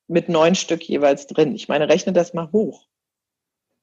mit 0.08 0.30
neun 0.30 0.56
Stück 0.56 0.82
jeweils 0.88 1.28
drin. 1.28 1.56
Ich 1.56 1.68
meine, 1.68 1.90
rechne 1.90 2.14
das 2.14 2.34
mal 2.34 2.54
hoch. 2.54 2.88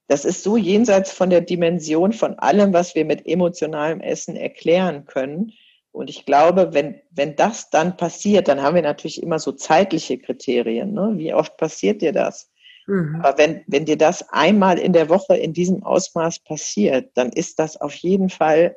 Das 0.09 0.25
ist 0.25 0.43
so 0.43 0.57
jenseits 0.57 1.13
von 1.13 1.29
der 1.29 1.43
Dimension 1.43 2.15
von 2.15 2.39
allem, 2.39 2.73
was 2.73 2.95
wir 2.95 3.05
mit 3.05 3.27
emotionalem 3.27 4.01
Essen 4.01 4.35
erklären 4.35 5.05
können, 5.05 5.53
und 5.93 6.11
ich 6.11 6.27
glaube, 6.27 6.75
wenn, 6.75 7.01
wenn 7.11 7.37
das 7.37 7.71
dann 7.71 7.97
passiert, 7.97 8.49
dann 8.49 8.61
haben 8.61 8.75
wir 8.75 8.83
natürlich 8.83 9.23
immer 9.23 9.39
so 9.39 9.53
zeitliche 9.53 10.19
Kriterien. 10.19 10.93
Ne? 10.93 11.13
Wie 11.17 11.33
oft 11.33 11.57
passiert 11.57 12.03
dir 12.03 12.13
das? 12.13 12.51
Mhm. 12.87 13.21
Aber 13.23 13.39
wenn, 13.39 13.65
wenn 13.67 13.85
dir 13.85 13.99
das 13.99 14.29
einmal 14.31 14.79
in 14.79 14.93
der 14.93 15.09
Woche 15.09 15.37
in 15.37 15.53
diesem 15.53 15.83
Ausmaß 15.83 16.41
passiert, 16.41 17.11
dann 17.15 17.31
ist 17.31 17.59
das 17.59 17.77
auf 17.81 17.95
jeden 17.95 18.31
Fall 18.31 18.77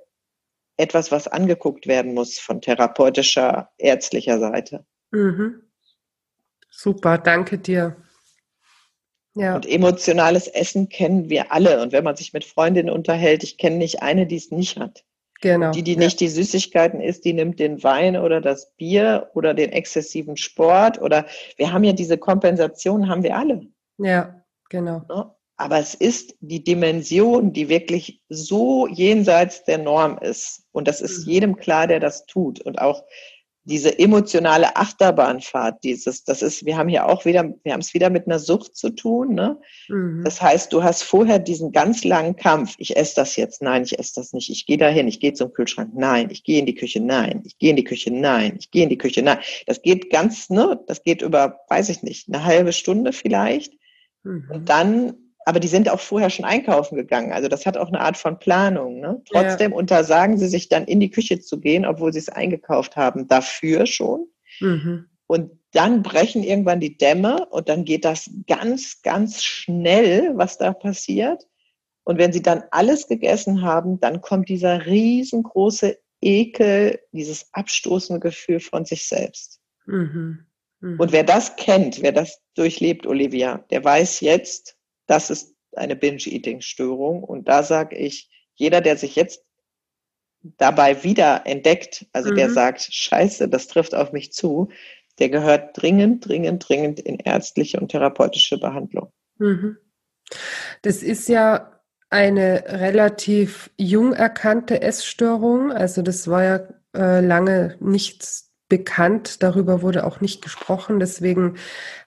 etwas, 0.78 1.12
was 1.12 1.28
angeguckt 1.28 1.88
werden 1.88 2.14
muss 2.14 2.40
von 2.40 2.62
therapeutischer, 2.62 3.70
ärztlicher 3.78 4.40
Seite. 4.40 4.86
Mhm. 5.12 5.62
Super, 6.70 7.18
danke 7.18 7.58
dir. 7.58 7.98
Ja. 9.36 9.56
Und 9.56 9.68
emotionales 9.68 10.48
Essen 10.48 10.90
kennen 10.90 11.30
wir 11.30 11.52
alle. 11.52 11.82
Und 11.82 11.92
wenn 11.92 12.04
man 12.04 12.16
sich 12.16 12.34
mit 12.34 12.46
Freundinnen 12.46 12.90
unterhält, 12.90 13.44
ich 13.44 13.58
kenne 13.58 13.78
nicht 13.78 14.02
eine, 14.02 14.26
die 14.26 14.38
es 14.38 14.52
nicht 14.52 14.78
hat. 14.78 15.04
Genau. 15.42 15.72
Die, 15.72 15.84
die 15.84 15.94
ja. 15.94 16.00
nicht 16.00 16.20
die 16.20 16.28
Süßigkeiten 16.28 17.00
isst, 17.00 17.26
die 17.26 17.34
nimmt 17.34 17.60
den 17.60 17.84
Wein 17.84 18.18
oder 18.18 18.42
das 18.42 18.72
Bier 18.76 19.30
oder 19.34 19.54
den 19.54 19.72
exzessiven 19.72 20.36
Sport 20.36 21.02
oder 21.02 21.26
wir 21.58 21.72
haben 21.72 21.84
ja 21.84 21.94
diese 21.94 22.18
Kompensation, 22.18 23.08
haben 23.08 23.24
wir 23.24 23.38
alle. 23.38 23.68
Ja, 24.00 24.44
genau. 24.70 25.04
Aber 25.58 25.78
es 25.78 25.94
ist 25.94 26.36
die 26.40 26.64
Dimension, 26.64 27.52
die 27.52 27.68
wirklich 27.68 28.22
so 28.30 28.88
jenseits 28.88 29.66
der 29.66 29.78
Norm 29.78 30.18
ist. 30.20 30.64
Und 30.72 30.88
das 30.88 31.02
ist 31.02 31.26
mhm. 31.26 31.32
jedem 31.32 31.56
klar, 31.58 31.86
der 31.86 32.00
das 32.00 32.26
tut. 32.26 32.62
Und 32.62 32.80
auch 32.80 33.04
diese 33.70 34.00
emotionale 34.00 34.76
Achterbahnfahrt, 34.76 35.84
dieses, 35.84 36.24
das 36.24 36.42
ist, 36.42 36.66
wir 36.66 36.78
haben 36.78 36.90
hier 36.90 37.08
auch 37.08 37.26
wieder, 37.26 37.54
wir 37.64 37.74
haben 37.74 37.82
es 37.82 37.94
wieder 37.94 38.10
mit 38.10 38.26
einer 38.26 38.40
Sucht 38.40 38.76
zu 38.76 38.90
tun. 38.90 39.36
Ne? 39.36 39.60
Mhm. 39.90 40.24
Das 40.24 40.42
heißt, 40.42 40.74
du 40.74 40.82
hast 40.82 41.04
vorher 41.04 41.40
diesen 41.40 41.72
ganz 41.72 42.04
langen 42.04 42.36
Kampf. 42.36 42.76
Ich 42.78 42.98
esse 42.98 43.16
das 43.16 43.36
jetzt, 43.36 43.62
nein, 43.62 43.84
ich 43.84 44.00
esse 44.00 44.14
das 44.16 44.34
nicht. 44.34 44.50
Ich 44.50 44.66
gehe 44.66 44.78
dahin, 44.78 45.08
ich 45.08 45.20
gehe 45.20 45.34
zum 45.34 45.54
Kühlschrank, 45.54 45.92
nein, 45.94 46.30
ich 46.32 46.44
gehe 46.44 46.60
in 46.60 46.66
die 46.66 46.76
Küche, 46.76 47.00
nein, 47.00 47.44
ich 47.46 47.58
gehe 47.60 47.70
in 47.70 47.76
die 47.76 47.84
Küche, 47.84 48.12
nein, 48.12 48.56
ich 48.60 48.72
gehe 48.72 48.84
in 48.84 48.90
die 48.90 48.98
Küche, 48.98 49.22
nein. 49.22 49.40
Das 49.68 49.82
geht 49.82 50.10
ganz, 50.10 50.50
ne, 50.50 50.80
das 50.88 51.04
geht 51.04 51.22
über, 51.22 51.60
weiß 51.70 51.90
ich 51.90 52.02
nicht, 52.02 52.28
eine 52.28 52.44
halbe 52.46 52.74
Stunde 52.74 53.14
vielleicht. 53.14 53.74
Mhm. 54.24 54.50
Und 54.52 54.70
dann 54.70 55.16
aber 55.50 55.60
die 55.60 55.68
sind 55.68 55.90
auch 55.90 56.00
vorher 56.00 56.30
schon 56.30 56.46
einkaufen 56.46 56.96
gegangen. 56.96 57.34
Also 57.34 57.48
das 57.48 57.66
hat 57.66 57.76
auch 57.76 57.88
eine 57.88 58.02
Art 58.02 58.18
von 58.18 58.38
Planung. 58.38 59.00
Ne? 59.00 59.20
Trotzdem 59.26 59.72
ja. 59.72 59.78
untersagen 59.78 60.38
sie 60.38 60.48
sich 60.48 60.70
dann 60.70 60.86
in 60.86 61.00
die 61.00 61.10
Küche 61.10 61.40
zu 61.40 61.60
gehen, 61.60 61.88
obwohl 61.88 62.14
sie 62.14 62.20
es 62.20 62.30
eingekauft 62.30 62.96
haben, 62.96 63.28
dafür 63.28 63.88
schon. 63.88 64.28
Mhm. 64.60 65.06
Und 65.26 65.52
dann 65.72 66.04
brechen 66.04 66.44
irgendwann 66.44 66.80
die 66.80 66.98
Dämme 66.98 67.48
und 67.48 67.68
dann 67.68 67.84
geht 67.84 68.06
das 68.06 68.30
ganz, 68.46 69.02
ganz 69.02 69.44
schnell, 69.44 70.34
was 70.36 70.60
da 70.60 70.72
passiert. 70.72 71.48
Und 72.04 72.20
wenn 72.20 72.32
sie 72.32 72.44
dann 72.44 72.64
alles 72.70 73.08
gegessen 73.08 73.64
haben, 73.64 74.00
dann 74.00 74.22
kommt 74.22 74.50
dieser 74.50 74.86
riesengroße 74.86 75.98
Ekel, 76.22 77.00
dieses 77.12 77.48
abstoßende 77.54 78.20
Gefühl 78.20 78.60
von 78.60 78.86
sich 78.86 79.08
selbst. 79.08 79.60
Mhm. 79.88 80.46
Mhm. 80.82 81.00
Und 81.00 81.12
wer 81.12 81.24
das 81.24 81.56
kennt, 81.56 82.02
wer 82.02 82.12
das 82.12 82.42
durchlebt, 82.56 83.06
Olivia, 83.06 83.66
der 83.70 83.84
weiß 83.84 84.22
jetzt, 84.22 84.78
das 85.08 85.30
ist 85.30 85.56
eine 85.76 85.96
Binge-Eating-Störung. 85.96 87.24
Und 87.24 87.48
da 87.48 87.64
sage 87.64 87.96
ich, 87.96 88.30
jeder, 88.56 88.82
der 88.82 88.98
sich 88.98 89.16
jetzt 89.16 89.44
dabei 90.58 91.04
wieder 91.04 91.46
entdeckt, 91.46 92.06
also 92.14 92.32
mhm. 92.32 92.36
der 92.36 92.50
sagt, 92.50 92.82
scheiße, 92.82 93.50
das 93.50 93.68
trifft 93.68 93.94
auf 93.94 94.12
mich 94.12 94.32
zu, 94.32 94.70
der 95.20 95.30
gehört 95.30 95.82
dringend, 95.82 96.28
dringend, 96.28 96.68
dringend 96.68 97.00
in 97.00 97.20
ärztliche 97.20 97.80
und 97.80 97.90
therapeutische 97.90 98.58
Behandlung. 98.58 99.12
Mhm. 99.38 99.78
Das 100.82 101.04
ist 101.04 101.28
ja 101.28 101.82
eine 102.10 102.64
relativ 102.68 103.70
jung 103.78 104.14
erkannte 104.14 104.82
Essstörung. 104.82 105.72
Also 105.72 106.02
das 106.02 106.28
war 106.28 106.44
ja 106.44 106.68
äh, 106.96 107.22
lange 107.22 107.78
nichts 107.80 108.49
bekannt. 108.70 109.44
Darüber 109.44 109.82
wurde 109.82 110.06
auch 110.06 110.22
nicht 110.22 110.42
gesprochen. 110.42 111.00
Deswegen 111.00 111.56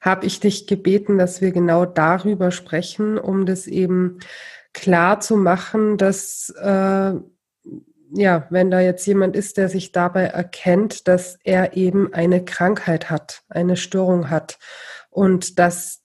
habe 0.01 0.27
ich 0.27 0.41
dich 0.41 0.67
gebeten, 0.67 1.19
dass 1.19 1.41
wir 1.41 1.53
genau 1.53 1.85
darüber 1.85 2.51
sprechen, 2.51 3.19
um 3.19 3.45
das 3.45 3.67
eben 3.67 4.21
klar 4.73 5.21
zu 5.21 5.37
machen, 5.37 5.99
dass 5.99 6.51
äh, 6.59 7.15
ja, 8.15 8.47
wenn 8.51 8.71
da 8.71 8.81
jetzt 8.81 9.07
jemand 9.07 9.37
ist, 9.37 9.57
der 9.57 9.69
sich 9.69 9.93
dabei 9.93 10.25
erkennt, 10.25 11.09
dass 11.09 11.39
er 11.45 11.77
eben 11.77 12.13
eine 12.13 12.45
Krankheit 12.45 13.11
hat, 13.11 13.43
eine 13.49 13.77
Störung 13.77 14.29
hat 14.29 14.59
und 15.11 15.59
dass 15.59 16.03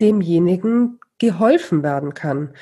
demjenigen 0.00 1.00
geholfen 1.18 1.82
werden 1.82 2.14
kann. 2.14 2.54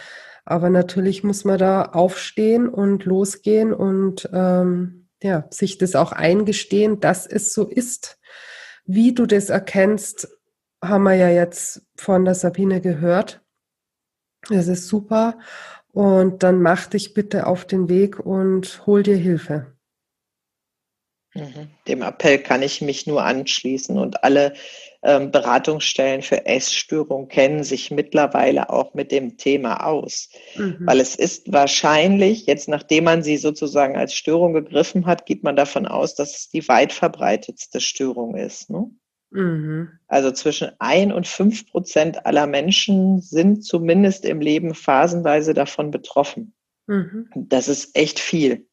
Aber 0.44 0.70
natürlich 0.70 1.22
muss 1.22 1.44
man 1.44 1.58
da 1.58 1.82
aufstehen 1.82 2.68
und 2.68 3.04
losgehen 3.04 3.72
und 3.72 4.28
ähm, 4.32 4.97
ja, 5.22 5.46
sich 5.50 5.78
das 5.78 5.94
auch 5.94 6.12
eingestehen, 6.12 7.00
dass 7.00 7.26
es 7.26 7.52
so 7.52 7.66
ist. 7.66 8.18
Wie 8.84 9.12
du 9.14 9.26
das 9.26 9.50
erkennst, 9.50 10.28
haben 10.82 11.04
wir 11.04 11.14
ja 11.14 11.28
jetzt 11.28 11.82
von 11.96 12.24
der 12.24 12.34
Sabine 12.34 12.80
gehört. 12.80 13.42
Das 14.48 14.68
ist 14.68 14.88
super. 14.88 15.38
Und 15.92 16.42
dann 16.42 16.62
mach 16.62 16.86
dich 16.86 17.14
bitte 17.14 17.46
auf 17.46 17.64
den 17.64 17.88
Weg 17.88 18.20
und 18.20 18.86
hol 18.86 19.02
dir 19.02 19.16
Hilfe. 19.16 19.77
Mhm. 21.38 21.68
Dem 21.86 22.02
Appell 22.02 22.38
kann 22.38 22.62
ich 22.62 22.80
mich 22.80 23.06
nur 23.06 23.22
anschließen 23.22 23.98
und 23.98 24.24
alle 24.24 24.54
ähm, 25.02 25.30
Beratungsstellen 25.30 26.22
für 26.22 26.46
Essstörung 26.46 27.28
kennen 27.28 27.62
sich 27.62 27.90
mittlerweile 27.90 28.70
auch 28.70 28.94
mit 28.94 29.12
dem 29.12 29.36
Thema 29.36 29.86
aus. 29.86 30.30
Mhm. 30.56 30.78
Weil 30.80 31.00
es 31.00 31.14
ist 31.14 31.52
wahrscheinlich, 31.52 32.46
jetzt 32.46 32.68
nachdem 32.68 33.04
man 33.04 33.22
sie 33.22 33.36
sozusagen 33.36 33.96
als 33.96 34.14
Störung 34.14 34.54
gegriffen 34.54 35.06
hat, 35.06 35.26
geht 35.26 35.44
man 35.44 35.56
davon 35.56 35.86
aus, 35.86 36.14
dass 36.14 36.36
es 36.36 36.48
die 36.48 36.66
weit 36.68 36.92
verbreitetste 36.92 37.80
Störung 37.80 38.36
ist. 38.36 38.70
Ne? 38.70 38.90
Mhm. 39.30 39.90
Also 40.08 40.32
zwischen 40.32 40.70
ein 40.78 41.12
und 41.12 41.26
fünf 41.26 41.70
Prozent 41.70 42.26
aller 42.26 42.46
Menschen 42.46 43.20
sind 43.20 43.64
zumindest 43.64 44.24
im 44.24 44.40
Leben 44.40 44.74
phasenweise 44.74 45.54
davon 45.54 45.90
betroffen. 45.90 46.54
Mhm. 46.86 47.28
Das 47.34 47.68
ist 47.68 47.96
echt 47.96 48.18
viel. 48.18 48.66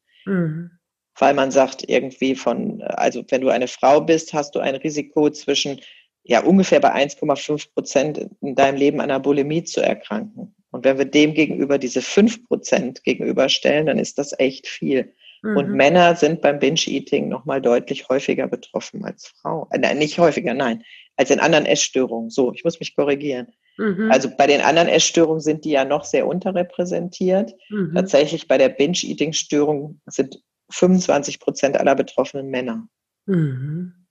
Weil 1.18 1.34
man 1.34 1.50
sagt 1.50 1.88
irgendwie 1.88 2.34
von, 2.34 2.82
also 2.82 3.24
wenn 3.28 3.40
du 3.40 3.48
eine 3.48 3.68
Frau 3.68 4.00
bist, 4.00 4.34
hast 4.34 4.54
du 4.54 4.60
ein 4.60 4.74
Risiko 4.74 5.30
zwischen 5.30 5.80
ja 6.24 6.42
ungefähr 6.42 6.80
bei 6.80 6.94
1,5 6.94 7.72
Prozent 7.72 8.30
in 8.40 8.54
deinem 8.54 8.76
Leben 8.76 9.00
an 9.00 9.10
einer 9.10 9.20
Bulimie 9.20 9.64
zu 9.64 9.80
erkranken. 9.80 10.54
Und 10.70 10.84
wenn 10.84 10.98
wir 10.98 11.04
dem 11.04 11.34
gegenüber 11.34 11.78
diese 11.78 12.02
5 12.02 12.46
Prozent 12.46 13.04
gegenüberstellen, 13.04 13.86
dann 13.86 13.98
ist 13.98 14.18
das 14.18 14.38
echt 14.38 14.66
viel. 14.66 15.14
Mhm. 15.42 15.56
Und 15.56 15.70
Männer 15.70 16.16
sind 16.16 16.42
beim 16.42 16.58
Binge-Eating 16.58 17.28
nochmal 17.28 17.62
deutlich 17.62 18.08
häufiger 18.08 18.46
betroffen 18.48 19.04
als 19.04 19.28
Frauen. 19.28 19.68
Äh, 19.70 19.78
nein, 19.78 19.98
nicht 19.98 20.18
häufiger, 20.18 20.54
nein, 20.54 20.82
als 21.16 21.30
in 21.30 21.40
anderen 21.40 21.66
Essstörungen. 21.66 22.30
So, 22.30 22.52
ich 22.52 22.64
muss 22.64 22.80
mich 22.80 22.94
korrigieren. 22.96 23.48
Mhm. 23.78 24.10
Also 24.10 24.28
bei 24.36 24.46
den 24.46 24.60
anderen 24.60 24.88
Essstörungen 24.88 25.40
sind 25.40 25.64
die 25.64 25.70
ja 25.70 25.84
noch 25.84 26.04
sehr 26.04 26.26
unterrepräsentiert. 26.26 27.54
Mhm. 27.70 27.92
Tatsächlich 27.94 28.48
bei 28.48 28.58
der 28.58 28.70
Binge-Eating-Störung 28.70 30.00
sind 30.06 30.42
25 30.70 31.40
Prozent 31.40 31.76
aller 31.76 31.94
Betroffenen 31.94 32.48
Männer. 32.48 32.88
Mhm. 33.26 34.06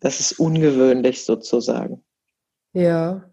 Das 0.00 0.20
ist 0.20 0.38
ungewöhnlich 0.38 1.24
sozusagen. 1.24 2.04
Ja. 2.72 3.24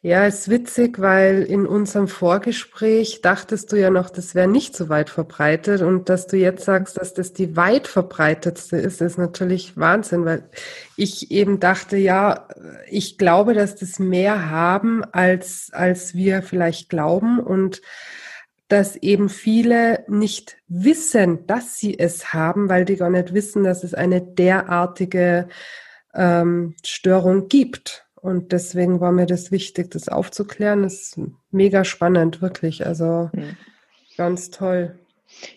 Ja, 0.00 0.26
ist 0.26 0.48
witzig, 0.48 1.00
weil 1.00 1.42
in 1.42 1.66
unserem 1.66 2.06
Vorgespräch 2.06 3.20
dachtest 3.20 3.72
du 3.72 3.76
ja 3.76 3.90
noch, 3.90 4.10
das 4.10 4.36
wäre 4.36 4.46
nicht 4.46 4.76
so 4.76 4.88
weit 4.88 5.10
verbreitet 5.10 5.82
und 5.82 6.08
dass 6.08 6.28
du 6.28 6.36
jetzt 6.36 6.64
sagst, 6.64 6.98
dass 6.98 7.14
das 7.14 7.32
die 7.32 7.56
weit 7.56 7.88
verbreitetste 7.88 8.76
ist, 8.76 9.00
ist 9.00 9.18
natürlich 9.18 9.76
Wahnsinn, 9.76 10.24
weil 10.24 10.48
ich 10.96 11.32
eben 11.32 11.58
dachte, 11.58 11.96
ja, 11.96 12.46
ich 12.88 13.18
glaube, 13.18 13.54
dass 13.54 13.74
das 13.74 13.98
mehr 13.98 14.50
haben, 14.50 15.02
als, 15.02 15.70
als 15.72 16.14
wir 16.14 16.42
vielleicht 16.42 16.88
glauben 16.88 17.40
und 17.40 17.82
dass 18.68 18.96
eben 18.96 19.28
viele 19.28 20.04
nicht 20.08 20.56
wissen, 20.66 21.46
dass 21.46 21.76
sie 21.76 21.98
es 21.98 22.32
haben, 22.32 22.68
weil 22.68 22.84
die 22.84 22.96
gar 22.96 23.10
nicht 23.10 23.32
wissen, 23.32 23.64
dass 23.64 23.84
es 23.84 23.94
eine 23.94 24.20
derartige 24.20 25.48
ähm, 26.14 26.74
Störung 26.84 27.48
gibt. 27.48 28.06
Und 28.14 28.50
deswegen 28.50 29.00
war 29.00 29.12
mir 29.12 29.26
das 29.26 29.52
wichtig, 29.52 29.90
das 29.92 30.08
aufzuklären. 30.08 30.82
Das 30.82 30.94
ist 30.94 31.20
mega 31.52 31.84
spannend, 31.84 32.42
wirklich. 32.42 32.84
Also 32.84 33.30
mhm. 33.32 33.56
ganz 34.16 34.50
toll. 34.50 34.98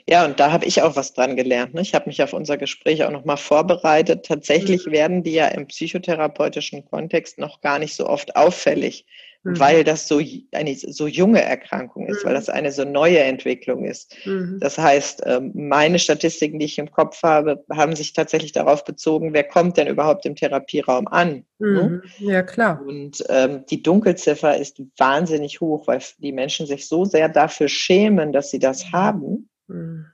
Ja, 0.08 0.26
und 0.26 0.40
da 0.40 0.52
habe 0.52 0.66
ich 0.66 0.82
auch 0.82 0.96
was 0.96 1.14
dran 1.14 1.36
gelernt. 1.36 1.74
Ne? 1.74 1.82
Ich 1.82 1.96
habe 1.96 2.10
mich 2.10 2.22
auf 2.22 2.34
unser 2.34 2.58
Gespräch 2.58 3.04
auch 3.04 3.12
nochmal 3.12 3.38
vorbereitet. 3.38 4.26
Tatsächlich 4.26 4.86
mhm. 4.86 4.92
werden 4.92 5.24
die 5.24 5.34
ja 5.34 5.48
im 5.48 5.68
psychotherapeutischen 5.68 6.86
Kontext 6.86 7.40
noch 7.40 7.62
gar 7.62 7.80
nicht 7.80 7.96
so 7.96 8.08
oft 8.08 8.36
auffällig 8.36 9.06
mhm. 9.44 9.60
weil 9.60 9.84
das 9.84 10.08
so 10.08 10.22
eine 10.52 10.76
so 10.76 11.08
junge 11.08 11.42
Erkrankung 11.42 12.08
ist, 12.08 12.24
mhm. 12.24 12.28
weil 12.28 12.34
das 12.36 12.50
eine 12.50 12.72
so 12.72 12.84
neue 12.86 13.20
Entwicklung 13.20 13.86
ist. 13.86 14.16
Mhm. 14.26 14.58
Das 14.60 14.78
heißt, 14.78 15.24
ähm, 15.26 15.52
meine 15.54 16.00
Statistiken, 16.00 16.60
die 16.60 16.66
ich 16.66 16.80
im 16.80 16.92
Kopf 16.92 17.24
habe, 17.24 17.64
haben 17.72 17.96
sich 17.96 18.14
tatsächlich 18.14 18.52
darauf 18.52 18.84
bezogen, 18.84 19.34
wer 19.34 19.44
kommt 19.44 19.78
denn 19.78 19.88
überhaupt 19.88 20.26
im 20.26 20.36
Therapieraum 20.36 21.08
an? 21.08 21.46
Ne? 21.60 22.02
Mhm. 22.20 22.28
Ja, 22.28 22.44
klar. 22.44 22.82
Und 22.86 23.24
ähm, 23.30 23.66
die 23.70 23.84
Dunkelziffer 23.84 24.58
ist 24.58 24.82
wahnsinnig 24.98 25.62
hoch, 25.62 25.88
weil 25.88 26.00
die 26.18 26.32
Menschen 26.32 26.66
sich 26.66 26.88
so 26.88 27.06
sehr 27.06 27.30
dafür 27.30 27.68
schämen, 27.68 28.32
dass 28.32 28.52
sie 28.52 28.60
das 28.60 28.92
haben 28.92 29.50
mhm. 29.70 30.08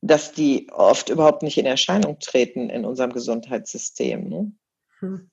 dass 0.00 0.32
die 0.32 0.68
oft 0.70 1.08
überhaupt 1.08 1.42
nicht 1.42 1.58
in 1.58 1.66
Erscheinung 1.66 2.18
treten 2.18 2.70
in 2.70 2.84
unserem 2.84 3.12
Gesundheitssystem. 3.12 4.28
Ne? 4.28 4.52
Hm. 5.00 5.30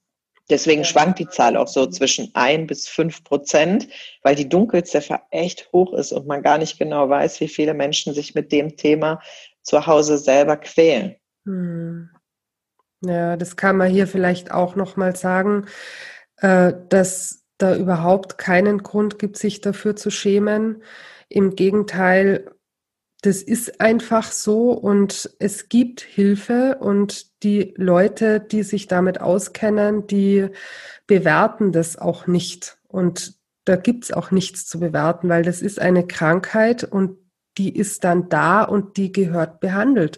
Deswegen 0.49 0.85
schwankt 0.85 1.19
die 1.19 1.27
Zahl 1.27 1.57
auch 1.57 1.67
so 1.67 1.87
zwischen 1.87 2.29
ein 2.35 2.67
bis 2.67 2.87
fünf 2.87 3.23
Prozent, 3.23 3.87
weil 4.21 4.35
die 4.35 4.47
Dunkelziffer 4.47 5.23
echt 5.31 5.71
hoch 5.73 5.93
ist 5.93 6.11
und 6.11 6.27
man 6.27 6.43
gar 6.43 6.59
nicht 6.59 6.77
genau 6.77 7.09
weiß, 7.09 7.39
wie 7.39 7.47
viele 7.47 7.73
Menschen 7.73 8.13
sich 8.13 8.35
mit 8.35 8.51
dem 8.51 8.77
Thema 8.77 9.21
zu 9.63 9.87
Hause 9.87 10.17
selber 10.17 10.57
quälen. 10.57 11.15
Hm. 11.45 12.09
Ja, 13.01 13.37
das 13.37 13.55
kann 13.55 13.77
man 13.77 13.91
hier 13.91 14.07
vielleicht 14.07 14.51
auch 14.51 14.75
nochmal 14.75 15.15
sagen, 15.15 15.65
äh, 16.37 16.73
dass 16.89 17.45
da 17.57 17.75
überhaupt 17.75 18.37
keinen 18.37 18.83
Grund 18.83 19.19
gibt, 19.19 19.37
sich 19.37 19.61
dafür 19.61 19.95
zu 19.95 20.11
schämen. 20.11 20.83
Im 21.29 21.55
Gegenteil, 21.55 22.51
das 23.21 23.41
ist 23.41 23.81
einfach 23.81 24.31
so 24.31 24.71
und 24.71 25.35
es 25.39 25.69
gibt 25.69 26.01
Hilfe 26.01 26.77
und 26.79 27.34
die 27.45 27.73
Leute, 27.77 28.39
die 28.39 28.63
sich 28.63 28.87
damit 28.87 29.21
auskennen, 29.21 30.07
die 30.07 30.49
bewerten 31.07 31.71
das 31.71 31.97
auch 31.97 32.25
nicht. 32.25 32.77
Und 32.87 33.35
da 33.65 33.75
gibt's 33.75 34.11
auch 34.11 34.31
nichts 34.31 34.65
zu 34.67 34.79
bewerten, 34.79 35.29
weil 35.29 35.43
das 35.43 35.61
ist 35.61 35.79
eine 35.79 36.05
Krankheit 36.05 36.83
und 36.83 37.17
die 37.57 37.73
ist 37.73 38.03
dann 38.03 38.27
da 38.29 38.63
und 38.63 38.97
die 38.97 39.11
gehört 39.11 39.59
behandelt. 39.59 40.17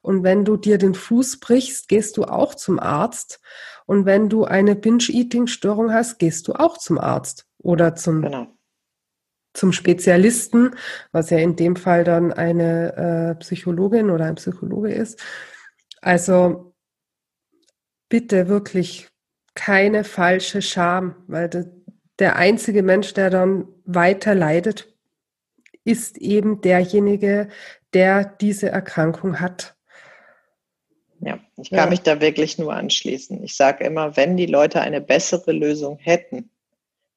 Und 0.00 0.22
wenn 0.22 0.44
du 0.44 0.56
dir 0.56 0.78
den 0.78 0.94
Fuß 0.94 1.40
brichst, 1.40 1.88
gehst 1.88 2.16
du 2.16 2.24
auch 2.24 2.54
zum 2.54 2.78
Arzt. 2.78 3.40
Und 3.84 4.06
wenn 4.06 4.28
du 4.28 4.44
eine 4.44 4.76
Binge-Eating-Störung 4.76 5.92
hast, 5.92 6.18
gehst 6.18 6.46
du 6.48 6.54
auch 6.54 6.78
zum 6.78 6.98
Arzt 6.98 7.46
oder 7.58 7.94
zum 7.96 8.22
genau 8.22 8.46
zum 9.54 9.72
Spezialisten, 9.72 10.76
was 11.10 11.30
ja 11.30 11.38
in 11.38 11.56
dem 11.56 11.74
Fall 11.74 12.04
dann 12.04 12.32
eine 12.32 12.96
äh, 12.96 13.34
Psychologin 13.40 14.10
oder 14.10 14.26
ein 14.26 14.36
Psychologe 14.36 14.92
ist. 14.92 15.20
Also 16.00 16.67
bitte 18.08 18.48
wirklich 18.48 19.08
keine 19.54 20.04
falsche 20.04 20.62
Scham, 20.62 21.16
weil 21.26 21.48
de, 21.48 21.66
der 22.18 22.36
einzige 22.36 22.82
Mensch, 22.82 23.14
der 23.14 23.30
dann 23.30 23.68
weiter 23.84 24.34
leidet, 24.34 24.94
ist 25.84 26.18
eben 26.18 26.60
derjenige, 26.60 27.48
der 27.92 28.24
diese 28.24 28.68
Erkrankung 28.68 29.40
hat. 29.40 29.76
Ja, 31.20 31.40
ich 31.56 31.70
kann 31.70 31.78
ja. 31.78 31.86
mich 31.86 32.02
da 32.02 32.20
wirklich 32.20 32.58
nur 32.58 32.72
anschließen. 32.72 33.42
Ich 33.42 33.56
sage 33.56 33.84
immer, 33.84 34.16
wenn 34.16 34.36
die 34.36 34.46
Leute 34.46 34.80
eine 34.80 35.00
bessere 35.00 35.52
Lösung 35.52 35.98
hätten, 35.98 36.50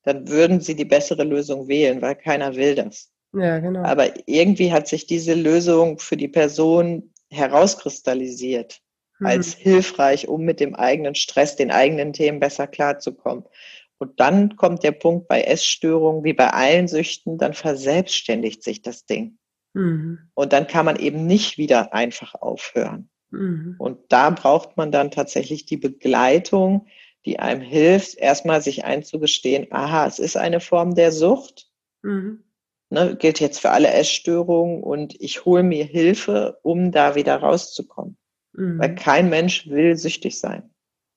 dann 0.04 0.28
würden 0.28 0.62
sie 0.62 0.76
die 0.76 0.86
bessere 0.86 1.24
Lösung 1.24 1.68
wählen, 1.68 2.02
weil 2.02 2.16
keiner 2.16 2.56
will 2.56 2.74
das. 2.74 3.12
Ja, 3.34 3.60
genau. 3.60 3.84
Aber 3.84 4.10
irgendwie 4.28 4.72
hat 4.72 4.88
sich 4.88 5.06
diese 5.06 5.36
Lösung 5.36 6.00
für 6.00 6.18
die 6.18 6.28
Person 6.28 7.14
herauskristallisiert 7.30 8.82
mhm. 9.22 9.28
als 9.28 9.54
hilfreich, 9.54 10.28
um 10.28 10.42
mit 10.42 10.60
dem 10.60 10.76
eigenen 10.76 11.16
Stress, 11.16 11.56
den 11.56 11.72
eigenen 11.72 12.12
Themen 12.12 12.40
besser 12.40 12.68
klarzukommen. 12.68 13.46
Und 13.98 14.20
dann 14.20 14.56
kommt 14.56 14.84
der 14.84 14.92
Punkt 14.92 15.28
bei 15.28 15.42
Essstörungen, 15.44 16.24
wie 16.24 16.34
bei 16.34 16.50
allen 16.50 16.88
Süchten, 16.88 17.38
dann 17.38 17.54
verselbstständigt 17.54 18.64
sich 18.64 18.82
das 18.82 19.06
Ding. 19.06 19.38
Mhm. 19.74 20.20
Und 20.34 20.54
dann 20.54 20.68
kann 20.68 20.86
man 20.86 20.98
eben 20.98 21.28
nicht 21.28 21.58
wieder 21.58 21.94
einfach 21.94 22.34
aufhören. 22.36 23.10
Mhm. 23.30 23.76
Und 23.78 24.00
da 24.10 24.32
braucht 24.32 24.76
man 24.76 24.92
dann 24.92 25.12
tatsächlich 25.12 25.66
die 25.66 25.78
Begleitung, 25.78 26.88
die 27.26 27.38
einem 27.38 27.62
hilft, 27.62 28.18
erstmal 28.18 28.62
sich 28.62 28.84
einzugestehen, 28.84 29.68
aha, 29.70 30.08
es 30.08 30.18
ist 30.18 30.36
eine 30.36 30.60
Form 30.60 30.96
der 30.96 31.12
Sucht. 31.12 31.70
Mhm. 32.02 32.44
Ne, 32.90 33.16
gilt 33.16 33.40
jetzt 33.40 33.60
für 33.62 33.70
alle 33.70 33.90
Essstörungen 33.90 34.84
und 34.84 35.16
ich 35.22 35.46
hole 35.46 35.64
mir 35.64 35.86
Hilfe, 35.86 36.60
um 36.62 36.92
da 36.92 37.16
wieder 37.16 37.38
rauszukommen. 37.38 38.11
Mhm. 38.62 38.80
Weil 38.80 38.94
kein 38.94 39.30
Mensch 39.30 39.68
will 39.68 39.98
süchtig 39.98 40.40
sein. 40.40 40.70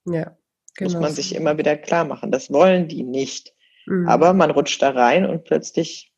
Ja, 0.07 0.37
genau. 0.77 0.93
Muss 0.93 1.01
man 1.01 1.13
sich 1.13 1.35
immer 1.35 1.59
wieder 1.59 1.77
klar 1.77 2.07
machen. 2.07 2.31
Das 2.31 2.51
wollen 2.51 2.89
die 2.89 3.03
nicht. 3.03 3.53
Mhm. 3.87 4.09
Aber 4.09 4.33
man 4.33 4.51
rutscht 4.51 4.81
da 4.81 4.91
rein 4.91 5.27
und 5.27 5.45
plötzlich 5.45 6.15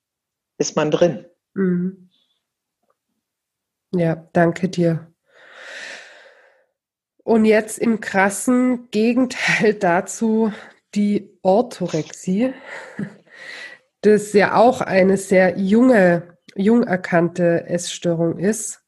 ist 0.56 0.76
man 0.76 0.92
drin. 0.92 1.26
Mhm. 1.54 2.10
Ja, 3.92 4.28
danke 4.32 4.68
dir. 4.68 5.12
Und 7.24 7.44
jetzt 7.44 7.80
im 7.80 8.00
krassen 8.00 8.88
Gegenteil 8.92 9.74
dazu 9.80 10.52
die 10.94 11.36
Orthorexie, 11.42 12.54
das 14.02 14.32
ja 14.32 14.54
auch 14.54 14.80
eine 14.80 15.16
sehr 15.16 15.58
junge, 15.58 16.38
jung 16.54 16.84
erkannte 16.84 17.66
Essstörung 17.66 18.38
ist. 18.38 18.85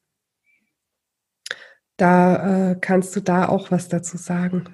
Da 1.99 2.71
äh, 2.71 2.77
kannst 2.81 3.15
du 3.17 3.21
da 3.21 3.49
auch 3.49 3.71
was 3.71 3.89
dazu 3.89 4.17
sagen. 4.17 4.65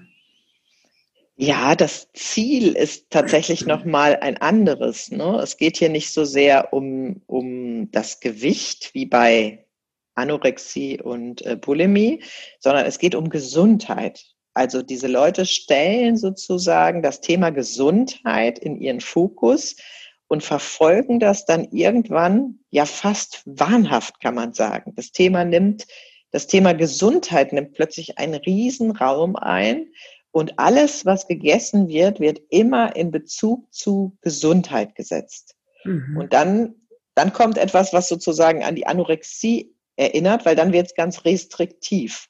Ja, 1.37 1.75
das 1.75 2.12
Ziel 2.12 2.77
ist 2.77 3.11
tatsächlich 3.11 3.66
nochmal 3.66 4.18
ein 4.20 4.37
anderes. 4.37 5.11
Ne? 5.11 5.41
Es 5.43 5.57
geht 5.57 5.79
hier 5.79 5.89
nicht 5.89 6.12
so 6.12 6.25
sehr 6.25 6.72
um, 6.72 7.22
um 7.27 7.91
das 7.91 8.20
Gewicht 8.20 8.95
wie 8.95 9.07
bei 9.07 9.66
Anorexie 10.14 11.01
und 11.01 11.45
äh, 11.45 11.57
Bulimie, 11.57 12.22
sondern 12.61 12.87
es 12.87 12.99
geht 12.99 13.16
um 13.16 13.31
Gesundheit. 13.31 14.25
Also 14.53 14.83
diese 14.83 15.09
Leute 15.09 15.47
stellen 15.47 16.16
sozusagen 16.16 17.03
das 17.03 17.20
Thema 17.20 17.51
Gesundheit 17.51 18.59
in 18.61 18.81
ihren 18.81 19.01
Fokus 19.01 19.77
und 20.29 20.45
verfolgen 20.45 21.18
das 21.18 21.47
dann 21.47 21.64
irgendwann 21.72 22.61
ja 22.70 22.85
fast 22.85 23.43
wahnhaft, 23.47 24.20
kann 24.20 24.35
man 24.35 24.53
sagen. 24.53 24.93
Das 24.95 25.11
Thema 25.11 25.45
nimmt, 25.45 25.87
das 26.35 26.49
Thema 26.49 26.74
Gesundheit 26.74 27.53
nimmt 27.53 27.74
plötzlich 27.74 28.18
einen 28.18 28.35
Riesenraum 28.35 29.37
ein 29.37 29.93
und 30.32 30.59
alles, 30.59 31.07
was 31.07 31.28
gegessen 31.28 31.87
wird, 31.87 32.18
wird 32.18 32.41
immer 32.51 32.97
in 32.97 33.12
Bezug 33.12 33.72
zu 33.72 34.18
Gesundheit 34.20 34.97
gesetzt. 34.97 35.55
Mhm. 35.85 36.16
Und 36.18 36.32
dann, 36.32 36.74
dann 37.14 37.32
kommt 37.32 37.57
etwas, 37.57 37.93
was 37.93 38.09
sozusagen 38.09 38.64
an 38.64 38.74
die 38.74 38.85
Anorexie 38.85 39.76
erinnert, 39.95 40.45
weil 40.45 40.57
dann 40.57 40.72
wird 40.72 40.89
es 40.89 40.97
ganz 40.97 41.24
restriktiv. 41.24 42.26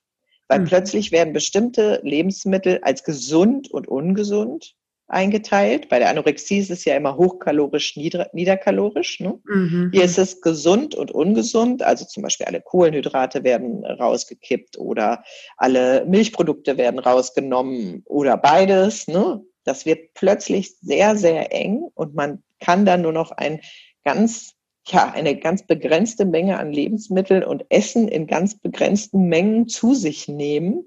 Weil 0.49 0.61
mhm. 0.61 0.65
plötzlich 0.67 1.11
werden 1.11 1.33
bestimmte 1.33 2.01
Lebensmittel 2.03 2.81
als 2.83 3.05
gesund 3.05 3.71
und 3.71 3.89
ungesund 3.89 4.77
eingeteilt. 5.07 5.89
Bei 5.89 5.99
der 5.99 6.09
Anorexie 6.09 6.59
ist 6.59 6.71
es 6.71 6.85
ja 6.85 6.97
immer 6.97 7.17
hochkalorisch, 7.17 7.97
nieder, 7.97 8.29
niederkalorisch. 8.33 9.21
Ne? 9.21 9.41
Mhm. 9.45 9.91
Hier 9.93 10.05
ist 10.05 10.19
es 10.19 10.41
gesund 10.41 10.95
und 10.95 11.11
ungesund. 11.11 11.83
Also 11.83 12.05
zum 12.05 12.23
Beispiel 12.23 12.47
alle 12.47 12.61
Kohlenhydrate 12.61 13.45
werden 13.45 13.85
rausgekippt 13.85 14.79
oder 14.79 15.23
alle 15.57 16.05
Milchprodukte 16.07 16.79
werden 16.79 16.99
rausgenommen 16.99 18.03
oder 18.07 18.37
beides. 18.37 19.07
Ne? 19.07 19.43
Das 19.65 19.87
wird 19.87 20.15
plötzlich 20.15 20.77
sehr, 20.81 21.17
sehr 21.17 21.53
eng 21.53 21.85
und 21.95 22.15
man 22.15 22.43
kann 22.61 22.87
dann 22.87 23.03
nur 23.03 23.13
noch 23.13 23.31
ein 23.31 23.61
ganz 24.05 24.55
ja, 24.87 25.11
eine 25.11 25.37
ganz 25.39 25.67
begrenzte 25.67 26.27
Menge 26.27 26.59
an 26.59 26.71
Lebensmitteln 26.71 27.43
und 27.43 27.65
Essen 27.71 28.07
in 28.07 28.27
ganz 28.27 28.59
begrenzten 28.61 29.29
Mengen 29.29 29.67
zu 29.67 29.95
sich 29.95 30.29
nehmen 30.29 30.85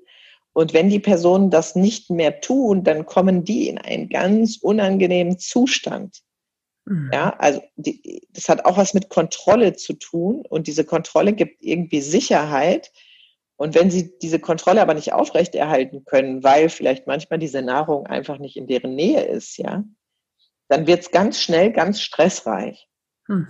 und 0.58 0.74
wenn 0.74 0.90
die 0.90 0.98
Personen 0.98 1.52
das 1.52 1.76
nicht 1.76 2.10
mehr 2.10 2.42
tun, 2.42 2.84
dann 2.84 3.06
kommen 3.06 3.44
die 3.44 3.70
in 3.70 3.78
einen 3.78 4.10
ganz 4.10 4.58
unangenehmen 4.60 5.38
Zustand. 5.38 6.24
Mhm. 6.86 7.12
Ja, 7.14 7.30
also 7.38 7.62
die, 7.76 8.28
das 8.32 8.50
hat 8.50 8.66
auch 8.66 8.76
was 8.76 8.96
mit 8.96 9.10
Kontrolle 9.10 9.76
zu 9.76 9.94
tun 9.94 10.44
und 10.50 10.66
diese 10.66 10.84
Kontrolle 10.84 11.34
gibt 11.34 11.62
irgendwie 11.62 12.02
Sicherheit. 12.02 12.92
Und 13.56 13.76
wenn 13.76 13.92
sie 13.92 14.18
diese 14.18 14.40
Kontrolle 14.40 14.82
aber 14.82 14.96
nicht 14.96 15.14
aufrechterhalten 15.14 16.06
können, 16.06 16.44
weil 16.44 16.70
vielleicht 16.70 17.06
manchmal 17.06 17.38
diese 17.38 17.62
Nahrung 17.62 18.08
einfach 18.08 18.40
nicht 18.40 18.58
in 18.58 18.66
deren 18.66 18.96
Nähe 18.96 19.26
ist, 19.26 19.58
ja, 19.58 19.84
dann 20.70 20.88
wird 20.88 21.02
es 21.02 21.12
ganz 21.12 21.40
schnell 21.40 21.72
ganz 21.72 22.02
stressreich. 22.02 22.90
Mhm. 23.28 23.48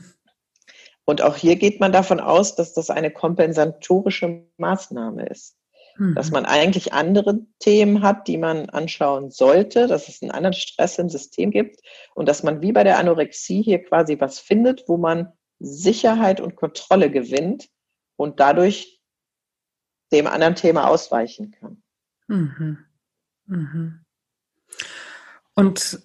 Und 1.05 1.21
auch 1.21 1.37
hier 1.37 1.55
geht 1.55 1.79
man 1.79 1.93
davon 1.93 2.19
aus, 2.19 2.55
dass 2.55 2.73
das 2.73 2.89
eine 2.89 3.11
kompensatorische 3.11 4.45
Maßnahme 4.57 5.25
ist 5.27 5.56
dass 5.99 6.27
mhm. 6.27 6.33
man 6.33 6.45
eigentlich 6.45 6.93
andere 6.93 7.39
Themen 7.59 8.03
hat, 8.03 8.27
die 8.27 8.37
man 8.37 8.69
anschauen 8.69 9.31
sollte, 9.31 9.87
dass 9.87 10.07
es 10.07 10.21
einen 10.21 10.31
anderen 10.31 10.53
Stress 10.53 10.99
im 10.99 11.09
System 11.09 11.51
gibt 11.51 11.79
und 12.13 12.27
dass 12.27 12.43
man 12.43 12.61
wie 12.61 12.71
bei 12.71 12.83
der 12.83 12.99
Anorexie 12.99 13.61
hier 13.63 13.83
quasi 13.83 14.19
was 14.19 14.39
findet, 14.39 14.83
wo 14.87 14.97
man 14.97 15.33
Sicherheit 15.59 16.39
und 16.39 16.55
Kontrolle 16.55 17.09
gewinnt 17.09 17.69
und 18.15 18.39
dadurch 18.39 19.01
dem 20.11 20.27
anderen 20.27 20.55
Thema 20.55 20.87
ausweichen 20.87 21.51
kann. 21.51 21.81
Mhm. 22.27 22.77
Mhm. 23.45 24.05
Und 25.55 25.99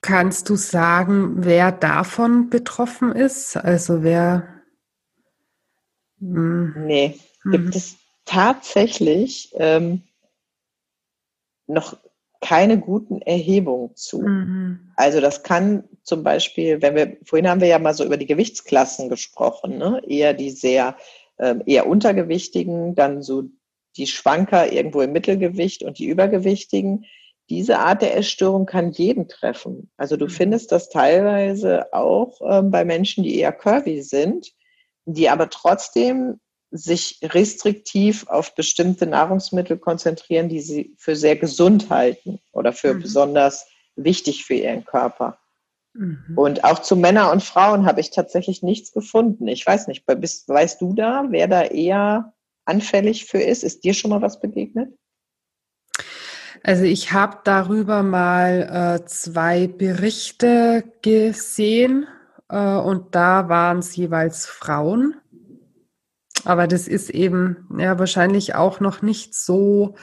kannst 0.00 0.48
du 0.48 0.56
sagen, 0.56 1.44
wer 1.44 1.70
davon 1.70 2.48
betroffen 2.48 3.12
ist? 3.12 3.56
Also 3.56 4.02
wer? 4.02 4.62
Mh. 6.18 6.80
Nee, 6.80 7.20
gibt 7.44 7.66
mhm. 7.66 7.72
es 7.72 8.01
tatsächlich 8.24 9.52
ähm, 9.54 10.02
noch 11.66 11.96
keine 12.42 12.78
guten 12.78 13.22
Erhebungen 13.22 13.94
zu. 13.94 14.20
Mhm. 14.20 14.92
Also 14.96 15.20
das 15.20 15.44
kann 15.44 15.84
zum 16.02 16.24
Beispiel, 16.24 16.82
wenn 16.82 16.96
wir, 16.96 17.16
vorhin 17.24 17.48
haben 17.48 17.60
wir 17.60 17.68
ja 17.68 17.78
mal 17.78 17.94
so 17.94 18.04
über 18.04 18.16
die 18.16 18.26
Gewichtsklassen 18.26 19.08
gesprochen, 19.08 19.78
ne? 19.78 20.02
eher 20.06 20.34
die 20.34 20.50
sehr, 20.50 20.96
ähm, 21.38 21.62
eher 21.66 21.86
untergewichtigen, 21.86 22.96
dann 22.96 23.22
so 23.22 23.44
die 23.96 24.08
Schwanker 24.08 24.72
irgendwo 24.72 25.02
im 25.02 25.12
Mittelgewicht 25.12 25.84
und 25.84 25.98
die 25.98 26.06
Übergewichtigen. 26.06 27.04
Diese 27.48 27.78
Art 27.78 28.02
der 28.02 28.16
Essstörung 28.16 28.66
kann 28.66 28.90
jeden 28.90 29.28
treffen. 29.28 29.90
Also 29.96 30.16
du 30.16 30.24
mhm. 30.24 30.30
findest 30.30 30.72
das 30.72 30.88
teilweise 30.88 31.92
auch 31.92 32.40
ähm, 32.44 32.72
bei 32.72 32.84
Menschen, 32.84 33.22
die 33.22 33.38
eher 33.38 33.52
curvy 33.52 34.02
sind, 34.02 34.52
die 35.04 35.28
aber 35.28 35.48
trotzdem 35.48 36.40
sich 36.72 37.18
restriktiv 37.22 38.26
auf 38.28 38.54
bestimmte 38.54 39.06
Nahrungsmittel 39.06 39.78
konzentrieren, 39.78 40.48
die 40.48 40.60
sie 40.60 40.94
für 40.98 41.14
sehr 41.14 41.36
gesund 41.36 41.90
halten 41.90 42.40
oder 42.50 42.72
für 42.72 42.94
mhm. 42.94 43.02
besonders 43.02 43.66
wichtig 43.94 44.44
für 44.44 44.54
ihren 44.54 44.84
Körper. 44.84 45.38
Mhm. 45.92 46.32
Und 46.34 46.64
auch 46.64 46.80
zu 46.80 46.96
Männern 46.96 47.30
und 47.30 47.42
Frauen 47.42 47.84
habe 47.84 48.00
ich 48.00 48.10
tatsächlich 48.10 48.62
nichts 48.62 48.92
gefunden. 48.92 49.46
Ich 49.48 49.66
weiß 49.66 49.86
nicht, 49.86 50.06
bist, 50.06 50.48
weißt 50.48 50.80
du 50.80 50.94
da, 50.94 51.26
wer 51.28 51.46
da 51.46 51.62
eher 51.62 52.32
anfällig 52.64 53.26
für 53.26 53.40
ist? 53.40 53.64
Ist 53.64 53.84
dir 53.84 53.92
schon 53.92 54.10
mal 54.10 54.22
was 54.22 54.40
begegnet? 54.40 54.92
Also 56.64 56.84
ich 56.84 57.12
habe 57.12 57.38
darüber 57.44 58.02
mal 58.02 59.00
äh, 59.02 59.04
zwei 59.06 59.66
Berichte 59.66 60.84
gesehen 61.02 62.06
äh, 62.48 62.56
und 62.56 63.14
da 63.14 63.48
waren 63.48 63.78
es 63.78 63.96
jeweils 63.96 64.46
Frauen. 64.46 65.16
Aber 66.44 66.66
das 66.66 66.88
ist 66.88 67.10
eben 67.10 67.68
ja 67.78 67.98
wahrscheinlich 67.98 68.54
auch 68.54 68.80
noch 68.80 69.02
nicht 69.02 69.34
so 69.34 69.94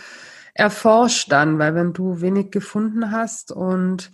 erforscht 0.53 1.31
dann, 1.31 1.59
weil 1.59 1.75
wenn 1.75 1.93
du 1.93 2.21
wenig 2.21 2.51
gefunden 2.51 3.11
hast 3.11 3.51
und 3.51 4.11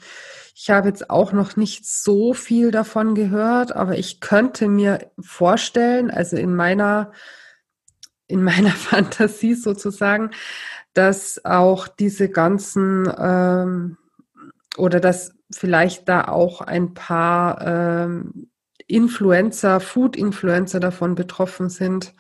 ich 0.55 0.69
habe 0.69 0.88
jetzt 0.88 1.09
auch 1.09 1.34
noch 1.34 1.57
nicht 1.57 1.86
so 1.86 2.34
viel 2.34 2.71
davon 2.71 3.13
gehört, 3.13 3.76
aber 3.76 3.97
ich 3.97 4.21
könnte 4.21 4.67
mir 4.67 5.11
vorstellen, 5.19 6.09
also 6.09 6.38
in 6.38 6.55
meiner 6.55 7.11
in 8.28 8.43
meiner 8.43 8.69
Fantasie 8.71 9.53
sozusagen, 9.53 10.32
dass 10.93 11.43
auch 11.43 11.88
diese 11.88 12.30
ganzen 12.30 13.11
ähm, 13.17 13.97
oder 14.78 14.99
dass 14.99 15.34
vielleicht 15.51 16.07
da 16.09 16.28
auch 16.28 16.61
ein 16.61 16.93
paar 16.93 17.61
ähm, 17.61 18.49
Influencer, 18.88 19.79
Food-Influencer 19.79 20.79
davon 20.79 21.15
betroffen 21.15 21.69
sind, 21.69 22.13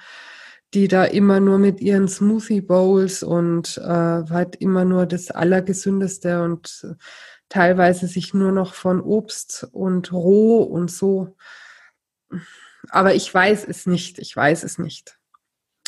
die 0.73 0.87
da 0.87 1.05
immer 1.05 1.39
nur 1.39 1.57
mit 1.57 1.79
ihren 1.79 2.07
Smoothie 2.07 2.61
Bowls 2.61 3.23
und 3.23 3.77
äh, 3.77 3.83
halt 3.83 4.55
immer 4.57 4.83
nur 4.83 5.05
das 5.05 5.31
Allergesündeste 5.31 6.43
und 6.43 6.85
teilweise 7.49 8.07
sich 8.07 8.33
nur 8.33 8.51
noch 8.51 8.73
von 8.73 9.01
Obst 9.01 9.67
und 9.71 10.11
roh 10.11 10.63
und 10.63 10.91
so. 10.91 11.35
Aber 12.89 13.15
ich 13.15 13.31
weiß 13.33 13.65
es 13.67 13.85
nicht. 13.85 14.19
Ich 14.19 14.35
weiß 14.35 14.63
es 14.63 14.77
nicht. 14.77 15.17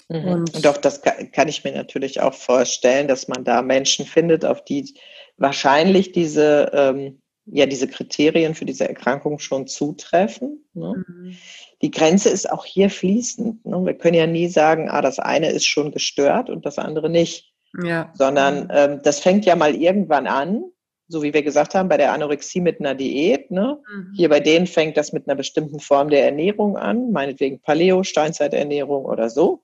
Mhm. 0.09 0.25
Und, 0.25 0.55
und 0.55 0.67
auch 0.67 0.78
das 0.78 1.01
kann 1.01 1.47
ich 1.47 1.63
mir 1.63 1.73
natürlich 1.73 2.21
auch 2.21 2.34
vorstellen, 2.34 3.07
dass 3.07 3.28
man 3.28 3.43
da 3.43 3.61
Menschen 3.61 4.05
findet, 4.05 4.45
auf 4.45 4.63
die 4.63 4.97
wahrscheinlich 5.38 6.11
diese 6.11 6.71
ähm, 6.73 7.21
ja 7.52 7.66
diese 7.66 7.88
Kriterien 7.88 8.56
für 8.56 8.66
diese 8.66 8.88
Erkrankung 8.88 9.39
schon 9.39 9.68
zutreffen. 9.68 10.66
Ne? 10.74 11.06
Mhm. 11.08 11.38
Die 11.82 11.91
Grenze 11.91 12.30
ist 12.30 12.50
auch 12.52 12.66
hier 12.66 12.89
fließend. 12.89 13.66
Ne? 13.66 13.86
Wir 13.86 13.93
können 13.93 14.16
ja 14.16 14.28
nie 14.28 14.48
sagen, 14.48 14.89
ah, 14.89 15.02
das 15.02 15.20
eine 15.20 15.52
ist 15.52 15.66
schon 15.66 15.91
gestört 15.91 16.50
und 16.50 16.66
das 16.66 16.78
andere 16.78 17.10
nicht. 17.10 17.54
Ja. 17.84 18.12
Sondern 18.16 18.64
mhm. 18.64 18.72
ähm, 18.72 19.00
das 19.04 19.20
fängt 19.20 19.45
ja 19.45 19.56
mal 19.56 19.76
irgendwann 19.76 20.28
an, 20.28 20.64
so 21.08 21.24
wie 21.24 21.34
wir 21.34 21.43
gesagt 21.43 21.74
haben, 21.74 21.89
bei 21.89 21.98
der 21.98 22.12
Anorexie 22.14 22.62
mit 22.62 22.80
einer 22.80 22.95
Diät. 22.95 23.52
Ne? 23.52 23.80
Mhm. 23.89 24.14
Hier 24.16 24.30
bei 24.30 24.39
denen 24.39 24.68
fängt 24.68 24.98
das 24.98 25.14
mit 25.14 25.28
einer 25.28 25.36
bestimmten 25.36 25.80
Form 25.80 26.10
der 26.10 26.26
Ernährung 26.26 26.78
an, 26.78 27.12
meinetwegen 27.12 27.62
Paleo, 27.62 28.04
Steinzeiternährung 28.04 29.06
oder 29.06 29.30
so. 29.30 29.64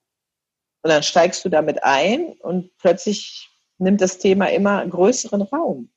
Und 0.84 0.90
dann 0.90 1.04
steigst 1.04 1.44
du 1.46 1.50
damit 1.50 1.84
ein 1.84 2.34
und 2.40 2.76
plötzlich 2.78 3.50
nimmt 3.78 4.02
das 4.02 4.20
Thema 4.20 4.48
immer 4.48 4.86
größeren 4.86 5.42
Raum. 5.42 5.90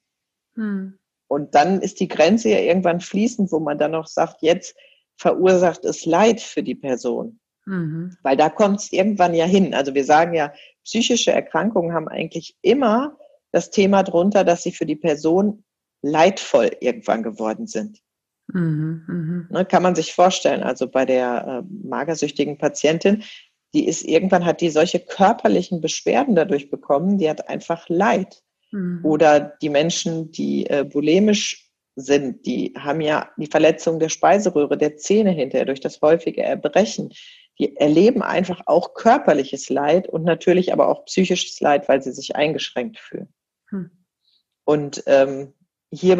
Hm. 0.54 0.98
Und 1.28 1.54
dann 1.54 1.80
ist 1.80 2.00
die 2.00 2.08
Grenze 2.08 2.50
ja 2.50 2.58
irgendwann 2.58 3.00
fließend, 3.00 3.50
wo 3.52 3.58
man 3.58 3.78
dann 3.78 3.92
noch 3.92 4.06
sagt, 4.06 4.42
jetzt 4.42 4.76
verursacht 5.16 5.84
es 5.84 6.04
Leid 6.06 6.40
für 6.40 6.62
die 6.62 6.74
Person. 6.74 7.40
Mhm. 7.66 8.16
Weil 8.22 8.36
da 8.36 8.48
kommt 8.48 8.80
es 8.80 8.92
irgendwann 8.92 9.34
ja 9.34 9.44
hin. 9.44 9.74
Also 9.74 9.94
wir 9.94 10.04
sagen 10.04 10.34
ja, 10.34 10.52
psychische 10.84 11.32
Erkrankungen 11.32 11.92
haben 11.92 12.08
eigentlich 12.08 12.56
immer 12.62 13.18
das 13.50 13.70
Thema 13.70 14.02
drunter, 14.02 14.44
dass 14.44 14.62
sie 14.62 14.72
für 14.72 14.86
die 14.86 14.96
Person 14.96 15.64
leidvoll 16.02 16.70
irgendwann 16.80 17.22
geworden 17.22 17.66
sind. 17.66 18.00
Mhm, 18.52 19.04
mh. 19.08 19.58
ne, 19.58 19.64
kann 19.64 19.82
man 19.82 19.96
sich 19.96 20.12
vorstellen, 20.12 20.62
also 20.62 20.86
bei 20.86 21.04
der 21.04 21.64
äh, 21.64 21.88
magersüchtigen 21.88 22.58
Patientin, 22.58 23.24
die 23.74 23.88
ist 23.88 24.04
irgendwann 24.04 24.44
hat 24.44 24.60
die 24.60 24.70
solche 24.70 25.00
körperlichen 25.00 25.80
Beschwerden 25.80 26.36
dadurch 26.36 26.70
bekommen, 26.70 27.18
die 27.18 27.28
hat 27.28 27.48
einfach 27.48 27.88
Leid. 27.88 28.44
Mhm. 28.72 29.00
Oder 29.04 29.40
die 29.40 29.68
Menschen, 29.68 30.30
die 30.30 30.66
äh, 30.66 30.84
bulimisch 30.84 31.70
sind, 31.96 32.44
die 32.46 32.74
haben 32.76 33.00
ja 33.00 33.30
die 33.36 33.46
Verletzung 33.46 33.98
der 33.98 34.10
Speiseröhre, 34.10 34.76
der 34.76 34.96
Zähne 34.96 35.30
hinterher 35.30 35.64
durch 35.64 35.80
das 35.80 36.00
häufige 36.02 36.42
Erbrechen. 36.42 37.10
Die 37.58 37.74
erleben 37.76 38.22
einfach 38.22 38.60
auch 38.66 38.92
körperliches 38.92 39.70
Leid 39.70 40.08
und 40.08 40.24
natürlich 40.24 40.72
aber 40.72 40.88
auch 40.88 41.06
psychisches 41.06 41.58
Leid, 41.60 41.88
weil 41.88 42.02
sie 42.02 42.12
sich 42.12 42.36
eingeschränkt 42.36 42.98
fühlen. 42.98 43.28
Mhm. 43.70 43.90
Und 44.64 45.02
ähm, 45.06 45.54
hier 45.90 46.16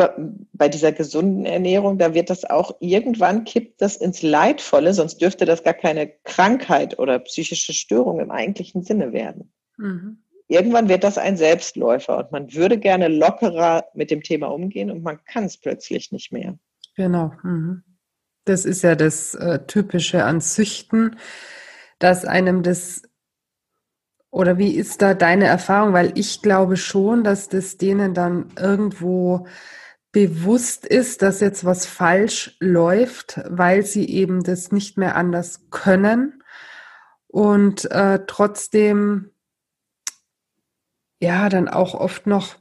bei, 0.53 0.68
dieser 0.68 0.92
gesunden 0.92 1.44
Ernährung, 1.44 1.99
da 1.99 2.14
wird 2.14 2.30
das 2.30 2.44
auch 2.44 2.76
irgendwann 2.80 3.44
kippt 3.44 3.82
das 3.82 3.97
ins 3.97 4.22
Leidvolle, 4.22 4.94
sonst 4.94 5.20
dürfte 5.20 5.44
das 5.44 5.62
gar 5.62 5.74
keine 5.74 6.09
Krankheit 6.24 6.99
oder 6.99 7.18
psychische 7.18 7.74
Störung 7.74 8.20
im 8.20 8.30
eigentlichen 8.30 8.82
Sinne 8.82 9.12
werden. 9.12 9.53
Mhm. 9.76 10.22
Irgendwann 10.49 10.88
wird 10.88 11.05
das 11.05 11.18
ein 11.18 11.36
Selbstläufer 11.36 12.18
und 12.18 12.32
man 12.32 12.55
würde 12.55 12.78
gerne 12.78 13.09
lockerer 13.09 13.86
mit 13.94 14.11
dem 14.11 14.22
Thema 14.22 14.47
umgehen 14.47 14.90
und 14.90 15.03
man 15.03 15.24
kann 15.24 15.44
es 15.44 15.57
plötzlich 15.57 16.12
nicht 16.12 16.32
mehr. 16.32 16.57
Genau. 16.97 17.32
Mhm. 17.42 17.82
Das 18.44 18.64
ist 18.64 18.82
ja 18.82 18.94
das 18.94 19.34
äh, 19.34 19.66
Typische 19.66 20.24
an 20.24 20.40
Süchten, 20.40 21.16
dass 21.99 22.24
einem 22.24 22.62
das 22.62 23.03
oder 24.30 24.59
wie 24.59 24.74
ist 24.74 25.01
da 25.03 25.14
deine 25.14 25.47
Erfahrung? 25.47 25.94
Weil 25.94 26.12
ich 26.14 26.42
glaube 26.42 26.76
schon, 26.76 27.24
dass 27.24 27.49
das 27.49 27.78
denen 27.78 28.12
dann 28.12 28.53
irgendwo 28.59 29.47
bewusst 30.12 30.86
ist, 30.86 31.22
dass 31.22 31.40
jetzt 31.40 31.64
was 31.64 31.86
falsch 31.86 32.57
läuft, 32.61 33.40
weil 33.49 33.84
sie 33.84 34.09
eben 34.09 34.42
das 34.42 34.72
nicht 34.72 34.99
mehr 34.99 35.16
anders 35.16 35.68
können 35.70 36.42
und 37.26 37.90
äh, 37.90 38.20
trotzdem 38.26 39.30
ja 41.27 41.49
dann 41.49 41.68
auch 41.68 41.95
oft 41.95 42.27
noch 42.27 42.57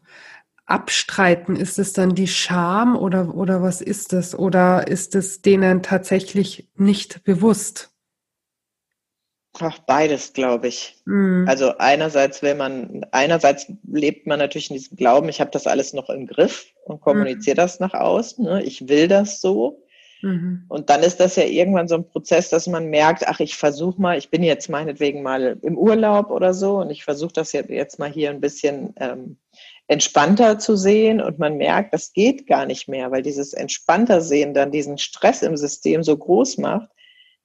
abstreiten. 0.65 1.55
Ist 1.55 1.79
es 1.79 1.93
dann 1.93 2.15
die 2.15 2.27
Scham 2.27 2.97
oder, 2.97 3.35
oder 3.35 3.61
was 3.61 3.81
ist 3.81 4.13
es? 4.13 4.37
Oder 4.37 4.87
ist 4.87 5.15
es 5.15 5.41
denen 5.41 5.83
tatsächlich 5.83 6.69
nicht 6.75 7.23
bewusst? 7.23 7.91
Ach, 9.59 9.79
beides, 9.79 10.33
glaube 10.33 10.67
ich. 10.67 10.97
Mhm. 11.05 11.45
Also 11.47 11.77
einerseits 11.77 12.41
will 12.41 12.55
man, 12.55 13.05
einerseits 13.11 13.71
lebt 13.87 14.27
man 14.27 14.39
natürlich 14.39 14.69
in 14.69 14.75
diesem 14.75 14.97
Glauben, 14.97 15.29
ich 15.29 15.39
habe 15.39 15.51
das 15.51 15.65
alles 15.65 15.93
noch 15.93 16.09
im 16.09 16.27
Griff 16.27 16.65
und 16.83 16.99
kommuniziere 16.99 17.55
mhm. 17.55 17.57
das 17.57 17.79
nach 17.79 17.93
außen. 17.93 18.43
Ne? 18.43 18.63
Ich 18.63 18.89
will 18.89 19.07
das 19.07 19.39
so. 19.39 19.84
Mhm. 20.25 20.65
Und 20.69 20.89
dann 20.89 21.03
ist 21.03 21.19
das 21.19 21.35
ja 21.35 21.43
irgendwann 21.43 21.87
so 21.87 21.95
ein 21.95 22.07
Prozess, 22.07 22.49
dass 22.49 22.65
man 22.65 22.89
merkt, 22.89 23.27
ach, 23.27 23.39
ich 23.39 23.55
versuche 23.55 24.01
mal, 24.01 24.17
ich 24.17 24.31
bin 24.31 24.41
jetzt 24.41 24.69
meinetwegen 24.69 25.21
mal 25.21 25.59
im 25.61 25.77
Urlaub 25.77 26.31
oder 26.31 26.55
so 26.55 26.77
und 26.77 26.89
ich 26.89 27.03
versuche 27.03 27.33
das 27.33 27.51
jetzt 27.51 27.99
mal 27.99 28.11
hier 28.11 28.31
ein 28.31 28.41
bisschen 28.41 28.95
ähm, 28.99 29.37
entspannter 29.87 30.57
zu 30.57 30.75
sehen 30.75 31.21
und 31.21 31.37
man 31.37 31.57
merkt, 31.57 31.93
das 31.93 32.11
geht 32.11 32.47
gar 32.47 32.65
nicht 32.65 32.87
mehr, 32.87 33.11
weil 33.11 33.21
dieses 33.21 33.53
entspannter 33.53 34.19
Sehen 34.19 34.55
dann 34.55 34.71
diesen 34.71 34.97
Stress 34.97 35.43
im 35.43 35.57
System 35.57 36.01
so 36.01 36.17
groß 36.17 36.57
macht, 36.57 36.89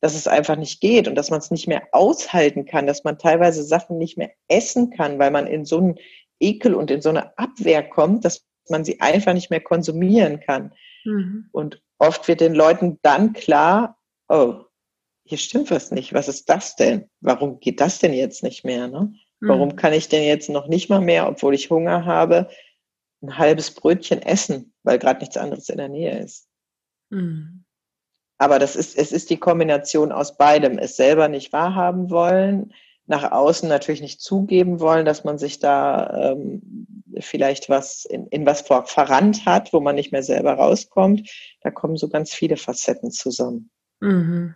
dass 0.00 0.14
es 0.14 0.26
einfach 0.26 0.56
nicht 0.56 0.80
geht 0.80 1.06
und 1.06 1.16
dass 1.16 1.28
man 1.28 1.40
es 1.40 1.50
nicht 1.50 1.68
mehr 1.68 1.82
aushalten 1.92 2.64
kann, 2.64 2.86
dass 2.86 3.04
man 3.04 3.18
teilweise 3.18 3.62
Sachen 3.62 3.98
nicht 3.98 4.16
mehr 4.16 4.30
essen 4.48 4.88
kann, 4.88 5.18
weil 5.18 5.30
man 5.30 5.46
in 5.46 5.66
so 5.66 5.76
einen 5.76 5.96
Ekel 6.40 6.74
und 6.74 6.90
in 6.90 7.02
so 7.02 7.10
eine 7.10 7.36
Abwehr 7.36 7.82
kommt, 7.82 8.24
dass 8.24 8.46
man 8.70 8.86
sie 8.86 9.02
einfach 9.02 9.34
nicht 9.34 9.50
mehr 9.50 9.60
konsumieren 9.60 10.40
kann. 10.40 10.72
Mhm. 11.04 11.50
Und 11.52 11.82
oft 12.00 12.26
wird 12.26 12.40
den 12.40 12.54
Leuten 12.54 12.98
dann 13.02 13.32
klar, 13.32 13.98
oh, 14.28 14.64
hier 15.24 15.38
stimmt 15.38 15.70
was 15.70 15.92
nicht. 15.92 16.12
Was 16.12 16.26
ist 16.26 16.48
das 16.48 16.74
denn? 16.74 17.08
Warum 17.20 17.60
geht 17.60 17.80
das 17.80 18.00
denn 18.00 18.12
jetzt 18.12 18.42
nicht 18.42 18.64
mehr? 18.64 18.88
Ne? 18.88 19.14
Warum 19.40 19.70
mhm. 19.70 19.76
kann 19.76 19.92
ich 19.92 20.08
denn 20.08 20.24
jetzt 20.24 20.50
noch 20.50 20.66
nicht 20.66 20.90
mal 20.90 21.00
mehr, 21.00 21.28
obwohl 21.28 21.54
ich 21.54 21.70
Hunger 21.70 22.04
habe, 22.04 22.50
ein 23.22 23.38
halbes 23.38 23.70
Brötchen 23.70 24.20
essen, 24.22 24.74
weil 24.82 24.98
gerade 24.98 25.20
nichts 25.20 25.36
anderes 25.36 25.68
in 25.68 25.78
der 25.78 25.88
Nähe 25.88 26.18
ist? 26.18 26.48
Mhm. 27.10 27.64
Aber 28.38 28.58
das 28.58 28.74
ist, 28.74 28.96
es 28.96 29.12
ist 29.12 29.30
die 29.30 29.36
Kombination 29.36 30.12
aus 30.12 30.36
beidem. 30.36 30.78
Es 30.78 30.96
selber 30.96 31.28
nicht 31.28 31.52
wahrhaben 31.52 32.10
wollen, 32.10 32.72
nach 33.10 33.32
außen 33.32 33.68
natürlich 33.68 34.00
nicht 34.00 34.20
zugeben 34.20 34.78
wollen, 34.78 35.04
dass 35.04 35.24
man 35.24 35.36
sich 35.36 35.58
da 35.58 36.30
ähm, 36.32 36.86
vielleicht 37.18 37.68
was 37.68 38.04
in, 38.04 38.28
in 38.28 38.46
was 38.46 38.60
vor, 38.60 38.86
verrannt 38.86 39.44
hat, 39.44 39.72
wo 39.72 39.80
man 39.80 39.96
nicht 39.96 40.12
mehr 40.12 40.22
selber 40.22 40.54
rauskommt. 40.54 41.28
Da 41.60 41.72
kommen 41.72 41.96
so 41.96 42.08
ganz 42.08 42.32
viele 42.32 42.56
Facetten 42.56 43.10
zusammen. 43.10 43.70
Mhm. 43.98 44.54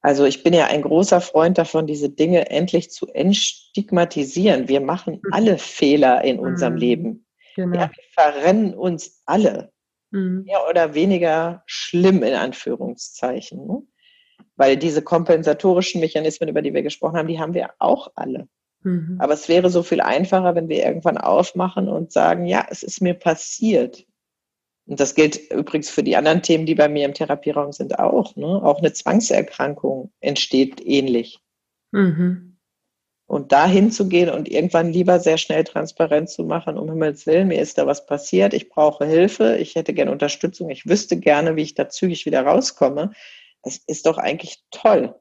Also 0.00 0.24
ich 0.24 0.42
bin 0.42 0.54
ja 0.54 0.68
ein 0.68 0.80
großer 0.80 1.20
Freund 1.20 1.58
davon, 1.58 1.86
diese 1.86 2.08
Dinge 2.08 2.48
endlich 2.48 2.90
zu 2.90 3.06
entstigmatisieren. 3.08 4.68
Wir 4.68 4.80
machen 4.80 5.20
mhm. 5.22 5.32
alle 5.32 5.58
Fehler 5.58 6.24
in 6.24 6.38
unserem 6.38 6.72
mhm. 6.72 6.78
Leben. 6.78 7.26
Genau. 7.56 7.78
Ja, 7.78 7.90
wir 7.90 8.04
verrennen 8.14 8.72
uns 8.72 9.20
alle 9.26 9.70
mhm. 10.12 10.44
mehr 10.46 10.66
oder 10.66 10.94
weniger 10.94 11.62
schlimm 11.66 12.22
in 12.22 12.32
Anführungszeichen. 12.32 13.86
Weil 14.60 14.76
diese 14.76 15.00
kompensatorischen 15.00 16.02
Mechanismen, 16.02 16.50
über 16.50 16.60
die 16.60 16.74
wir 16.74 16.82
gesprochen 16.82 17.16
haben, 17.16 17.28
die 17.28 17.40
haben 17.40 17.54
wir 17.54 17.70
auch 17.78 18.12
alle. 18.14 18.46
Mhm. 18.82 19.16
Aber 19.18 19.32
es 19.32 19.48
wäre 19.48 19.70
so 19.70 19.82
viel 19.82 20.02
einfacher, 20.02 20.54
wenn 20.54 20.68
wir 20.68 20.84
irgendwann 20.84 21.16
aufmachen 21.16 21.88
und 21.88 22.12
sagen, 22.12 22.44
ja, 22.44 22.66
es 22.68 22.82
ist 22.82 23.00
mir 23.00 23.14
passiert. 23.14 24.04
Und 24.84 25.00
das 25.00 25.14
gilt 25.14 25.50
übrigens 25.50 25.88
für 25.88 26.02
die 26.02 26.14
anderen 26.14 26.42
Themen, 26.42 26.66
die 26.66 26.74
bei 26.74 26.90
mir 26.90 27.06
im 27.06 27.14
Therapieraum 27.14 27.72
sind, 27.72 27.98
auch. 27.98 28.36
Ne? 28.36 28.46
Auch 28.62 28.80
eine 28.80 28.92
Zwangserkrankung 28.92 30.12
entsteht 30.20 30.84
ähnlich. 30.84 31.40
Mhm. 31.92 32.58
Und 33.24 33.52
da 33.52 33.66
hinzugehen 33.66 34.28
und 34.28 34.46
irgendwann 34.46 34.92
lieber 34.92 35.20
sehr 35.20 35.38
schnell 35.38 35.64
transparent 35.64 36.28
zu 36.28 36.44
machen, 36.44 36.76
um 36.76 36.90
Himmels 36.90 37.24
Willen, 37.24 37.48
mir 37.48 37.62
ist 37.62 37.78
da 37.78 37.86
was 37.86 38.04
passiert, 38.04 38.52
ich 38.52 38.68
brauche 38.68 39.06
Hilfe, 39.06 39.56
ich 39.56 39.74
hätte 39.74 39.94
gerne 39.94 40.12
Unterstützung, 40.12 40.68
ich 40.68 40.86
wüsste 40.86 41.16
gerne, 41.16 41.56
wie 41.56 41.62
ich 41.62 41.74
da 41.74 41.88
zügig 41.88 42.26
wieder 42.26 42.42
rauskomme. 42.42 43.12
Das 43.62 43.78
ist 43.86 44.06
doch 44.06 44.18
eigentlich 44.18 44.64
toll. 44.70 45.14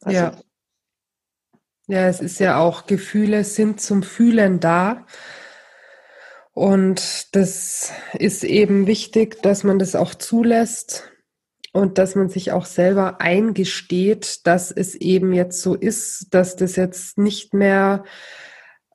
Also, 0.00 0.18
ja. 0.18 0.40
Ja, 1.86 2.08
es 2.08 2.20
ist 2.20 2.40
ja 2.40 2.58
auch, 2.58 2.86
Gefühle 2.86 3.44
sind 3.44 3.80
zum 3.80 4.02
Fühlen 4.02 4.58
da. 4.58 5.06
Und 6.52 7.34
das 7.34 7.92
ist 8.14 8.44
eben 8.44 8.86
wichtig, 8.86 9.42
dass 9.42 9.64
man 9.64 9.78
das 9.78 9.94
auch 9.94 10.14
zulässt 10.14 11.10
und 11.72 11.98
dass 11.98 12.14
man 12.14 12.28
sich 12.28 12.52
auch 12.52 12.64
selber 12.64 13.20
eingesteht, 13.20 14.46
dass 14.46 14.70
es 14.70 14.94
eben 14.94 15.32
jetzt 15.32 15.60
so 15.60 15.74
ist, 15.74 16.28
dass 16.30 16.54
das 16.54 16.76
jetzt 16.76 17.18
nicht 17.18 17.52
mehr 17.52 18.04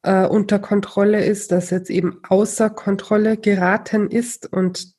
äh, 0.04 0.26
unter 0.26 0.58
Kontrolle 0.60 1.24
ist, 1.24 1.52
dass 1.52 1.70
jetzt 1.70 1.90
eben 1.90 2.22
außer 2.28 2.70
Kontrolle 2.70 3.36
geraten 3.38 4.10
ist 4.10 4.52
und 4.52 4.94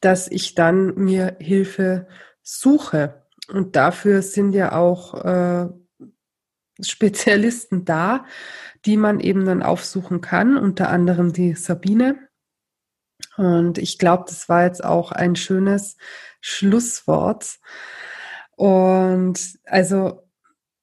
dass 0.00 0.30
ich 0.30 0.54
dann 0.54 0.94
mir 0.94 1.36
Hilfe 1.40 2.06
suche. 2.48 3.26
Und 3.48 3.76
dafür 3.76 4.22
sind 4.22 4.52
ja 4.52 4.72
auch 4.72 5.14
äh, 5.24 5.68
Spezialisten 6.80 7.84
da, 7.84 8.24
die 8.86 8.96
man 8.96 9.20
eben 9.20 9.44
dann 9.44 9.62
aufsuchen 9.62 10.20
kann, 10.20 10.56
unter 10.56 10.88
anderem 10.88 11.32
die 11.32 11.54
Sabine. 11.54 12.28
Und 13.36 13.78
ich 13.78 13.98
glaube, 13.98 14.24
das 14.28 14.48
war 14.48 14.64
jetzt 14.64 14.84
auch 14.84 15.12
ein 15.12 15.36
schönes 15.36 15.96
Schlusswort. 16.40 17.58
Und 18.56 19.58
also 19.64 20.22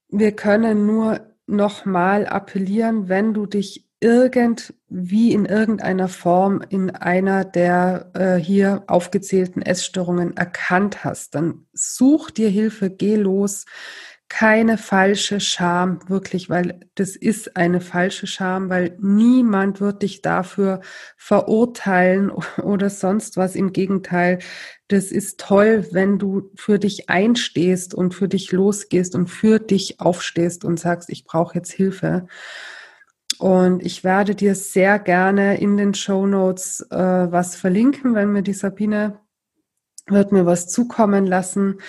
wir 0.10 0.36
können 0.36 0.86
nur 0.86 1.36
nochmal 1.48 2.28
appellieren, 2.28 3.10
wenn 3.10 3.34
du 3.34 3.46
dich 3.46 3.85
irgendwie 4.02 5.32
in 5.32 5.46
irgendeiner 5.46 6.08
Form 6.08 6.62
in 6.70 6.92
einer 6.92 7.46
der 7.46 8.12
äh, 8.14 8.36
hier 8.36 8.84
aufgezählten 8.88 9.62
Essstörungen 9.62 10.36
erkannt 10.38 11.04
hast, 11.04 11.36
dann 11.36 11.66
such 11.74 12.32
dir 12.32 12.50
Hilfe, 12.50 12.90
geh 12.90 13.16
los 13.16 13.66
keine 14.28 14.78
falsche 14.78 15.40
Scham, 15.40 16.00
wirklich, 16.10 16.50
weil 16.50 16.80
das 16.96 17.16
ist 17.16 17.56
eine 17.56 17.80
falsche 17.80 18.26
Scham, 18.28 18.70
weil 18.70 18.98
niemand 19.00 19.80
wird 19.82 20.02
dich 20.02 20.22
dafür 20.22 20.82
verurteilen 21.16 22.32
oder 22.62 22.90
sonst 22.90 23.38
was. 23.38 23.56
Im 23.56 23.72
Gegenteil, 23.72 24.40
das 24.88 25.12
ist 25.12 25.40
toll, 25.40 25.88
wenn 25.92 26.18
du 26.18 26.52
für 26.56 26.80
dich 26.80 27.10
einstehst 27.10 27.94
und 27.94 28.14
für 28.14 28.28
dich 28.28 28.52
losgehst 28.52 29.16
und 29.16 29.28
für 29.28 29.60
dich 29.60 30.00
aufstehst 30.00 30.66
und 30.66 30.80
sagst, 30.80 31.10
ich 31.10 31.26
brauche 31.26 31.56
jetzt 31.56 31.72
Hilfe. 31.72 32.28
Und 33.40 33.84
ich 33.84 34.04
werde 34.04 34.36
dir 34.36 34.56
sehr 34.56 35.00
gerne 35.00 35.60
in 35.60 35.78
den 35.78 35.94
Show 35.94 36.26
Notes 36.26 36.82
äh, 36.90 36.98
was 36.98 37.56
verlinken, 37.56 38.16
wenn 38.16 38.32
mir 38.32 38.44
die 38.44 38.54
Sabine 38.54 39.20
wird 40.08 40.32
mir 40.32 40.46
was 40.46 40.68
zukommen 40.68 41.26
lassen. 41.26 41.80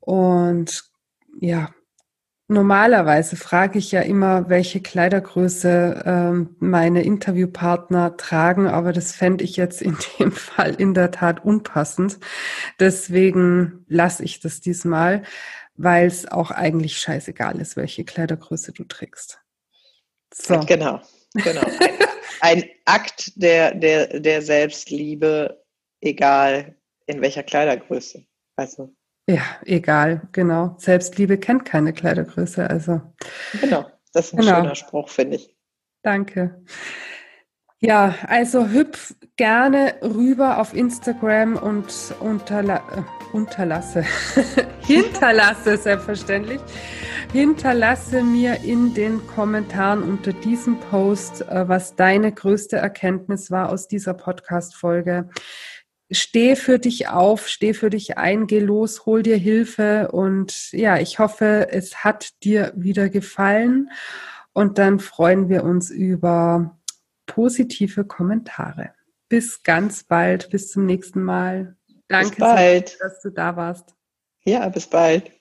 Und 0.00 0.84
ja, 1.40 1.70
normalerweise 2.48 3.36
frage 3.36 3.78
ich 3.78 3.92
ja 3.92 4.00
immer, 4.00 4.48
welche 4.48 4.80
Kleidergröße 4.80 6.02
ähm, 6.04 6.56
meine 6.58 7.02
Interviewpartner 7.02 8.16
tragen, 8.16 8.66
aber 8.66 8.92
das 8.92 9.12
fände 9.12 9.44
ich 9.44 9.56
jetzt 9.56 9.82
in 9.82 9.96
dem 10.18 10.32
Fall 10.32 10.74
in 10.74 10.94
der 10.94 11.10
Tat 11.10 11.44
unpassend. 11.44 12.18
Deswegen 12.80 13.84
lasse 13.88 14.24
ich 14.24 14.40
das 14.40 14.60
diesmal, 14.60 15.22
weil 15.76 16.06
es 16.06 16.26
auch 16.30 16.50
eigentlich 16.50 16.98
scheißegal 16.98 17.60
ist, 17.60 17.76
welche 17.76 18.04
Kleidergröße 18.04 18.72
du 18.72 18.84
trägst. 18.84 19.45
So. 20.38 20.60
Genau, 20.66 21.00
genau. 21.34 21.62
Ein, 22.40 22.62
ein 22.62 22.64
Akt 22.84 23.32
der, 23.36 23.74
der, 23.74 24.20
der 24.20 24.42
Selbstliebe, 24.42 25.62
egal 26.00 26.76
in 27.06 27.20
welcher 27.20 27.42
Kleidergröße. 27.42 28.24
Also. 28.56 28.94
Ja, 29.28 29.42
egal, 29.64 30.28
genau. 30.32 30.76
Selbstliebe 30.78 31.38
kennt 31.38 31.64
keine 31.64 31.92
Kleidergröße, 31.92 32.68
also. 32.68 33.00
Genau, 33.60 33.90
das 34.12 34.26
ist 34.26 34.34
ein 34.34 34.40
genau. 34.40 34.56
schöner 34.56 34.74
Spruch, 34.74 35.08
finde 35.08 35.36
ich. 35.36 35.56
Danke. 36.02 36.62
Ja, 37.80 38.14
also 38.26 38.68
hüpf 38.70 39.14
gerne 39.36 39.96
rüber 40.00 40.58
auf 40.58 40.72
Instagram 40.72 41.56
und 41.56 41.92
unterla 42.20 42.76
äh, 42.76 43.02
unterlasse, 43.34 44.02
hinterlasse 44.80 45.76
selbstverständlich, 45.76 46.60
hinterlasse 47.32 48.22
mir 48.22 48.62
in 48.64 48.94
den 48.94 49.26
Kommentaren 49.26 50.02
unter 50.02 50.32
diesem 50.32 50.80
Post, 50.80 51.42
äh, 51.42 51.68
was 51.68 51.94
deine 51.96 52.32
größte 52.32 52.76
Erkenntnis 52.76 53.50
war 53.50 53.68
aus 53.68 53.88
dieser 53.88 54.14
Podcast-Folge. 54.14 55.28
Steh 56.10 56.56
für 56.56 56.78
dich 56.78 57.08
auf, 57.08 57.46
steh 57.46 57.74
für 57.74 57.90
dich 57.90 58.16
ein, 58.16 58.46
geh 58.46 58.60
los, 58.60 59.04
hol 59.04 59.22
dir 59.22 59.36
Hilfe 59.36 60.08
und 60.12 60.72
ja, 60.72 60.98
ich 60.98 61.18
hoffe, 61.18 61.68
es 61.72 62.04
hat 62.04 62.42
dir 62.42 62.72
wieder 62.74 63.10
gefallen. 63.10 63.90
Und 64.54 64.78
dann 64.78 64.98
freuen 65.00 65.50
wir 65.50 65.64
uns 65.64 65.90
über 65.90 66.75
positive 67.26 68.04
Kommentare. 68.04 68.92
Bis 69.28 69.62
ganz 69.62 70.04
bald, 70.04 70.50
bis 70.50 70.70
zum 70.70 70.86
nächsten 70.86 71.22
Mal. 71.22 71.76
Danke, 72.08 72.36
bald. 72.38 72.98
dass 73.00 73.20
du 73.20 73.30
da 73.30 73.56
warst. 73.56 73.94
Ja, 74.44 74.68
bis 74.68 74.86
bald. 74.86 75.32